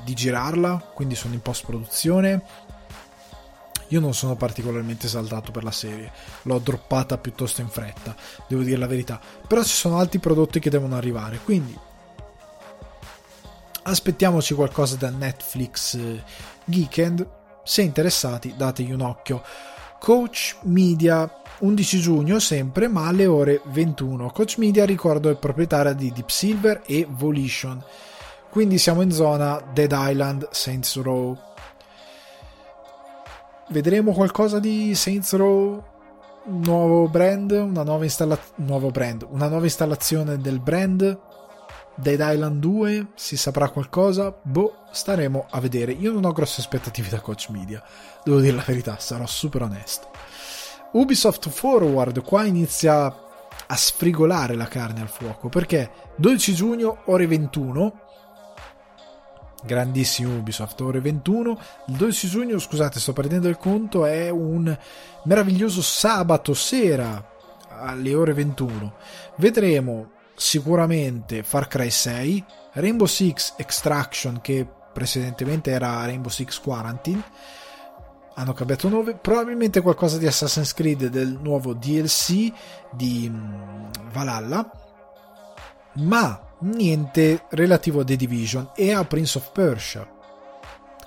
di 0.04 0.13
girarla, 0.13 0.91
quindi 0.93 1.15
sono 1.15 1.34
in 1.34 1.41
post 1.41 1.65
produzione. 1.65 2.43
Io 3.89 4.00
non 4.00 4.13
sono 4.13 4.36
particolarmente 4.36 5.08
saldato 5.08 5.52
per 5.52 5.63
la 5.63 5.71
serie, 5.71 6.12
l'ho 6.43 6.60
droppata 6.60 7.17
piuttosto 7.17 7.62
in 7.62 7.69
fretta, 7.69 8.15
devo 8.47 8.63
dire 8.63 8.78
la 8.78 8.88
verità. 8.88 9.19
Però 9.47 9.62
ci 9.63 9.76
sono 9.76 9.97
altri 9.97 10.19
prodotti 10.19 10.60
che 10.60 10.69
devono 10.69 10.95
arrivare, 10.95 11.39
quindi 11.43 11.78
aspettiamoci 13.84 14.54
qualcosa 14.54 14.95
da 14.95 15.10
Netflix 15.10 15.95
eh, 15.95 16.23
Geekend. 16.65 17.36
Se 17.63 17.82
interessati, 17.82 18.54
dategli 18.56 18.91
un 18.91 19.02
occhio. 19.02 19.43
Coach 20.00 20.58
Media 20.63 21.30
11 21.59 21.99
giugno 21.99 22.39
sempre, 22.39 22.87
ma 22.87 23.07
alle 23.07 23.25
ore 23.25 23.61
21. 23.65 24.29
Coach 24.29 24.57
Media, 24.57 24.85
ricordo, 24.85 25.29
è 25.29 25.35
proprietaria 25.35 25.93
di 25.93 26.11
Deep 26.11 26.29
Silver 26.29 26.83
e 26.85 27.07
Volition. 27.09 27.83
Quindi 28.49 28.77
siamo 28.77 29.01
in 29.01 29.11
zona 29.11 29.61
Dead 29.73 29.91
Island, 29.91 30.49
Saints 30.51 30.99
Row. 31.01 31.37
Vedremo 33.69 34.13
qualcosa 34.13 34.59
di 34.59 34.93
Saints 34.95 35.33
Row? 35.35 35.83
Un 36.45 36.61
nuovo 36.61 37.07
brand? 37.09 37.51
Una 37.51 37.83
nuova, 37.83 38.03
installa- 38.03 38.39
nuovo 38.55 38.91
brand, 38.91 39.25
una 39.29 39.47
nuova 39.47 39.65
installazione 39.65 40.37
del 40.37 40.59
brand? 40.59 41.19
Dead 41.95 42.19
Island 42.21 42.59
2? 42.59 43.07
Si 43.15 43.35
saprà 43.35 43.69
qualcosa? 43.69 44.33
Boh, 44.43 44.83
staremo 44.91 45.47
a 45.49 45.59
vedere. 45.59 45.91
Io 45.93 46.11
non 46.11 46.25
ho 46.25 46.31
grosse 46.31 46.61
aspettative 46.61 47.09
da 47.09 47.19
Coach 47.19 47.49
Media, 47.49 47.83
devo 48.23 48.39
dire 48.39 48.55
la 48.55 48.63
verità, 48.65 48.97
sarò 48.99 49.25
super 49.25 49.63
onesto. 49.63 50.09
Ubisoft 50.97 51.49
Forward 51.49 52.23
qua 52.23 52.43
inizia 52.45 53.05
a 53.05 53.75
sfrigolare 53.75 54.55
la 54.55 54.65
carne 54.65 55.01
al 55.01 55.10
fuoco 55.10 55.47
perché 55.47 55.91
12 56.15 56.53
giugno 56.55 57.01
ore 57.05 57.27
21 57.27 57.99
grandissimo 59.63 60.36
Ubisoft 60.36 60.81
ore 60.81 60.99
21 60.99 61.60
il 61.88 61.95
12 61.97 62.27
giugno 62.27 62.57
scusate 62.57 62.99
sto 62.99 63.13
perdendo 63.13 63.47
il 63.47 63.57
conto 63.57 64.05
è 64.05 64.29
un 64.29 64.75
meraviglioso 65.25 65.83
sabato 65.83 66.55
sera 66.55 67.23
alle 67.69 68.15
ore 68.15 68.33
21 68.33 68.93
vedremo 69.36 70.10
sicuramente 70.36 71.43
Far 71.43 71.67
Cry 71.67 71.91
6 71.91 72.45
Rainbow 72.73 73.05
Six 73.05 73.53
Extraction 73.57 74.41
che 74.41 74.67
precedentemente 74.93 75.69
era 75.69 76.05
Rainbow 76.05 76.31
Six 76.31 76.60
Quarantine 76.60 77.23
hanno 78.38 78.54
cambiato 78.54 78.88
nome, 78.88 79.15
probabilmente 79.15 79.82
qualcosa 79.82 80.17
di 80.17 80.28
Assassin's 80.28 80.73
Creed 80.73 81.08
del 81.08 81.39
nuovo 81.41 81.73
DLC 81.73 82.52
di 82.91 83.28
mm, 83.28 83.86
Valhalla, 84.12 84.71
ma 85.93 86.39
niente 86.60 87.45
relativo 87.50 88.02
a 88.02 88.04
The 88.04 88.15
Division 88.15 88.71
e 88.76 88.93
a 88.93 89.04
Prince 89.06 89.39
of 89.39 89.52
Persia. 89.52 90.08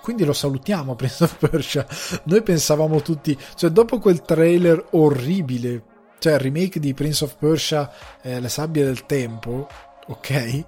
Quindi 0.02 0.24
lo 0.24 0.32
salutiamo 0.32 0.96
Prince 0.96 1.22
of 1.22 1.36
Persia. 1.36 1.86
Noi 2.24 2.42
pensavamo 2.42 3.00
tutti, 3.00 3.38
cioè 3.54 3.70
dopo 3.70 4.00
quel 4.00 4.22
trailer 4.22 4.88
orribile, 4.90 5.84
cioè 6.18 6.34
il 6.34 6.40
remake 6.40 6.80
di 6.80 6.94
Prince 6.94 7.22
of 7.22 7.36
Persia 7.36 7.92
eh, 8.22 8.40
Le 8.40 8.48
sabbie 8.48 8.84
del 8.84 9.06
tempo, 9.06 9.68
ok? 10.08 10.64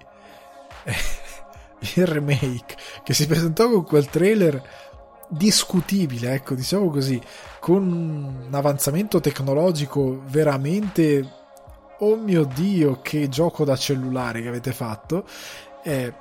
il 1.97 2.07
remake 2.07 2.77
che 3.03 3.15
si 3.15 3.27
presentò 3.27 3.69
con 3.69 3.85
quel 3.85 4.07
trailer 4.07 4.63
discutibile, 5.33 6.35
ecco, 6.35 6.55
diciamo 6.55 6.91
così, 6.91 7.21
con 7.59 7.83
un 8.47 8.55
avanzamento 8.55 9.21
tecnologico 9.21 10.23
veramente 10.27 11.41
oh 11.99 12.17
mio 12.17 12.45
dio, 12.45 13.01
che 13.01 13.29
gioco 13.29 13.65
da 13.65 13.77
cellulare 13.77 14.43
che 14.43 14.49
avete 14.49 14.73
fatto. 14.73 15.25
Eh, 15.83 16.13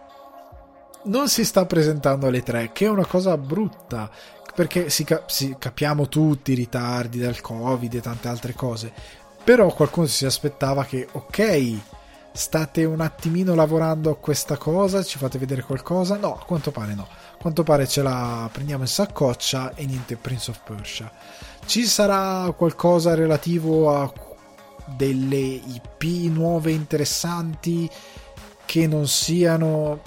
non 1.03 1.27
si 1.27 1.43
sta 1.43 1.65
presentando 1.65 2.27
alle 2.27 2.43
tre, 2.43 2.71
che 2.71 2.85
è 2.85 2.89
una 2.89 3.05
cosa 3.05 3.37
brutta. 3.37 4.09
perché 4.55 4.89
si, 4.89 5.05
si, 5.27 5.55
capiamo 5.57 6.07
tutti 6.07 6.51
i 6.51 6.55
ritardi 6.55 7.17
del 7.17 7.39
covid 7.41 7.93
e 7.93 8.01
tante 8.01 8.27
altre 8.27 8.53
cose 8.53 8.91
però 9.43 9.73
qualcuno 9.73 10.07
si 10.07 10.25
aspettava 10.25 10.83
che 10.83 11.07
ok 11.11 11.79
state 12.33 12.85
un 12.85 13.01
attimino 13.01 13.55
lavorando 13.55 14.11
a 14.11 14.17
questa 14.17 14.57
cosa 14.57 15.03
ci 15.03 15.17
fate 15.17 15.37
vedere 15.37 15.63
qualcosa 15.63 16.17
no 16.17 16.37
a 16.37 16.43
quanto 16.45 16.71
pare 16.71 16.93
no 16.93 17.07
quanto 17.41 17.63
pare 17.63 17.87
ce 17.87 18.03
la 18.03 18.47
prendiamo 18.51 18.83
in 18.83 18.87
saccoccia 18.87 19.73
e 19.73 19.87
niente 19.87 20.15
Prince 20.15 20.51
of 20.51 20.61
Persia. 20.63 21.11
Ci 21.65 21.87
sarà 21.87 22.51
qualcosa 22.51 23.15
relativo 23.15 23.91
a 23.91 24.13
delle 24.85 25.37
IP 25.37 26.03
nuove 26.29 26.71
interessanti 26.71 27.89
che 28.63 28.85
non 28.85 29.07
siano 29.07 30.01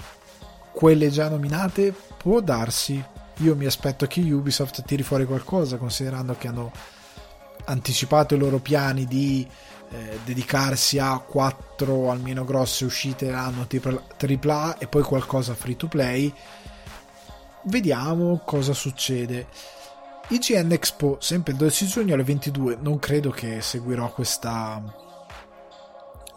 quelle 0.71 1.09
già 1.09 1.27
nominate? 1.27 1.93
Può 2.17 2.39
darsi. 2.39 3.03
Io 3.39 3.55
mi 3.57 3.65
aspetto 3.65 4.07
che 4.07 4.21
Ubisoft 4.21 4.83
tiri 4.85 5.03
fuori 5.03 5.25
qualcosa 5.25 5.75
considerando 5.75 6.37
che 6.37 6.47
hanno 6.47 6.71
anticipato 7.65 8.35
i 8.35 8.37
loro 8.37 8.59
piani 8.59 9.03
di 9.05 9.45
eh, 9.89 10.19
dedicarsi 10.23 10.99
a 10.99 11.17
quattro 11.17 12.11
almeno 12.11 12.45
grosse 12.45 12.85
uscite 12.85 13.29
l'anno 13.29 13.67
AAA 13.67 14.77
e 14.77 14.87
poi 14.87 15.03
qualcosa 15.03 15.53
free 15.53 15.75
to 15.75 15.87
play 15.87 16.33
vediamo 17.65 18.41
cosa 18.45 18.73
succede 18.73 19.47
IGN 20.29 20.71
Expo 20.71 21.17
sempre 21.19 21.51
il 21.51 21.57
12 21.59 21.85
giugno 21.87 22.13
alle 22.13 22.23
22 22.23 22.77
non 22.81 22.99
credo 22.99 23.29
che 23.29 23.61
seguirò 23.61 24.11
questa 24.11 24.81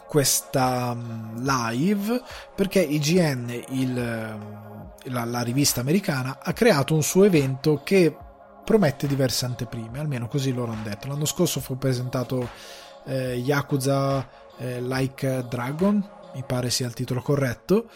questa 0.06 0.94
mm, 0.94 1.44
live 1.44 2.22
perché 2.54 2.80
IGN 2.80 3.64
il 3.70 4.38
la, 5.04 5.24
la 5.24 5.42
rivista 5.42 5.80
americana, 5.80 6.38
ha 6.42 6.52
creato 6.52 6.94
un 6.94 7.02
suo 7.02 7.24
evento 7.24 7.80
che 7.84 8.14
promette 8.64 9.06
diverse 9.06 9.44
anteprime, 9.44 9.98
almeno 9.98 10.28
così 10.28 10.52
loro 10.52 10.72
hanno 10.72 10.82
detto. 10.82 11.08
L'anno 11.08 11.24
scorso 11.24 11.60
fu 11.60 11.78
presentato 11.78 12.48
eh, 13.06 13.34
Yakuza 13.34 14.28
eh, 14.58 14.80
Like 14.82 15.46
Dragon, 15.48 16.06
mi 16.34 16.44
pare 16.46 16.70
sia 16.70 16.86
il 16.86 16.94
titolo 16.94 17.22
corretto, 17.22 17.88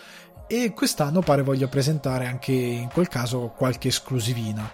e 0.52 0.74
quest'anno 0.74 1.20
pare 1.20 1.40
voglia 1.40 1.66
presentare 1.66 2.26
anche 2.26 2.52
in 2.52 2.90
quel 2.92 3.08
caso 3.08 3.54
qualche 3.56 3.88
esclusivina. 3.88 4.70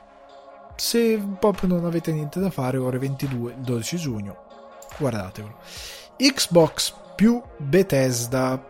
Se 0.74 1.22
proprio 1.39 1.68
non 1.68 1.85
avete 1.85 2.11
niente 2.11 2.41
da 2.41 2.51
fare, 2.51 2.79
ore 2.79 2.99
22, 2.99 3.59
12 3.61 3.97
giugno, 3.97 4.37
guardatevelo. 4.99 5.57
Xbox 6.16 6.93
più 7.14 7.41
Bethesda, 7.59 8.61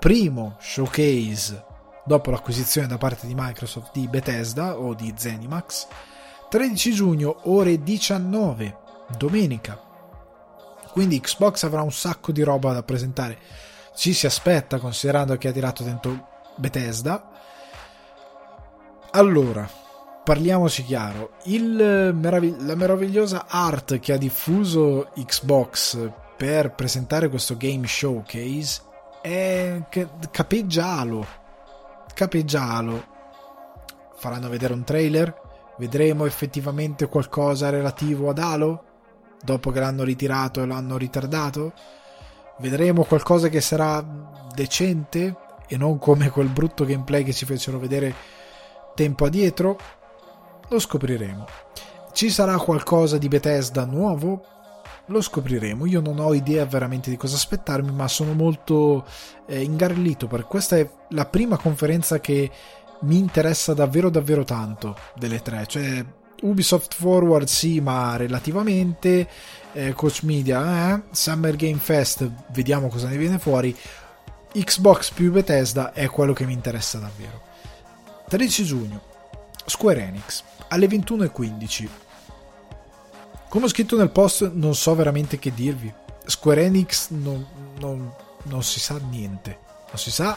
primo 0.00 0.56
showcase 0.58 1.64
dopo 2.04 2.32
l'acquisizione 2.32 2.88
da 2.88 2.98
parte 2.98 3.28
di 3.28 3.34
Microsoft 3.36 3.92
di 3.92 4.08
Bethesda 4.08 4.76
o 4.76 4.92
di 4.94 5.14
Zenimax. 5.16 5.86
13 6.50 6.92
giugno, 6.92 7.42
ore 7.44 7.80
19, 7.80 8.76
domenica. 9.16 9.80
Quindi 10.90 11.20
Xbox 11.20 11.62
avrà 11.62 11.82
un 11.82 11.92
sacco 11.92 12.32
di 12.32 12.42
roba 12.42 12.72
da 12.72 12.82
presentare. 12.82 13.38
Ci 13.94 14.12
si 14.12 14.26
aspetta, 14.26 14.80
considerando 14.80 15.36
che 15.36 15.46
ha 15.46 15.52
tirato 15.52 15.84
dentro 15.84 16.34
Bethesda. 16.56 17.30
Allora, 19.12 19.68
parliamoci 20.24 20.84
chiaro. 20.84 21.32
Meravigli- 21.44 22.66
la 22.66 22.74
meravigliosa 22.74 23.46
art 23.48 23.98
che 23.98 24.12
ha 24.12 24.18
diffuso 24.18 25.10
Xbox 25.14 26.10
per 26.36 26.74
presentare 26.74 27.28
questo 27.28 27.56
game 27.56 27.86
showcase 27.86 28.82
è 29.22 29.82
capeggia 30.30 30.98
Halo 30.98 31.44
capeggia 32.16 32.62
Halo. 32.62 33.04
Faranno 34.16 34.48
vedere 34.48 34.72
un 34.72 34.84
trailer? 34.84 35.38
Vedremo 35.76 36.24
effettivamente 36.24 37.08
qualcosa 37.08 37.68
relativo 37.68 38.30
ad 38.30 38.38
Halo? 38.38 38.84
Dopo 39.42 39.70
che 39.70 39.80
l'hanno 39.80 40.02
ritirato 40.02 40.62
e 40.62 40.66
l'hanno 40.66 40.96
ritardato? 40.96 41.74
Vedremo 42.58 43.04
qualcosa 43.04 43.48
che 43.48 43.60
sarà 43.60 44.02
decente 44.54 45.36
e 45.66 45.76
non 45.76 45.98
come 45.98 46.30
quel 46.30 46.48
brutto 46.48 46.84
gameplay 46.84 47.24
che 47.24 47.32
ci 47.32 47.44
fecero 47.44 47.78
vedere 47.78 48.14
tempo 48.94 49.24
addietro? 49.24 49.78
Lo 50.68 50.78
scopriremo. 50.78 51.46
Ci 52.12 52.30
sarà 52.30 52.56
qualcosa 52.56 53.18
di 53.18 53.28
Bethesda 53.28 53.84
nuovo? 53.84 54.42
Lo 55.06 55.20
scopriremo. 55.20 55.86
Io 55.86 56.00
non 56.00 56.18
ho 56.18 56.34
idea 56.34 56.64
veramente 56.64 57.10
di 57.10 57.16
cosa 57.16 57.36
aspettarmi, 57.36 57.92
ma 57.92 58.08
sono 58.08 58.32
molto 58.32 59.04
eh, 59.46 59.62
ingarrellito 59.62 60.26
per 60.26 60.46
questa 60.46 60.76
è 60.76 60.90
la 61.10 61.26
prima 61.26 61.56
conferenza 61.56 62.18
che 62.18 62.50
mi 63.02 63.18
interessa 63.18 63.74
davvero 63.74 64.08
davvero 64.08 64.44
tanto 64.44 64.96
delle 65.14 65.42
tre. 65.42 65.66
Cioè 65.66 66.04
Ubisoft 66.42 66.94
Forward 66.94 67.46
sì, 67.46 67.80
ma 67.80 68.16
relativamente 68.16 69.28
eh, 69.72 69.92
Coach 69.92 70.22
Media, 70.22 70.94
eh? 70.94 71.02
Summer 71.10 71.56
Game 71.56 71.78
Fest, 71.78 72.28
vediamo 72.52 72.88
cosa 72.88 73.08
ne 73.08 73.16
viene 73.16 73.38
fuori. 73.38 73.76
Xbox 74.62 75.10
più 75.10 75.30
Bethesda 75.32 75.92
è 75.92 76.08
quello 76.08 76.32
che 76.32 76.44
mi 76.44 76.52
interessa 76.52 76.98
davvero. 76.98 77.42
13 78.28 78.64
giugno, 78.64 79.02
Square 79.66 80.02
Enix, 80.02 80.42
alle 80.68 80.86
21.15 80.86 81.88
come 83.56 83.68
ho 83.68 83.70
scritto 83.70 83.96
nel 83.96 84.10
post, 84.10 84.50
non 84.52 84.74
so 84.74 84.94
veramente 84.94 85.38
che 85.38 85.54
dirvi. 85.54 85.92
Square 86.26 86.64
Enix 86.64 87.08
non, 87.10 87.46
non, 87.78 88.12
non 88.42 88.62
si 88.62 88.80
sa 88.80 88.98
niente. 88.98 89.58
Non 89.88 89.98
si 89.98 90.10
sa 90.10 90.36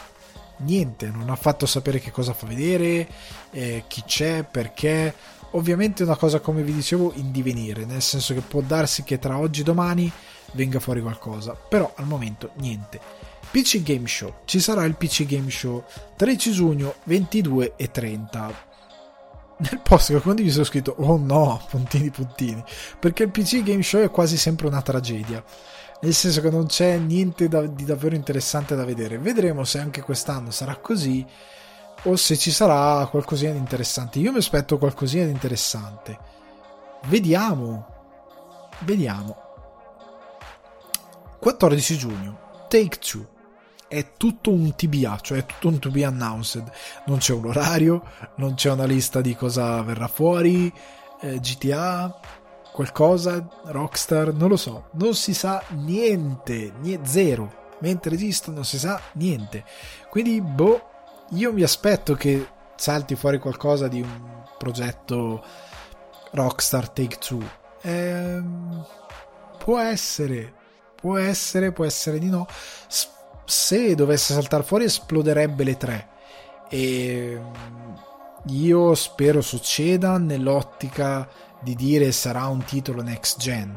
niente. 0.58 1.10
Non 1.10 1.28
ha 1.28 1.36
fatto 1.36 1.66
sapere 1.66 1.98
che 1.98 2.12
cosa 2.12 2.32
fa 2.32 2.46
vedere, 2.46 3.06
eh, 3.50 3.84
chi 3.88 4.04
c'è, 4.06 4.44
perché. 4.44 5.14
Ovviamente 5.50 6.02
è 6.02 6.06
una 6.06 6.16
cosa, 6.16 6.38
come 6.38 6.62
vi 6.62 6.72
dicevo, 6.72 7.12
in 7.16 7.32
divenire. 7.32 7.84
Nel 7.84 8.00
senso 8.00 8.32
che 8.32 8.40
può 8.40 8.62
darsi 8.62 9.02
che 9.02 9.18
tra 9.18 9.36
oggi 9.36 9.62
e 9.62 9.64
domani 9.64 10.10
venga 10.52 10.78
fuori 10.78 11.02
qualcosa. 11.02 11.52
Però 11.52 11.92
al 11.96 12.06
momento 12.06 12.52
niente. 12.54 13.00
PC 13.50 13.82
Game 13.82 14.06
Show. 14.06 14.42
Ci 14.44 14.60
sarà 14.60 14.84
il 14.84 14.96
PC 14.96 15.26
Game 15.26 15.50
Show 15.50 15.84
13 16.16 16.52
giugno 16.52 16.94
22 17.04 17.74
e 17.76 17.90
30 17.90 18.68
nel 19.60 19.80
post 19.82 20.12
che 20.12 20.20
condiviso 20.20 20.62
ho 20.62 20.64
scritto 20.64 20.94
oh 20.98 21.18
no, 21.18 21.60
puntini 21.68 22.10
puntini, 22.10 22.62
perché 22.98 23.24
il 23.24 23.30
PC 23.30 23.62
Game 23.62 23.82
Show 23.82 24.02
è 24.02 24.10
quasi 24.10 24.36
sempre 24.38 24.66
una 24.66 24.80
tragedia, 24.80 25.42
nel 26.00 26.14
senso 26.14 26.40
che 26.40 26.50
non 26.50 26.66
c'è 26.66 26.96
niente 26.96 27.48
da, 27.48 27.66
di 27.66 27.84
davvero 27.84 28.14
interessante 28.14 28.74
da 28.74 28.84
vedere. 28.84 29.18
Vedremo 29.18 29.64
se 29.64 29.78
anche 29.78 30.00
quest'anno 30.00 30.50
sarà 30.50 30.76
così 30.76 31.26
o 32.04 32.16
se 32.16 32.38
ci 32.38 32.50
sarà 32.50 33.06
qualcosina 33.06 33.52
di 33.52 33.58
interessante. 33.58 34.18
Io 34.18 34.32
mi 34.32 34.38
aspetto 34.38 34.78
qualcosina 34.78 35.24
di 35.24 35.32
interessante. 35.32 36.18
Vediamo. 37.06 37.86
Vediamo. 38.80 39.36
14 41.38 41.98
giugno, 41.98 42.66
Take 42.68 42.98
Two 42.98 43.38
è 43.90 44.12
tutto 44.16 44.52
un 44.52 44.76
TBA, 44.76 45.18
cioè 45.20 45.38
è 45.38 45.46
tutto 45.46 45.66
un 45.66 45.80
to 45.80 45.90
be 45.90 46.04
announced. 46.04 46.70
Non 47.06 47.18
c'è 47.18 47.32
un 47.32 47.46
orario, 47.46 48.04
non 48.36 48.54
c'è 48.54 48.70
una 48.70 48.84
lista 48.84 49.20
di 49.20 49.34
cosa 49.34 49.82
verrà 49.82 50.06
fuori, 50.06 50.72
eh, 51.20 51.40
GTA, 51.40 52.20
qualcosa, 52.72 53.44
Rockstar, 53.64 54.32
non 54.32 54.48
lo 54.48 54.56
so, 54.56 54.90
non 54.92 55.16
si 55.16 55.34
sa 55.34 55.60
niente, 55.70 56.72
niente 56.78 57.08
zero. 57.08 57.58
Mentre 57.80 58.10
registro 58.10 58.52
non 58.52 58.64
si 58.64 58.78
sa 58.78 59.00
niente. 59.14 59.64
Quindi, 60.08 60.40
boh, 60.40 60.80
io 61.30 61.52
mi 61.52 61.62
aspetto 61.62 62.14
che 62.14 62.46
salti 62.76 63.16
fuori 63.16 63.40
qualcosa 63.40 63.88
di 63.88 64.02
un 64.02 64.44
progetto 64.56 65.44
Rockstar 66.30 66.90
Take 66.90 67.18
Two. 67.18 67.42
Ehm, 67.82 68.86
può 69.58 69.80
essere, 69.80 70.54
può 70.94 71.16
essere, 71.16 71.72
può 71.72 71.84
essere 71.84 72.20
di 72.20 72.28
no. 72.28 72.46
Spero 72.86 73.18
se 73.50 73.94
dovesse 73.94 74.32
saltare 74.32 74.62
fuori 74.62 74.84
esploderebbe 74.84 75.64
le 75.64 75.76
tre. 75.76 76.08
E 76.68 77.40
io 78.46 78.94
spero 78.94 79.40
succeda 79.40 80.16
nell'ottica 80.18 81.28
di 81.60 81.74
dire 81.74 82.12
sarà 82.12 82.46
un 82.46 82.64
titolo 82.64 83.02
next 83.02 83.38
gen. 83.38 83.76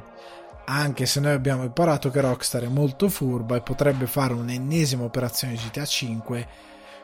Anche 0.65 1.05
se 1.05 1.19
noi 1.19 1.33
abbiamo 1.33 1.63
imparato 1.63 2.09
che 2.09 2.21
Rockstar 2.21 2.63
è 2.63 2.67
molto 2.67 3.09
furba 3.09 3.57
e 3.57 3.61
potrebbe 3.61 4.05
fare 4.05 4.33
un'ennesima 4.33 5.03
operazione 5.03 5.55
GTA 5.55 5.85
5 5.85 6.47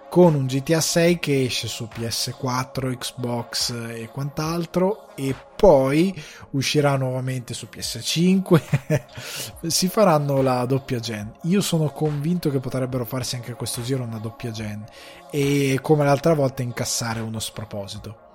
con 0.10 0.34
un 0.34 0.48
GTA 0.48 0.82
6 0.82 1.20
che 1.20 1.44
esce 1.44 1.68
su 1.68 1.88
PS4, 1.94 2.98
Xbox 2.98 3.70
e 3.90 4.10
quant'altro 4.12 5.10
e 5.16 5.36
poi 5.56 6.20
uscirà 6.52 6.98
nuovamente 6.98 7.54
su 7.54 7.68
PS5 7.72 9.68
si 9.68 9.88
faranno 9.88 10.42
la 10.42 10.66
doppia 10.66 11.00
gen. 11.00 11.32
Io 11.44 11.62
sono 11.62 11.92
convinto 11.92 12.50
che 12.50 12.60
potrebbero 12.60 13.06
farsi 13.06 13.36
anche 13.36 13.54
questo 13.54 13.84
giro 13.84 14.04
una 14.04 14.18
doppia 14.18 14.50
gen 14.50 14.84
e 15.30 15.78
come 15.82 16.04
l'altra 16.04 16.34
volta 16.34 16.64
incassare 16.64 17.20
uno 17.20 17.40
sproposito. 17.40 18.28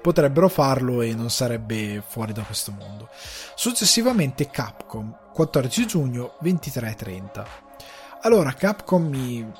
Potrebbero 0.00 0.48
farlo 0.48 1.02
e 1.02 1.14
non 1.14 1.30
sarebbe 1.30 2.02
fuori 2.04 2.32
da 2.32 2.42
questo 2.42 2.72
mondo. 2.72 3.08
Successivamente 3.54 4.48
Capcom 4.50 5.14
14 5.32 5.86
giugno 5.86 6.34
23.30 6.42 7.44
allora 8.24 8.52
Capcom 8.52 9.04
mi 9.08 9.52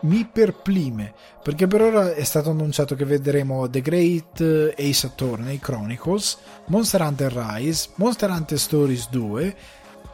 mi 0.00 0.24
perplime 0.24 1.12
perché 1.42 1.66
per 1.66 1.82
ora 1.82 2.14
è 2.14 2.24
stato 2.24 2.50
annunciato 2.50 2.94
che 2.94 3.04
vedremo 3.04 3.68
The 3.68 3.80
Great 3.80 4.74
Ace 4.78 5.06
Attorney 5.06 5.58
Chronicles, 5.58 6.38
Monster 6.66 7.02
Hunter 7.02 7.32
Rise, 7.32 7.90
Monster 7.96 8.30
Hunter 8.30 8.58
Stories 8.58 9.08
2 9.10 9.56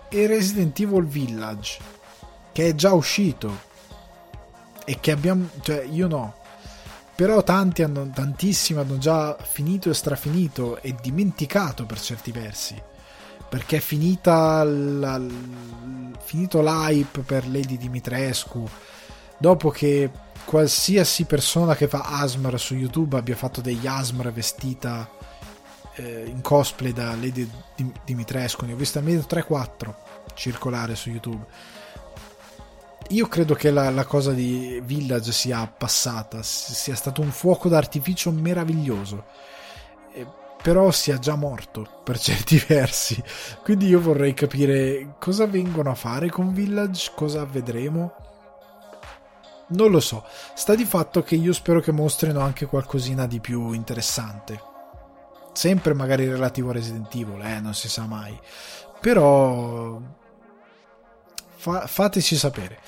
e 0.08 0.26
Resident 0.26 0.78
Evil 0.80 1.06
Village 1.06 1.78
che 2.52 2.68
è 2.68 2.74
già 2.74 2.92
uscito. 2.92 3.64
E 4.86 4.98
che 5.00 5.10
abbiamo 5.10 5.48
cioè 5.60 5.82
io 5.82 6.06
no. 6.06 6.34
Però 7.14 7.42
tanti 7.42 7.82
hanno 7.82 8.08
tantissimi 8.08 8.80
hanno 8.80 8.98
già 8.98 9.36
finito 9.36 9.90
e 9.90 9.94
strafinito 9.94 10.80
e 10.80 10.94
dimenticato 11.00 11.84
per 11.84 12.00
certi 12.00 12.30
versi 12.30 12.80
perché 13.48 13.76
è 13.76 13.80
finita 13.80 14.64
la, 14.64 15.20
finito 16.24 16.60
l'hype 16.60 17.20
per 17.20 17.46
Lady 17.46 17.76
Dimitrescu 17.76 18.68
dopo 19.38 19.70
che 19.70 20.10
qualsiasi 20.44 21.24
persona 21.24 21.74
che 21.74 21.88
fa 21.88 22.02
Asmr 22.20 22.58
su 22.58 22.74
YouTube 22.74 23.16
abbia 23.16 23.34
fatto 23.34 23.60
degli 23.60 23.86
Asmr 23.86 24.32
vestita 24.32 25.10
eh, 25.96 26.24
in 26.26 26.40
cosplay 26.40 26.92
da 26.92 27.14
Lady 27.16 27.48
Dimitrescu, 28.04 28.64
ne 28.64 28.72
ho 28.72 28.76
visto 28.76 28.98
almeno 28.98 29.20
3-4 29.28 29.94
circolare 30.34 30.94
su 30.94 31.10
YouTube. 31.10 31.44
Io 33.10 33.28
credo 33.28 33.54
che 33.54 33.70
la, 33.70 33.90
la, 33.90 34.04
cosa 34.04 34.32
di 34.32 34.80
Village 34.84 35.32
sia 35.32 35.66
passata, 35.66 36.42
sia 36.42 36.94
stato 36.94 37.20
un 37.20 37.30
fuoco 37.30 37.68
d'artificio 37.68 38.32
meraviglioso, 38.32 39.24
eh, 40.12 40.26
però 40.60 40.90
sia 40.90 41.18
già 41.18 41.36
morto 41.36 42.00
per 42.02 42.18
certi 42.20 42.62
versi. 42.66 43.22
Quindi 43.62 43.86
io 43.86 44.00
vorrei 44.00 44.34
capire 44.34 45.14
cosa 45.18 45.46
vengono 45.46 45.90
a 45.90 45.94
fare 45.94 46.30
con 46.30 46.52
Village, 46.52 47.12
cosa 47.14 47.44
vedremo 47.44 48.12
non 49.68 49.90
lo 49.90 50.00
so. 50.00 50.24
Sta 50.54 50.74
di 50.74 50.84
fatto 50.84 51.22
che 51.22 51.34
io 51.34 51.52
spero 51.52 51.80
che 51.80 51.92
mostrino 51.92 52.40
anche 52.40 52.66
qualcosina 52.66 53.26
di 53.26 53.40
più 53.40 53.72
interessante. 53.72 54.60
Sempre 55.52 55.94
magari 55.94 56.28
relativo 56.28 56.70
a 56.70 56.74
Resident 56.74 57.12
Evil, 57.14 57.40
eh, 57.42 57.60
non 57.60 57.74
si 57.74 57.88
sa 57.88 58.06
mai. 58.06 58.38
Però 59.00 60.00
fa- 61.56 61.86
fateci 61.86 62.36
sapere. 62.36 62.78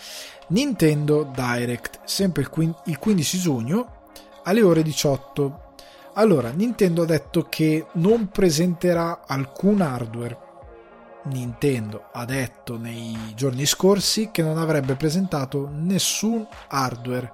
Nintendo 0.48 1.30
Direct, 1.34 2.00
sempre 2.04 2.42
il, 2.42 2.48
quin- 2.48 2.74
il 2.84 2.98
15 2.98 3.38
giugno 3.38 4.02
alle 4.44 4.62
ore 4.62 4.82
18. 4.82 5.66
Allora, 6.14 6.50
Nintendo 6.50 7.02
ha 7.02 7.06
detto 7.06 7.46
che 7.48 7.86
non 7.92 8.28
presenterà 8.28 9.24
alcun 9.26 9.80
hardware 9.80 10.47
Nintendo 11.28 12.08
ha 12.12 12.24
detto 12.24 12.76
nei 12.76 13.16
giorni 13.34 13.66
scorsi 13.66 14.30
che 14.32 14.42
non 14.42 14.58
avrebbe 14.58 14.94
presentato 14.94 15.68
nessun 15.70 16.46
hardware. 16.68 17.32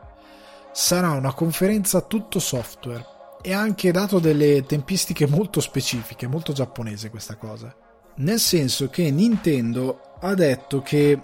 Sarà 0.72 1.11
una 1.12 1.32
conferenza 1.32 2.01
tutto 2.01 2.38
software 2.38 3.05
e 3.42 3.53
ha 3.53 3.61
anche 3.61 3.90
dato 3.92 4.18
delle 4.18 4.64
tempistiche 4.64 5.26
molto 5.26 5.61
specifiche, 5.61 6.26
molto 6.26 6.53
giapponese 6.53 7.11
questa 7.11 7.36
cosa. 7.36 7.74
Nel 8.16 8.38
senso 8.38 8.88
che 8.88 9.11
Nintendo 9.11 10.16
ha 10.20 10.34
detto 10.34 10.82
che 10.82 11.20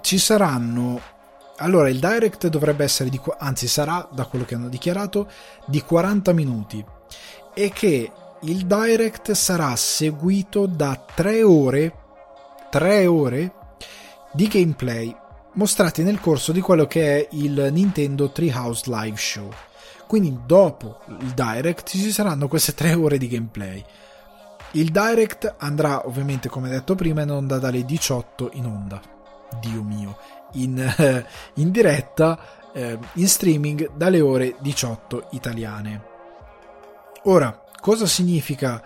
ci 0.00 0.18
saranno 0.18 1.00
allora 1.56 1.88
il 1.88 1.98
direct 1.98 2.48
dovrebbe 2.48 2.84
essere 2.84 3.08
di 3.08 3.20
anzi 3.38 3.68
sarà 3.68 4.08
da 4.10 4.24
quello 4.24 4.44
che 4.44 4.54
hanno 4.54 4.68
dichiarato 4.68 5.30
di 5.66 5.80
40 5.80 6.32
minuti 6.32 6.84
e 7.54 7.70
che 7.70 8.10
il 8.40 8.66
direct 8.66 9.32
sarà 9.32 9.76
seguito 9.76 10.66
da 10.66 11.04
3 11.14 11.42
ore 11.44 11.94
3 12.72 13.04
ore 13.04 13.52
di 14.32 14.48
gameplay 14.48 15.14
mostrati 15.52 16.02
nel 16.02 16.20
corso 16.20 16.52
di 16.52 16.62
quello 16.62 16.86
che 16.86 17.18
è 17.18 17.28
il 17.32 17.68
Nintendo 17.70 18.30
Treehouse 18.30 18.84
Live 18.86 19.18
Show. 19.18 19.52
Quindi 20.06 20.38
dopo 20.46 21.00
il 21.20 21.34
Direct 21.34 21.90
ci 21.90 22.10
saranno 22.10 22.48
queste 22.48 22.72
3 22.72 22.94
ore 22.94 23.18
di 23.18 23.28
gameplay. 23.28 23.84
Il 24.70 24.90
Direct 24.90 25.56
andrà 25.58 26.06
ovviamente 26.06 26.48
come 26.48 26.70
detto 26.70 26.94
prima 26.94 27.20
in 27.20 27.30
onda 27.30 27.58
dalle 27.58 27.84
18 27.84 28.52
in 28.54 28.64
onda. 28.64 29.02
Dio 29.60 29.82
mio, 29.82 30.16
in, 30.52 30.80
in 31.56 31.70
diretta, 31.70 32.70
eh, 32.72 32.98
in 33.12 33.28
streaming 33.28 33.94
dalle 33.96 34.22
ore 34.22 34.56
18 34.60 35.26
italiane. 35.32 36.04
Ora, 37.24 37.64
cosa 37.82 38.06
significa 38.06 38.82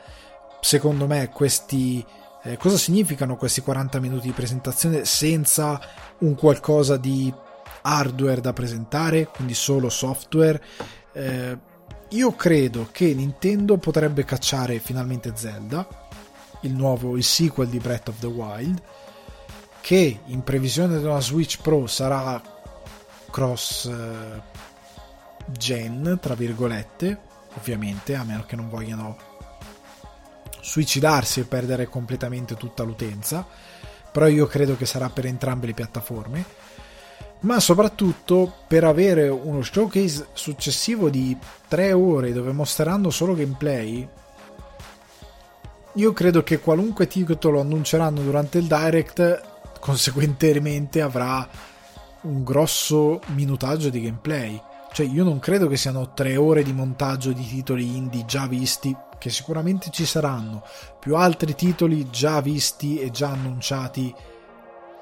secondo 0.59 1.07
me 1.07 1.28
questi 1.28 2.05
eh, 2.47 2.57
cosa 2.57 2.77
significano 2.77 3.37
questi 3.37 3.61
40 3.61 3.99
minuti 3.99 4.29
di 4.29 4.33
presentazione 4.33 5.05
senza 5.05 5.81
un 6.19 6.35
qualcosa 6.35 6.97
di 6.97 7.33
hardware 7.83 8.41
da 8.41 8.53
presentare, 8.53 9.27
quindi 9.27 9.55
solo 9.55 9.89
software. 9.89 10.63
Eh, 11.13 11.59
io 12.11 12.33
credo 12.35 12.89
che 12.93 13.13
Nintendo 13.15 13.79
potrebbe 13.79 14.25
cacciare 14.25 14.79
finalmente 14.79 15.33
Zelda, 15.35 15.87
il 16.61 16.73
nuovo, 16.73 17.17
il 17.17 17.25
sequel 17.25 17.69
di 17.69 17.79
Breath 17.79 18.09
of 18.09 18.19
the 18.21 18.27
Wild, 18.27 18.81
che 19.81 20.21
in 20.27 20.43
previsione 20.43 20.99
di 20.99 21.05
una 21.05 21.21
Switch 21.21 21.61
Pro 21.61 21.87
sarà 21.87 22.41
cross 23.31 23.87
eh, 23.87 24.43
gen, 25.47 26.19
tra 26.21 26.35
virgolette, 26.35 27.21
ovviamente, 27.57 28.15
a 28.15 28.23
meno 28.23 28.45
che 28.47 28.57
non 28.57 28.69
vogliano 28.69 29.17
suicidarsi 30.67 31.39
e 31.39 31.45
perdere 31.45 31.87
completamente 31.87 32.57
tutta 32.57 32.83
l'utenza, 32.83 33.47
però 34.11 34.27
io 34.27 34.47
credo 34.47 34.77
che 34.77 34.85
sarà 34.85 35.09
per 35.09 35.25
entrambe 35.25 35.67
le 35.67 35.75
piattaforme, 35.75 36.45
ma 37.41 37.61
soprattutto 37.61 38.53
per 38.67 38.83
avere 38.83 39.29
uno 39.29 39.62
showcase 39.62 40.29
successivo 40.33 41.09
di 41.09 41.37
3 41.69 41.93
ore 41.93 42.33
dove 42.33 42.51
mostreranno 42.51 43.11
solo 43.11 43.35
gameplay. 43.35 44.09
Io 45.95 46.12
credo 46.12 46.43
che 46.43 46.59
qualunque 46.59 47.07
titolo 47.07 47.61
annunceranno 47.61 48.21
durante 48.21 48.59
il 48.59 48.67
direct 48.67 49.43
conseguentemente 49.79 51.01
avrà 51.01 51.49
un 52.23 52.43
grosso 52.43 53.21
minutaggio 53.27 53.89
di 53.89 54.01
gameplay. 54.03 54.61
Cioè, 54.97 55.05
io 55.05 55.25
non 55.25 55.41
credo 55.41 55.69
che 55.69 55.77
siano 55.77 56.15
tre 56.15 56.39
ore 56.39 56.63
di 56.63 56.73
montaggio 56.73 57.33
di 57.33 57.47
titoli 57.47 57.99
indie 57.99 58.25
già 58.25 58.47
visti 58.47 58.97
che 59.19 59.29
sicuramente 59.29 59.91
ci 59.91 60.07
saranno, 60.07 60.63
più 60.99 61.17
altri 61.17 61.55
titoli 61.55 62.09
già 62.09 62.41
visti 62.41 62.99
e 62.99 63.11
già 63.11 63.29
annunciati 63.29 64.15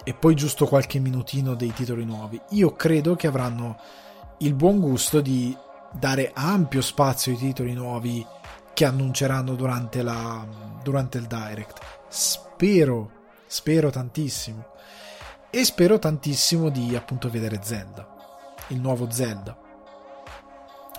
e 0.03 0.15
poi 0.15 0.35
giusto 0.35 0.67
qualche 0.67 0.99
minutino 0.99 1.55
dei 1.55 1.73
titoli 1.73 2.05
nuovi. 2.05 2.41
Io 2.49 2.75
credo 2.75 3.15
che 3.15 3.29
avranno 3.29 3.79
il 4.39 4.55
buon 4.55 4.81
gusto 4.81 5.21
di 5.21 5.57
dare 5.93 6.33
ampio 6.35 6.83
spazio 6.83 7.31
ai 7.31 7.39
titoli 7.39 7.73
nuovi 7.73 8.27
che 8.73 8.85
annunceranno 8.87 9.55
durante, 9.55 10.03
la, 10.03 10.45
durante 10.83 11.19
il 11.19 11.29
direct. 11.29 11.79
Spero, 12.09 13.11
spero 13.47 13.91
tantissimo. 13.91 14.67
E 15.51 15.65
spero 15.65 16.01
tantissimo 16.01 16.69
di 16.69 16.97
appunto 16.97 17.31
vedere 17.31 17.61
Zelda, 17.63 18.09
il 18.71 18.81
nuovo 18.81 19.09
Zelda 19.09 19.63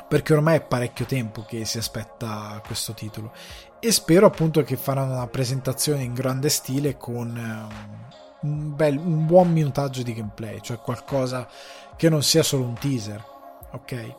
perché 0.07 0.33
ormai 0.33 0.57
è 0.57 0.61
parecchio 0.61 1.05
tempo 1.05 1.43
che 1.43 1.65
si 1.65 1.77
aspetta 1.77 2.61
questo 2.65 2.93
titolo 2.93 3.31
e 3.79 3.91
spero 3.91 4.27
appunto 4.27 4.63
che 4.63 4.77
faranno 4.77 5.13
una 5.13 5.27
presentazione 5.27 6.03
in 6.03 6.13
grande 6.13 6.49
stile 6.49 6.97
con 6.97 7.37
ehm, 7.37 8.07
un, 8.41 8.75
bel, 8.75 8.97
un 8.97 9.25
buon 9.25 9.51
minutaggio 9.51 10.03
di 10.03 10.13
gameplay, 10.13 10.59
cioè 10.61 10.79
qualcosa 10.79 11.47
che 11.95 12.09
non 12.09 12.23
sia 12.23 12.43
solo 12.43 12.63
un 12.63 12.75
teaser, 12.75 13.23
ok? 13.71 14.15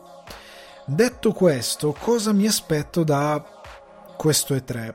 Detto 0.85 1.33
questo, 1.33 1.93
cosa 1.93 2.31
mi 2.31 2.47
aspetto 2.47 3.03
da 3.03 3.43
questo 4.15 4.55
E3? 4.55 4.93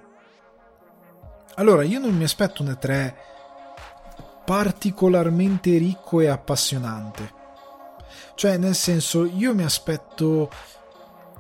Allora, 1.57 1.83
io 1.83 1.99
non 1.99 2.17
mi 2.17 2.25
aspetto 2.25 2.63
un 2.63 2.69
E3 2.69 3.15
particolarmente 4.45 5.77
ricco 5.77 6.21
e 6.21 6.29
appassionante. 6.29 7.41
Cioè, 8.35 8.57
nel 8.57 8.75
senso, 8.75 9.25
io 9.27 9.55
mi 9.55 9.63
aspetto 9.63 10.51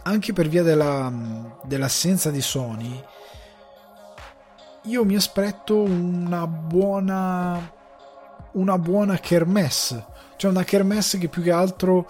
anche 0.02 0.32
per 0.32 0.48
via 0.48 0.62
della, 0.62 1.12
dell'assenza 1.64 2.30
di 2.30 2.40
Sony, 2.40 3.04
io 4.82 5.04
mi 5.04 5.14
aspetto 5.14 5.80
una 5.82 6.46
buona 6.46 7.80
una 8.52 8.78
buona 8.78 9.18
kermesse. 9.18 10.04
Cioè 10.36 10.50
una 10.50 10.64
kermesse 10.64 11.18
che 11.18 11.28
più 11.28 11.42
che 11.42 11.52
altro 11.52 12.08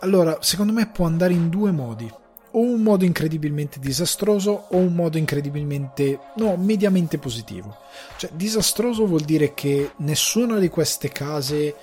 allora 0.00 0.38
secondo 0.40 0.72
me 0.72 0.88
può 0.88 1.06
andare 1.06 1.32
in 1.32 1.48
due 1.48 1.70
modi. 1.70 2.12
O 2.52 2.60
un 2.60 2.82
modo 2.82 3.04
incredibilmente 3.04 3.78
disastroso 3.78 4.66
o 4.70 4.76
un 4.78 4.94
modo 4.94 5.18
incredibilmente 5.18 6.18
no 6.36 6.56
mediamente 6.56 7.18
positivo. 7.18 7.76
Cioè 8.16 8.30
disastroso 8.32 9.06
vuol 9.06 9.22
dire 9.22 9.52
che 9.54 9.92
nessuna 9.98 10.58
di 10.58 10.68
queste 10.68 11.10
case 11.10 11.74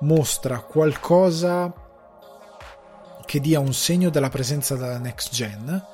mostra 0.00 0.60
qualcosa 0.60 1.72
che 3.24 3.40
dia 3.40 3.60
un 3.60 3.72
segno 3.74 4.10
della 4.10 4.28
presenza 4.28 4.76
della 4.76 4.98
next 4.98 5.32
gen 5.32 5.84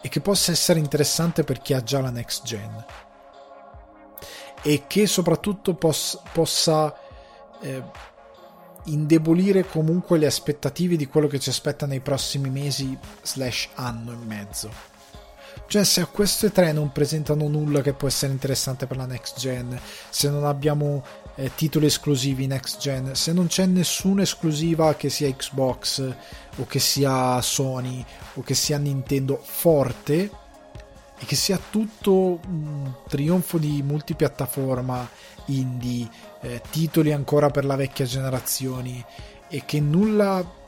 e 0.00 0.08
che 0.08 0.20
possa 0.20 0.52
essere 0.52 0.78
interessante 0.78 1.44
per 1.44 1.60
chi 1.60 1.72
ha 1.72 1.82
già 1.82 2.00
la 2.00 2.10
next 2.10 2.44
gen 2.44 2.84
e 4.62 4.84
che 4.86 5.06
soprattutto 5.06 5.74
poss- 5.74 6.20
possa 6.32 6.94
eh, 7.60 7.82
indebolire 8.84 9.66
comunque 9.66 10.18
le 10.18 10.26
aspettative 10.26 10.96
di 10.96 11.06
quello 11.06 11.26
che 11.26 11.38
ci 11.38 11.50
aspetta 11.50 11.86
nei 11.86 12.00
prossimi 12.00 12.50
mesi 12.50 12.96
slash 13.22 13.68
anno 13.74 14.12
e 14.12 14.16
mezzo. 14.16 14.94
Cioè, 15.68 15.84
se 15.84 16.00
a 16.00 16.06
queste 16.06 16.52
tre 16.52 16.72
non 16.72 16.92
presentano 16.92 17.48
nulla 17.48 17.80
che 17.80 17.92
può 17.92 18.08
essere 18.08 18.32
interessante 18.32 18.86
per 18.86 18.96
la 18.96 19.06
next 19.06 19.38
gen, 19.38 19.78
se 20.10 20.30
non 20.30 20.44
abbiamo 20.44 21.04
eh, 21.36 21.50
titoli 21.54 21.86
esclusivi 21.86 22.46
next 22.46 22.80
gen, 22.80 23.14
se 23.14 23.32
non 23.32 23.46
c'è 23.46 23.66
nessuna 23.66 24.22
esclusiva 24.22 24.94
che 24.94 25.10
sia 25.10 25.30
Xbox 25.30 26.14
o 26.56 26.66
che 26.66 26.78
sia 26.78 27.40
Sony 27.42 28.04
o 28.34 28.42
che 28.42 28.54
sia 28.54 28.78
Nintendo 28.78 29.38
forte 29.42 30.30
e 31.18 31.24
che 31.24 31.36
sia 31.36 31.58
tutto 31.70 32.40
un 32.48 32.92
trionfo 33.06 33.58
di 33.58 33.82
multipiattaforma 33.82 35.08
indie, 35.46 36.08
eh, 36.40 36.62
titoli 36.70 37.12
ancora 37.12 37.50
per 37.50 37.64
la 37.64 37.76
vecchia 37.76 38.04
generazione 38.04 39.04
e 39.48 39.62
che 39.64 39.80
nulla 39.80 40.64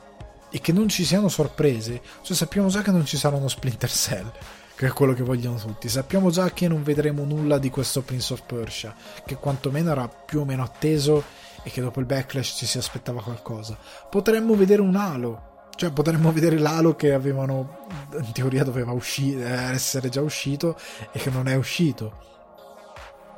e 0.51 0.61
che 0.61 0.71
non 0.71 0.89
ci 0.89 1.05
siano 1.05 1.29
sorprese, 1.29 2.01
cioè 2.23 2.35
sappiamo 2.35 2.69
già 2.69 2.81
che 2.81 2.91
non 2.91 3.05
ci 3.05 3.17
sarà 3.17 3.35
uno 3.35 3.47
Splinter 3.47 3.89
Cell 3.91 4.31
che 4.79 4.87
è 4.87 4.93
quello 4.93 5.11
che 5.11 5.23
vogliono 5.23 5.57
tutti. 5.57 5.89
Sappiamo 5.89 6.29
già 6.29 6.51
che 6.51 6.69
non 6.69 6.83
vedremo 6.83 7.25
nulla 7.25 7.57
di 7.57 7.69
questo 7.69 8.01
Prince 8.01 8.31
of 8.31 8.43
Persia, 8.45 8.95
che 9.25 9.35
quantomeno 9.35 9.91
era 9.91 10.07
più 10.07 10.39
o 10.39 10.45
meno 10.45 10.63
atteso 10.63 11.21
e 11.63 11.69
che 11.69 11.81
dopo 11.81 11.99
il 11.99 12.05
backlash 12.05 12.55
ci 12.55 12.65
si 12.65 12.77
aspettava 12.77 13.21
qualcosa. 13.21 13.77
Potremmo 14.09 14.55
vedere 14.55 14.81
un 14.81 14.95
Halo, 14.95 15.67
cioè 15.75 15.91
potremmo 15.91 16.31
vedere 16.31 16.57
l'Halo 16.57 16.95
che 16.95 17.11
avevano 17.11 17.87
in 18.13 18.31
teoria 18.31 18.63
doveva 18.63 18.93
uscire, 18.93 19.49
essere 19.49 20.07
già 20.07 20.21
uscito 20.21 20.79
e 21.11 21.19
che 21.19 21.29
non 21.29 21.49
è 21.49 21.55
uscito. 21.55 22.13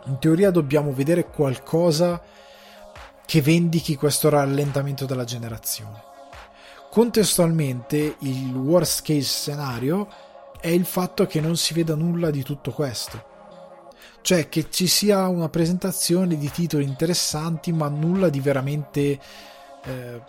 In 0.06 0.20
teoria 0.20 0.52
dobbiamo 0.52 0.94
vedere 0.94 1.26
qualcosa 1.26 2.22
che 3.26 3.42
vendichi 3.42 3.96
questo 3.96 4.30
rallentamento 4.30 5.08
della 5.08 5.24
generazione. 5.24 6.04
Contestualmente, 6.92 8.18
il 8.20 8.54
worst 8.54 9.02
case 9.02 9.22
scenario 9.24 10.30
è 10.62 10.68
il 10.68 10.86
fatto 10.86 11.26
che 11.26 11.41
non 11.41 11.57
si 11.57 11.74
veda 11.74 11.95
nulla 11.95 12.30
di 12.32 12.43
tutto 12.43 12.72
questo. 12.72 13.30
Cioè 14.22 14.47
che 14.47 14.70
ci 14.70 14.88
sia 14.88 15.28
una 15.28 15.49
presentazione 15.49 16.38
di 16.38 16.49
titoli 16.51 16.86
interessanti 16.86 17.72
ma 17.72 17.89
nulla 17.89 18.30
di 18.30 18.39
veramente 18.39 19.20
eh, 19.84 20.22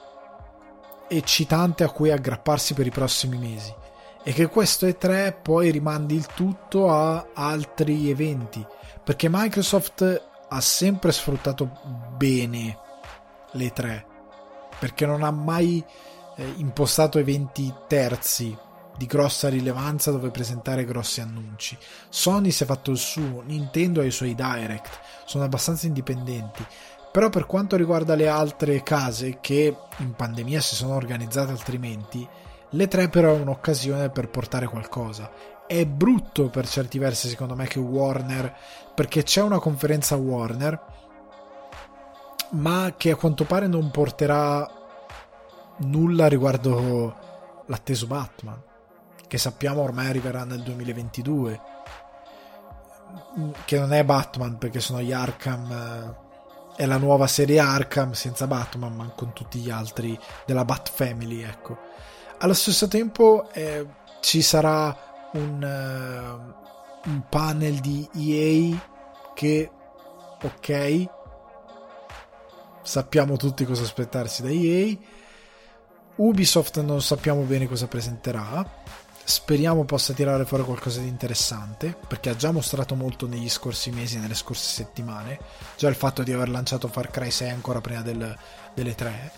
eccitante 1.08 1.84
a 1.84 1.90
cui 1.90 2.10
aggrapparsi 2.10 2.74
per 2.74 2.86
i 2.86 2.90
prossimi 2.90 3.36
mesi. 3.36 3.72
E 4.24 4.32
che 4.32 4.46
questo 4.48 4.86
E3 4.86 5.34
poi 5.42 5.70
rimandi 5.70 6.14
il 6.14 6.26
tutto 6.26 6.90
a 6.90 7.28
altri 7.34 8.10
eventi. 8.10 8.64
Perché 9.04 9.28
Microsoft 9.30 10.22
ha 10.48 10.60
sempre 10.60 11.12
sfruttato 11.12 11.70
bene 12.16 12.78
le 13.52 13.72
3 13.72 14.06
perché 14.82 15.06
non 15.06 15.22
ha 15.22 15.30
mai 15.30 15.80
eh, 16.34 16.52
impostato 16.56 17.20
eventi 17.20 17.72
terzi 17.86 18.56
di 18.96 19.06
grossa 19.06 19.48
rilevanza 19.48 20.10
dove 20.10 20.30
presentare 20.30 20.84
grossi 20.84 21.20
annunci. 21.20 21.76
Sony 22.08 22.50
si 22.50 22.62
è 22.62 22.66
fatto 22.66 22.90
il 22.90 22.98
suo, 22.98 23.42
Nintendo 23.44 24.00
ha 24.00 24.04
i 24.04 24.10
suoi 24.10 24.34
direct, 24.34 25.00
sono 25.24 25.44
abbastanza 25.44 25.86
indipendenti. 25.86 26.64
Però 27.10 27.28
per 27.28 27.46
quanto 27.46 27.76
riguarda 27.76 28.14
le 28.14 28.28
altre 28.28 28.82
case 28.82 29.38
che 29.40 29.76
in 29.98 30.12
pandemia 30.14 30.60
si 30.60 30.74
sono 30.74 30.94
organizzate 30.94 31.50
altrimenti, 31.50 32.26
le 32.70 32.88
tre 32.88 33.08
però 33.08 33.34
è 33.34 33.40
un'occasione 33.40 34.08
per 34.08 34.30
portare 34.30 34.66
qualcosa. 34.66 35.30
È 35.66 35.84
brutto 35.84 36.48
per 36.48 36.66
certi 36.66 36.98
versi 36.98 37.28
secondo 37.28 37.54
me 37.54 37.66
che 37.66 37.78
Warner, 37.78 38.54
perché 38.94 39.22
c'è 39.22 39.42
una 39.42 39.58
conferenza 39.58 40.16
Warner, 40.16 40.90
ma 42.52 42.94
che 42.96 43.10
a 43.10 43.16
quanto 43.16 43.44
pare 43.44 43.66
non 43.66 43.90
porterà 43.90 44.66
nulla 45.78 46.28
riguardo 46.28 47.64
l'atteso 47.66 48.06
Batman 48.06 48.70
che 49.32 49.38
sappiamo 49.38 49.80
ormai 49.80 50.08
arriverà 50.08 50.44
nel 50.44 50.60
2022 50.60 51.60
che 53.64 53.78
non 53.78 53.94
è 53.94 54.04
Batman 54.04 54.58
perché 54.58 54.78
sono 54.78 55.00
gli 55.00 55.10
Arkham 55.10 55.72
eh, 55.72 56.82
è 56.82 56.84
la 56.84 56.98
nuova 56.98 57.26
serie 57.26 57.58
Arkham 57.58 58.12
senza 58.12 58.46
Batman 58.46 58.94
ma 58.94 59.08
con 59.16 59.32
tutti 59.32 59.58
gli 59.60 59.70
altri 59.70 60.20
della 60.44 60.66
Bat 60.66 60.90
Family 60.90 61.40
ecco. 61.40 61.78
Allo 62.40 62.52
stesso 62.52 62.88
tempo 62.88 63.48
eh, 63.54 63.86
ci 64.20 64.42
sarà 64.42 65.30
un, 65.32 65.62
uh, 65.62 67.08
un 67.08 67.22
panel 67.30 67.80
di 67.80 68.06
EA 68.14 69.32
che 69.32 69.70
ok 70.42 71.08
sappiamo 72.82 73.38
tutti 73.38 73.64
cosa 73.64 73.82
aspettarsi 73.82 74.42
da 74.42 74.50
EA 74.50 74.94
Ubisoft 76.16 76.82
non 76.82 77.00
sappiamo 77.00 77.40
bene 77.44 77.66
cosa 77.66 77.86
presenterà 77.86 79.00
Speriamo 79.24 79.84
possa 79.84 80.12
tirare 80.12 80.44
fuori 80.44 80.64
qualcosa 80.64 81.00
di 81.00 81.06
interessante, 81.06 81.96
perché 82.08 82.30
ha 82.30 82.36
già 82.36 82.50
mostrato 82.50 82.96
molto 82.96 83.28
negli 83.28 83.48
scorsi 83.48 83.90
mesi 83.90 84.18
nelle 84.18 84.34
scorse 84.34 84.82
settimane. 84.82 85.38
Già 85.76 85.88
il 85.88 85.94
fatto 85.94 86.22
di 86.22 86.32
aver 86.32 86.48
lanciato 86.48 86.88
Far 86.88 87.10
Cry 87.10 87.30
6 87.30 87.50
ancora 87.50 87.80
prima 87.80 88.02
del, 88.02 88.36
delle 88.74 88.94
3. 88.94 89.32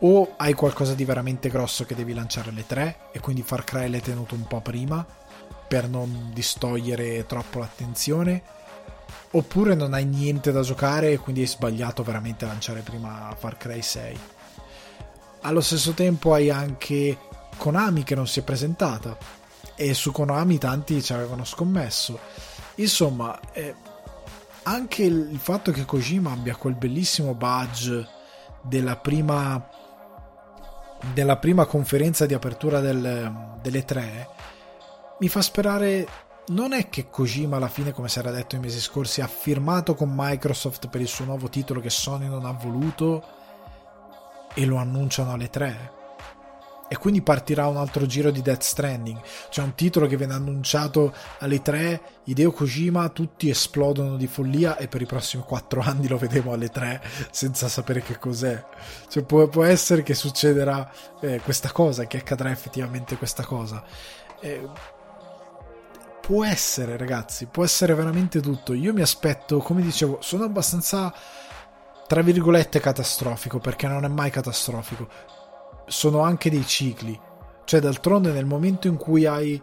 O 0.00 0.34
hai 0.38 0.54
qualcosa 0.54 0.94
di 0.94 1.04
veramente 1.04 1.50
grosso 1.50 1.84
che 1.84 1.94
devi 1.94 2.14
lanciare 2.14 2.48
alle 2.48 2.66
3 2.66 2.96
e 3.12 3.20
quindi 3.20 3.42
Far 3.42 3.64
Cry 3.64 3.90
l'hai 3.90 4.00
tenuto 4.00 4.34
un 4.34 4.46
po' 4.46 4.62
prima 4.62 5.06
per 5.68 5.88
non 5.88 6.30
distogliere 6.32 7.26
troppo 7.26 7.58
l'attenzione. 7.58 8.42
Oppure 9.32 9.74
non 9.74 9.92
hai 9.92 10.06
niente 10.06 10.50
da 10.50 10.62
giocare 10.62 11.12
e 11.12 11.18
quindi 11.18 11.42
hai 11.42 11.46
sbagliato 11.46 12.02
veramente 12.02 12.46
a 12.46 12.48
lanciare 12.48 12.80
prima 12.80 13.34
Far 13.38 13.58
Cry 13.58 13.82
6. 13.82 14.18
Allo 15.42 15.60
stesso 15.60 15.92
tempo 15.92 16.32
hai 16.32 16.50
anche 16.50 17.16
Konami 17.60 18.04
che 18.04 18.14
non 18.14 18.26
si 18.26 18.40
è 18.40 18.42
presentata 18.42 19.18
e 19.74 19.92
su 19.92 20.12
Konami 20.12 20.56
tanti 20.56 21.02
ci 21.02 21.12
avevano 21.12 21.44
scommesso. 21.44 22.18
Insomma, 22.76 23.38
eh, 23.52 23.74
anche 24.62 25.02
il 25.02 25.38
fatto 25.38 25.70
che 25.70 25.84
Kojima 25.84 26.32
abbia 26.32 26.56
quel 26.56 26.74
bellissimo 26.74 27.34
badge 27.34 28.08
della 28.62 28.96
prima, 28.96 29.68
della 31.12 31.36
prima 31.36 31.66
conferenza 31.66 32.24
di 32.24 32.32
apertura 32.32 32.80
del, 32.80 33.58
delle 33.60 33.84
tre 33.84 34.28
mi 35.18 35.28
fa 35.28 35.42
sperare 35.42 36.08
non 36.48 36.72
è 36.72 36.88
che 36.88 37.10
Kojima 37.10 37.56
alla 37.56 37.68
fine 37.68 37.92
come 37.92 38.08
si 38.08 38.18
era 38.18 38.30
detto 38.30 38.56
i 38.56 38.58
mesi 38.58 38.80
scorsi 38.80 39.20
ha 39.20 39.26
firmato 39.26 39.94
con 39.94 40.10
Microsoft 40.14 40.88
per 40.88 41.02
il 41.02 41.08
suo 41.08 41.26
nuovo 41.26 41.50
titolo 41.50 41.80
che 41.80 41.90
Sony 41.90 42.26
non 42.26 42.46
ha 42.46 42.52
voluto 42.52 43.22
e 44.54 44.64
lo 44.64 44.76
annunciano 44.76 45.32
alle 45.32 45.50
tre 45.50 45.98
e 46.92 46.98
quindi 46.98 47.22
partirà 47.22 47.68
un 47.68 47.76
altro 47.76 48.04
giro 48.04 48.32
di 48.32 48.42
Death 48.42 48.62
Stranding. 48.62 49.20
C'è 49.48 49.62
un 49.62 49.76
titolo 49.76 50.08
che 50.08 50.16
viene 50.16 50.32
annunciato 50.32 51.14
alle 51.38 51.62
3, 51.62 52.00
Hideo 52.24 52.50
Kojima, 52.50 53.10
tutti 53.10 53.48
esplodono 53.48 54.16
di 54.16 54.26
follia 54.26 54.76
e 54.76 54.88
per 54.88 55.00
i 55.00 55.06
prossimi 55.06 55.44
4 55.46 55.82
anni 55.82 56.08
lo 56.08 56.18
vedremo 56.18 56.52
alle 56.52 56.68
3 56.68 57.00
senza 57.30 57.68
sapere 57.68 58.02
che 58.02 58.18
cos'è. 58.18 58.64
Cioè, 59.08 59.22
può, 59.22 59.46
può 59.46 59.62
essere 59.62 60.02
che 60.02 60.14
succederà 60.14 60.90
eh, 61.20 61.40
questa 61.44 61.70
cosa, 61.70 62.08
che 62.08 62.16
accadrà 62.16 62.50
effettivamente 62.50 63.16
questa 63.16 63.44
cosa. 63.44 63.84
Eh, 64.40 64.68
può 66.20 66.44
essere, 66.44 66.96
ragazzi, 66.96 67.46
può 67.46 67.62
essere 67.62 67.94
veramente 67.94 68.40
tutto. 68.40 68.72
Io 68.72 68.92
mi 68.92 69.02
aspetto, 69.02 69.58
come 69.58 69.80
dicevo, 69.80 70.18
sono 70.22 70.42
abbastanza 70.42 71.14
tra 72.08 72.22
virgolette 72.22 72.80
catastrofico 72.80 73.60
perché 73.60 73.86
non 73.86 74.04
è 74.04 74.08
mai 74.08 74.30
catastrofico 74.30 75.38
sono 75.90 76.20
anche 76.20 76.50
dei 76.50 76.66
cicli. 76.66 77.18
Cioè, 77.64 77.80
d'altronde, 77.80 78.32
nel 78.32 78.46
momento 78.46 78.86
in 78.86 78.96
cui 78.96 79.26
hai. 79.26 79.60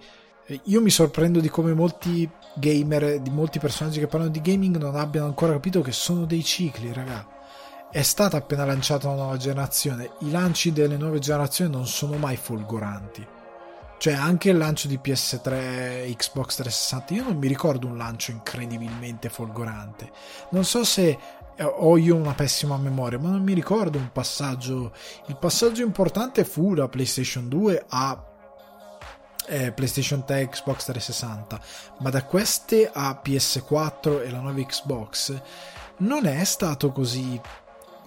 Io 0.63 0.81
mi 0.81 0.89
sorprendo 0.89 1.39
di 1.39 1.49
come 1.49 1.73
molti 1.73 2.29
gamer, 2.53 3.19
di 3.19 3.29
molti 3.29 3.59
personaggi 3.59 3.99
che 3.99 4.07
parlano 4.07 4.31
di 4.31 4.41
gaming 4.41 4.77
non 4.77 4.95
abbiano 4.95 5.27
ancora 5.27 5.53
capito 5.53 5.81
che 5.81 5.91
sono 5.91 6.25
dei 6.25 6.43
cicli, 6.43 6.93
raga. 6.93 7.27
È 7.89 8.01
stata 8.01 8.37
appena 8.37 8.65
lanciata 8.65 9.07
una 9.07 9.23
nuova 9.23 9.37
generazione. 9.37 10.11
I 10.19 10.31
lanci 10.31 10.71
delle 10.71 10.97
nuove 10.97 11.19
generazioni 11.19 11.71
non 11.71 11.85
sono 11.85 12.17
mai 12.17 12.35
folgoranti. 12.37 13.25
Cioè, 13.99 14.13
anche 14.13 14.51
il 14.51 14.57
lancio 14.57 14.87
di 14.87 14.99
PS3, 15.01 16.13
Xbox 16.15 16.55
360, 16.55 17.13
io 17.15 17.23
non 17.23 17.37
mi 17.37 17.47
ricordo 17.47 17.87
un 17.87 17.97
lancio 17.97 18.29
incredibilmente 18.29 19.27
folgorante. 19.27 20.11
Non 20.51 20.65
so 20.65 20.83
se 20.83 21.07
eh, 21.07 21.17
ho 21.63 21.97
io 21.97 22.15
una 22.15 22.33
pessima 22.33 22.77
memoria, 22.77 23.19
ma 23.19 23.29
non 23.29 23.41
mi 23.41 23.53
ricordo 23.53 23.97
un 23.97 24.11
passaggio. 24.11 24.93
Il 25.27 25.37
passaggio 25.37 25.83
importante 25.83 26.45
fu 26.45 26.73
da 26.73 26.87
PlayStation 26.87 27.47
2 27.47 27.85
a 27.89 28.23
eh, 29.47 29.71
PlayStation 29.71 30.25
3 30.25 30.49
Xbox 30.49 30.83
360, 30.85 31.59
ma 31.99 32.09
da 32.09 32.23
queste 32.23 32.89
a 32.91 33.19
PS4 33.23 34.23
e 34.23 34.29
la 34.29 34.39
nuova 34.39 34.61
Xbox 34.61 35.41
non 35.97 36.25
è 36.25 36.43
stato 36.43 36.91
così 36.91 37.39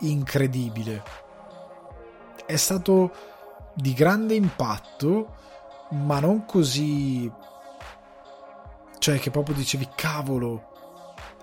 incredibile. 0.01 1.03
È 2.47 2.57
stato 2.57 3.13
di 3.75 3.93
grande 3.95 4.35
impatto, 4.35 5.37
ma 5.91 6.21
non 6.21 6.45
così. 6.45 7.31
Cioè, 8.99 9.19
che 9.19 9.31
proprio 9.31 9.55
dicevi, 9.55 9.89
cavolo, 9.95 10.70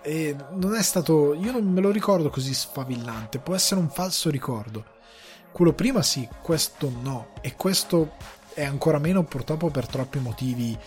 e 0.07 0.35
non 0.51 0.75
è 0.75 0.81
stato 0.81 1.33
io 1.33 1.51
non 1.51 1.65
me 1.65 1.81
lo 1.81 1.91
ricordo 1.91 2.29
così 2.29 2.53
sfavillante 2.53 3.39
può 3.39 3.55
essere 3.55 3.79
un 3.79 3.89
falso 3.89 4.29
ricordo 4.29 4.95
quello 5.57 5.73
prima 5.73 6.03
sì, 6.03 6.29
questo 6.43 6.91
no. 7.01 7.29
E 7.41 7.55
questo 7.55 8.11
è 8.53 8.63
ancora 8.63 8.99
meno 8.99 9.23
purtroppo 9.23 9.71
per 9.71 9.87
troppi 9.87 10.19
motivi 10.19 10.77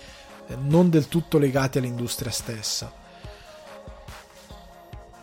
eh, 0.46 0.56
non 0.60 0.90
del 0.90 1.08
tutto 1.08 1.38
legati 1.38 1.78
all'industria 1.78 2.30
stessa. 2.30 2.92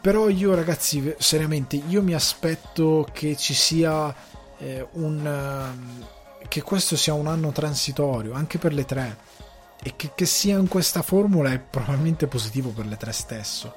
Però 0.01 0.27
io 0.27 0.53
ragazzi, 0.53 1.15
seriamente, 1.17 1.77
io 1.77 2.03
mi 2.03 2.13
aspetto 2.13 3.07
che 3.13 3.37
ci 3.37 3.53
sia 3.53 4.13
eh, 4.57 4.85
un... 4.91 5.71
Uh, 6.01 6.05
che 6.49 6.61
questo 6.61 6.97
sia 6.97 7.13
un 7.13 7.27
anno 7.27 7.51
transitorio 7.53 8.33
anche 8.33 8.57
per 8.57 8.73
le 8.73 8.83
tre 8.83 9.17
e 9.87 9.93
che, 9.95 10.11
che 10.13 10.25
sia 10.25 10.57
in 10.57 10.67
questa 10.67 11.01
formula 11.01 11.49
è 11.53 11.59
probabilmente 11.59 12.27
positivo 12.27 12.71
per 12.71 12.85
le 12.87 12.97
tre 12.97 13.13
stesso 13.13 13.73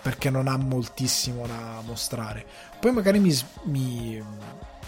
perché 0.00 0.30
non 0.30 0.48
ha 0.48 0.56
moltissimo 0.56 1.46
da 1.46 1.82
mostrare. 1.84 2.46
Poi 2.80 2.90
magari 2.92 3.18
mi, 3.18 3.38
mi, 3.64 4.24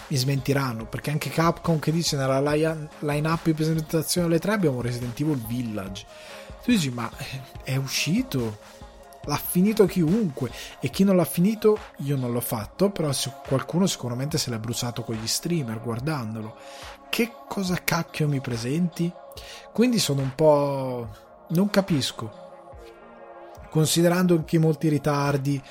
mi 0.07 0.17
smentiranno 0.17 0.87
perché 0.87 1.11
anche 1.11 1.29
Capcom 1.29 1.77
che 1.77 1.91
dice 1.91 2.17
nella 2.17 2.39
line 2.39 3.27
up 3.27 3.43
di 3.43 3.53
presentazione 3.53 4.25
alle 4.25 4.39
3 4.39 4.53
abbiamo 4.53 4.81
Resident 4.81 5.19
Evil 5.19 5.45
Village. 5.45 6.07
Tu 6.63 6.71
dici 6.71 6.89
ma 6.89 7.07
è 7.61 7.75
uscito? 7.75 8.57
L'ha 9.25 9.37
finito 9.37 9.85
chiunque? 9.85 10.49
E 10.79 10.89
chi 10.89 11.03
non 11.03 11.15
l'ha 11.15 11.23
finito 11.23 11.77
io 11.97 12.15
non 12.15 12.31
l'ho 12.31 12.41
fatto 12.41 12.89
però 12.89 13.11
qualcuno 13.47 13.85
sicuramente 13.85 14.39
se 14.39 14.49
l'è 14.49 14.57
bruciato 14.57 15.03
con 15.03 15.13
gli 15.13 15.27
streamer 15.27 15.79
guardandolo. 15.79 16.57
Che 17.09 17.31
cosa 17.47 17.75
cacchio 17.83 18.27
mi 18.27 18.39
presenti 18.39 19.21
quindi 19.71 19.99
sono 19.99 20.21
un 20.21 20.35
po' 20.35 21.07
non 21.49 21.69
capisco 21.69 22.41
considerando 23.69 24.35
anche 24.35 24.59
molti 24.59 24.87
ritardi 24.87 25.61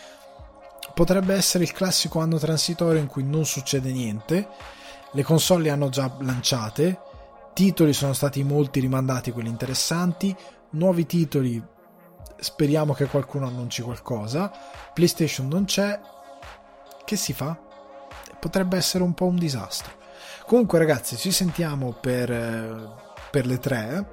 potrebbe 0.94 1.34
essere 1.34 1.64
il 1.64 1.72
classico 1.72 2.20
anno 2.20 2.38
transitorio 2.38 3.00
in 3.00 3.06
cui 3.06 3.24
non 3.24 3.44
succede 3.44 3.90
niente, 3.92 4.48
le 5.12 5.22
console 5.22 5.64
le 5.64 5.70
hanno 5.70 5.88
già 5.88 6.10
lanciate, 6.20 6.98
titoli 7.54 7.92
sono 7.92 8.12
stati 8.12 8.42
molti 8.42 8.80
rimandati, 8.80 9.32
quelli 9.32 9.48
interessanti, 9.48 10.34
nuovi 10.70 11.06
titoli, 11.06 11.62
speriamo 12.36 12.92
che 12.92 13.06
qualcuno 13.06 13.46
annunci 13.46 13.82
qualcosa, 13.82 14.52
PlayStation 14.92 15.48
non 15.48 15.64
c'è, 15.64 15.98
che 17.04 17.16
si 17.16 17.32
fa? 17.32 17.58
Potrebbe 18.38 18.76
essere 18.76 19.04
un 19.04 19.14
po' 19.14 19.26
un 19.26 19.36
disastro. 19.36 20.00
Comunque 20.46 20.78
ragazzi, 20.78 21.16
ci 21.16 21.30
sentiamo 21.30 21.92
per, 21.92 22.30
eh, 22.30 23.11
per 23.32 23.46
le 23.46 23.58
tre 23.58 24.06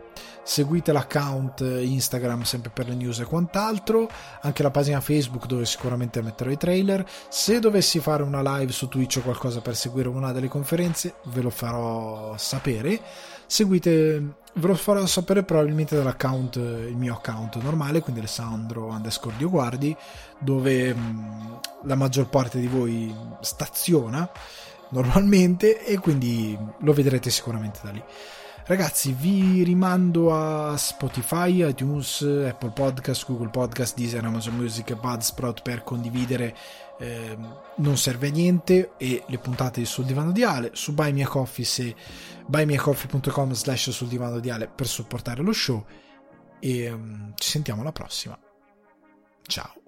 seguite 0.49 0.91
l'account 0.91 1.59
Instagram 1.61 2.41
sempre 2.41 2.71
per 2.73 2.87
le 2.87 2.95
news 2.95 3.19
e 3.19 3.25
quant'altro, 3.25 4.09
anche 4.41 4.63
la 4.63 4.71
pagina 4.71 4.99
Facebook 4.99 5.45
dove 5.45 5.63
sicuramente 5.63 6.23
metterò 6.23 6.49
i 6.49 6.57
trailer. 6.57 7.07
Se 7.29 7.59
dovessi 7.59 7.99
fare 7.99 8.23
una 8.23 8.41
live 8.57 8.71
su 8.71 8.87
Twitch 8.87 9.17
o 9.17 9.21
qualcosa 9.21 9.61
per 9.61 9.75
seguire 9.75 10.07
una 10.07 10.31
delle 10.31 10.47
conferenze, 10.47 11.17
ve 11.25 11.41
lo 11.41 11.51
farò 11.51 12.35
sapere. 12.35 12.99
Seguite, 13.45 14.19
ve 14.53 14.67
lo 14.67 14.73
farò 14.73 15.05
sapere 15.05 15.43
probabilmente 15.43 15.95
dall'account, 15.95 16.55
il 16.55 16.97
mio 16.97 17.13
account 17.13 17.61
normale, 17.61 18.01
quindi 18.01 18.21
Alessandro 18.21 18.87
underscore 18.87 19.35
Dioguardi, 19.37 19.95
dove 20.39 20.95
mh, 20.95 21.59
la 21.83 21.95
maggior 21.95 22.27
parte 22.27 22.59
di 22.59 22.67
voi 22.67 23.13
staziona 23.41 24.27
normalmente 24.89 25.85
e 25.85 25.99
quindi 25.99 26.57
lo 26.79 26.93
vedrete 26.93 27.29
sicuramente 27.29 27.81
da 27.83 27.91
lì. 27.91 28.03
Ragazzi, 28.69 29.13
vi 29.13 29.63
rimando 29.63 30.31
a 30.31 30.77
Spotify, 30.77 31.67
iTunes, 31.67 32.21
Apple 32.21 32.69
Podcast, 32.69 33.25
Google 33.25 33.49
Podcast, 33.49 33.97
Deezer, 33.97 34.23
Amazon 34.23 34.57
Music 34.57 34.91
e 34.91 34.95
Budsprout 34.95 35.63
per 35.63 35.81
condividere 35.83 36.55
eh, 36.99 37.35
Non 37.77 37.97
serve 37.97 38.27
a 38.27 38.29
niente 38.29 38.91
e 38.97 39.23
le 39.25 39.39
puntate 39.39 39.83
sul 39.85 40.05
divano 40.05 40.31
diale. 40.31 40.69
Su 40.73 40.93
Buy 40.93 41.11
Me 41.13 41.23
a 41.23 41.27
Coffee 41.27 41.65
se 41.65 41.95
buymeacoffee.com 42.45 43.53
slash 43.53 43.89
sul 43.89 44.07
divano 44.07 44.39
diale 44.39 44.67
per 44.67 44.85
supportare 44.85 45.41
lo 45.41 45.51
show. 45.51 45.83
E 46.59 46.91
um, 46.91 47.33
ci 47.37 47.49
sentiamo 47.49 47.81
alla 47.81 47.91
prossima. 47.91 48.37
Ciao. 49.47 49.78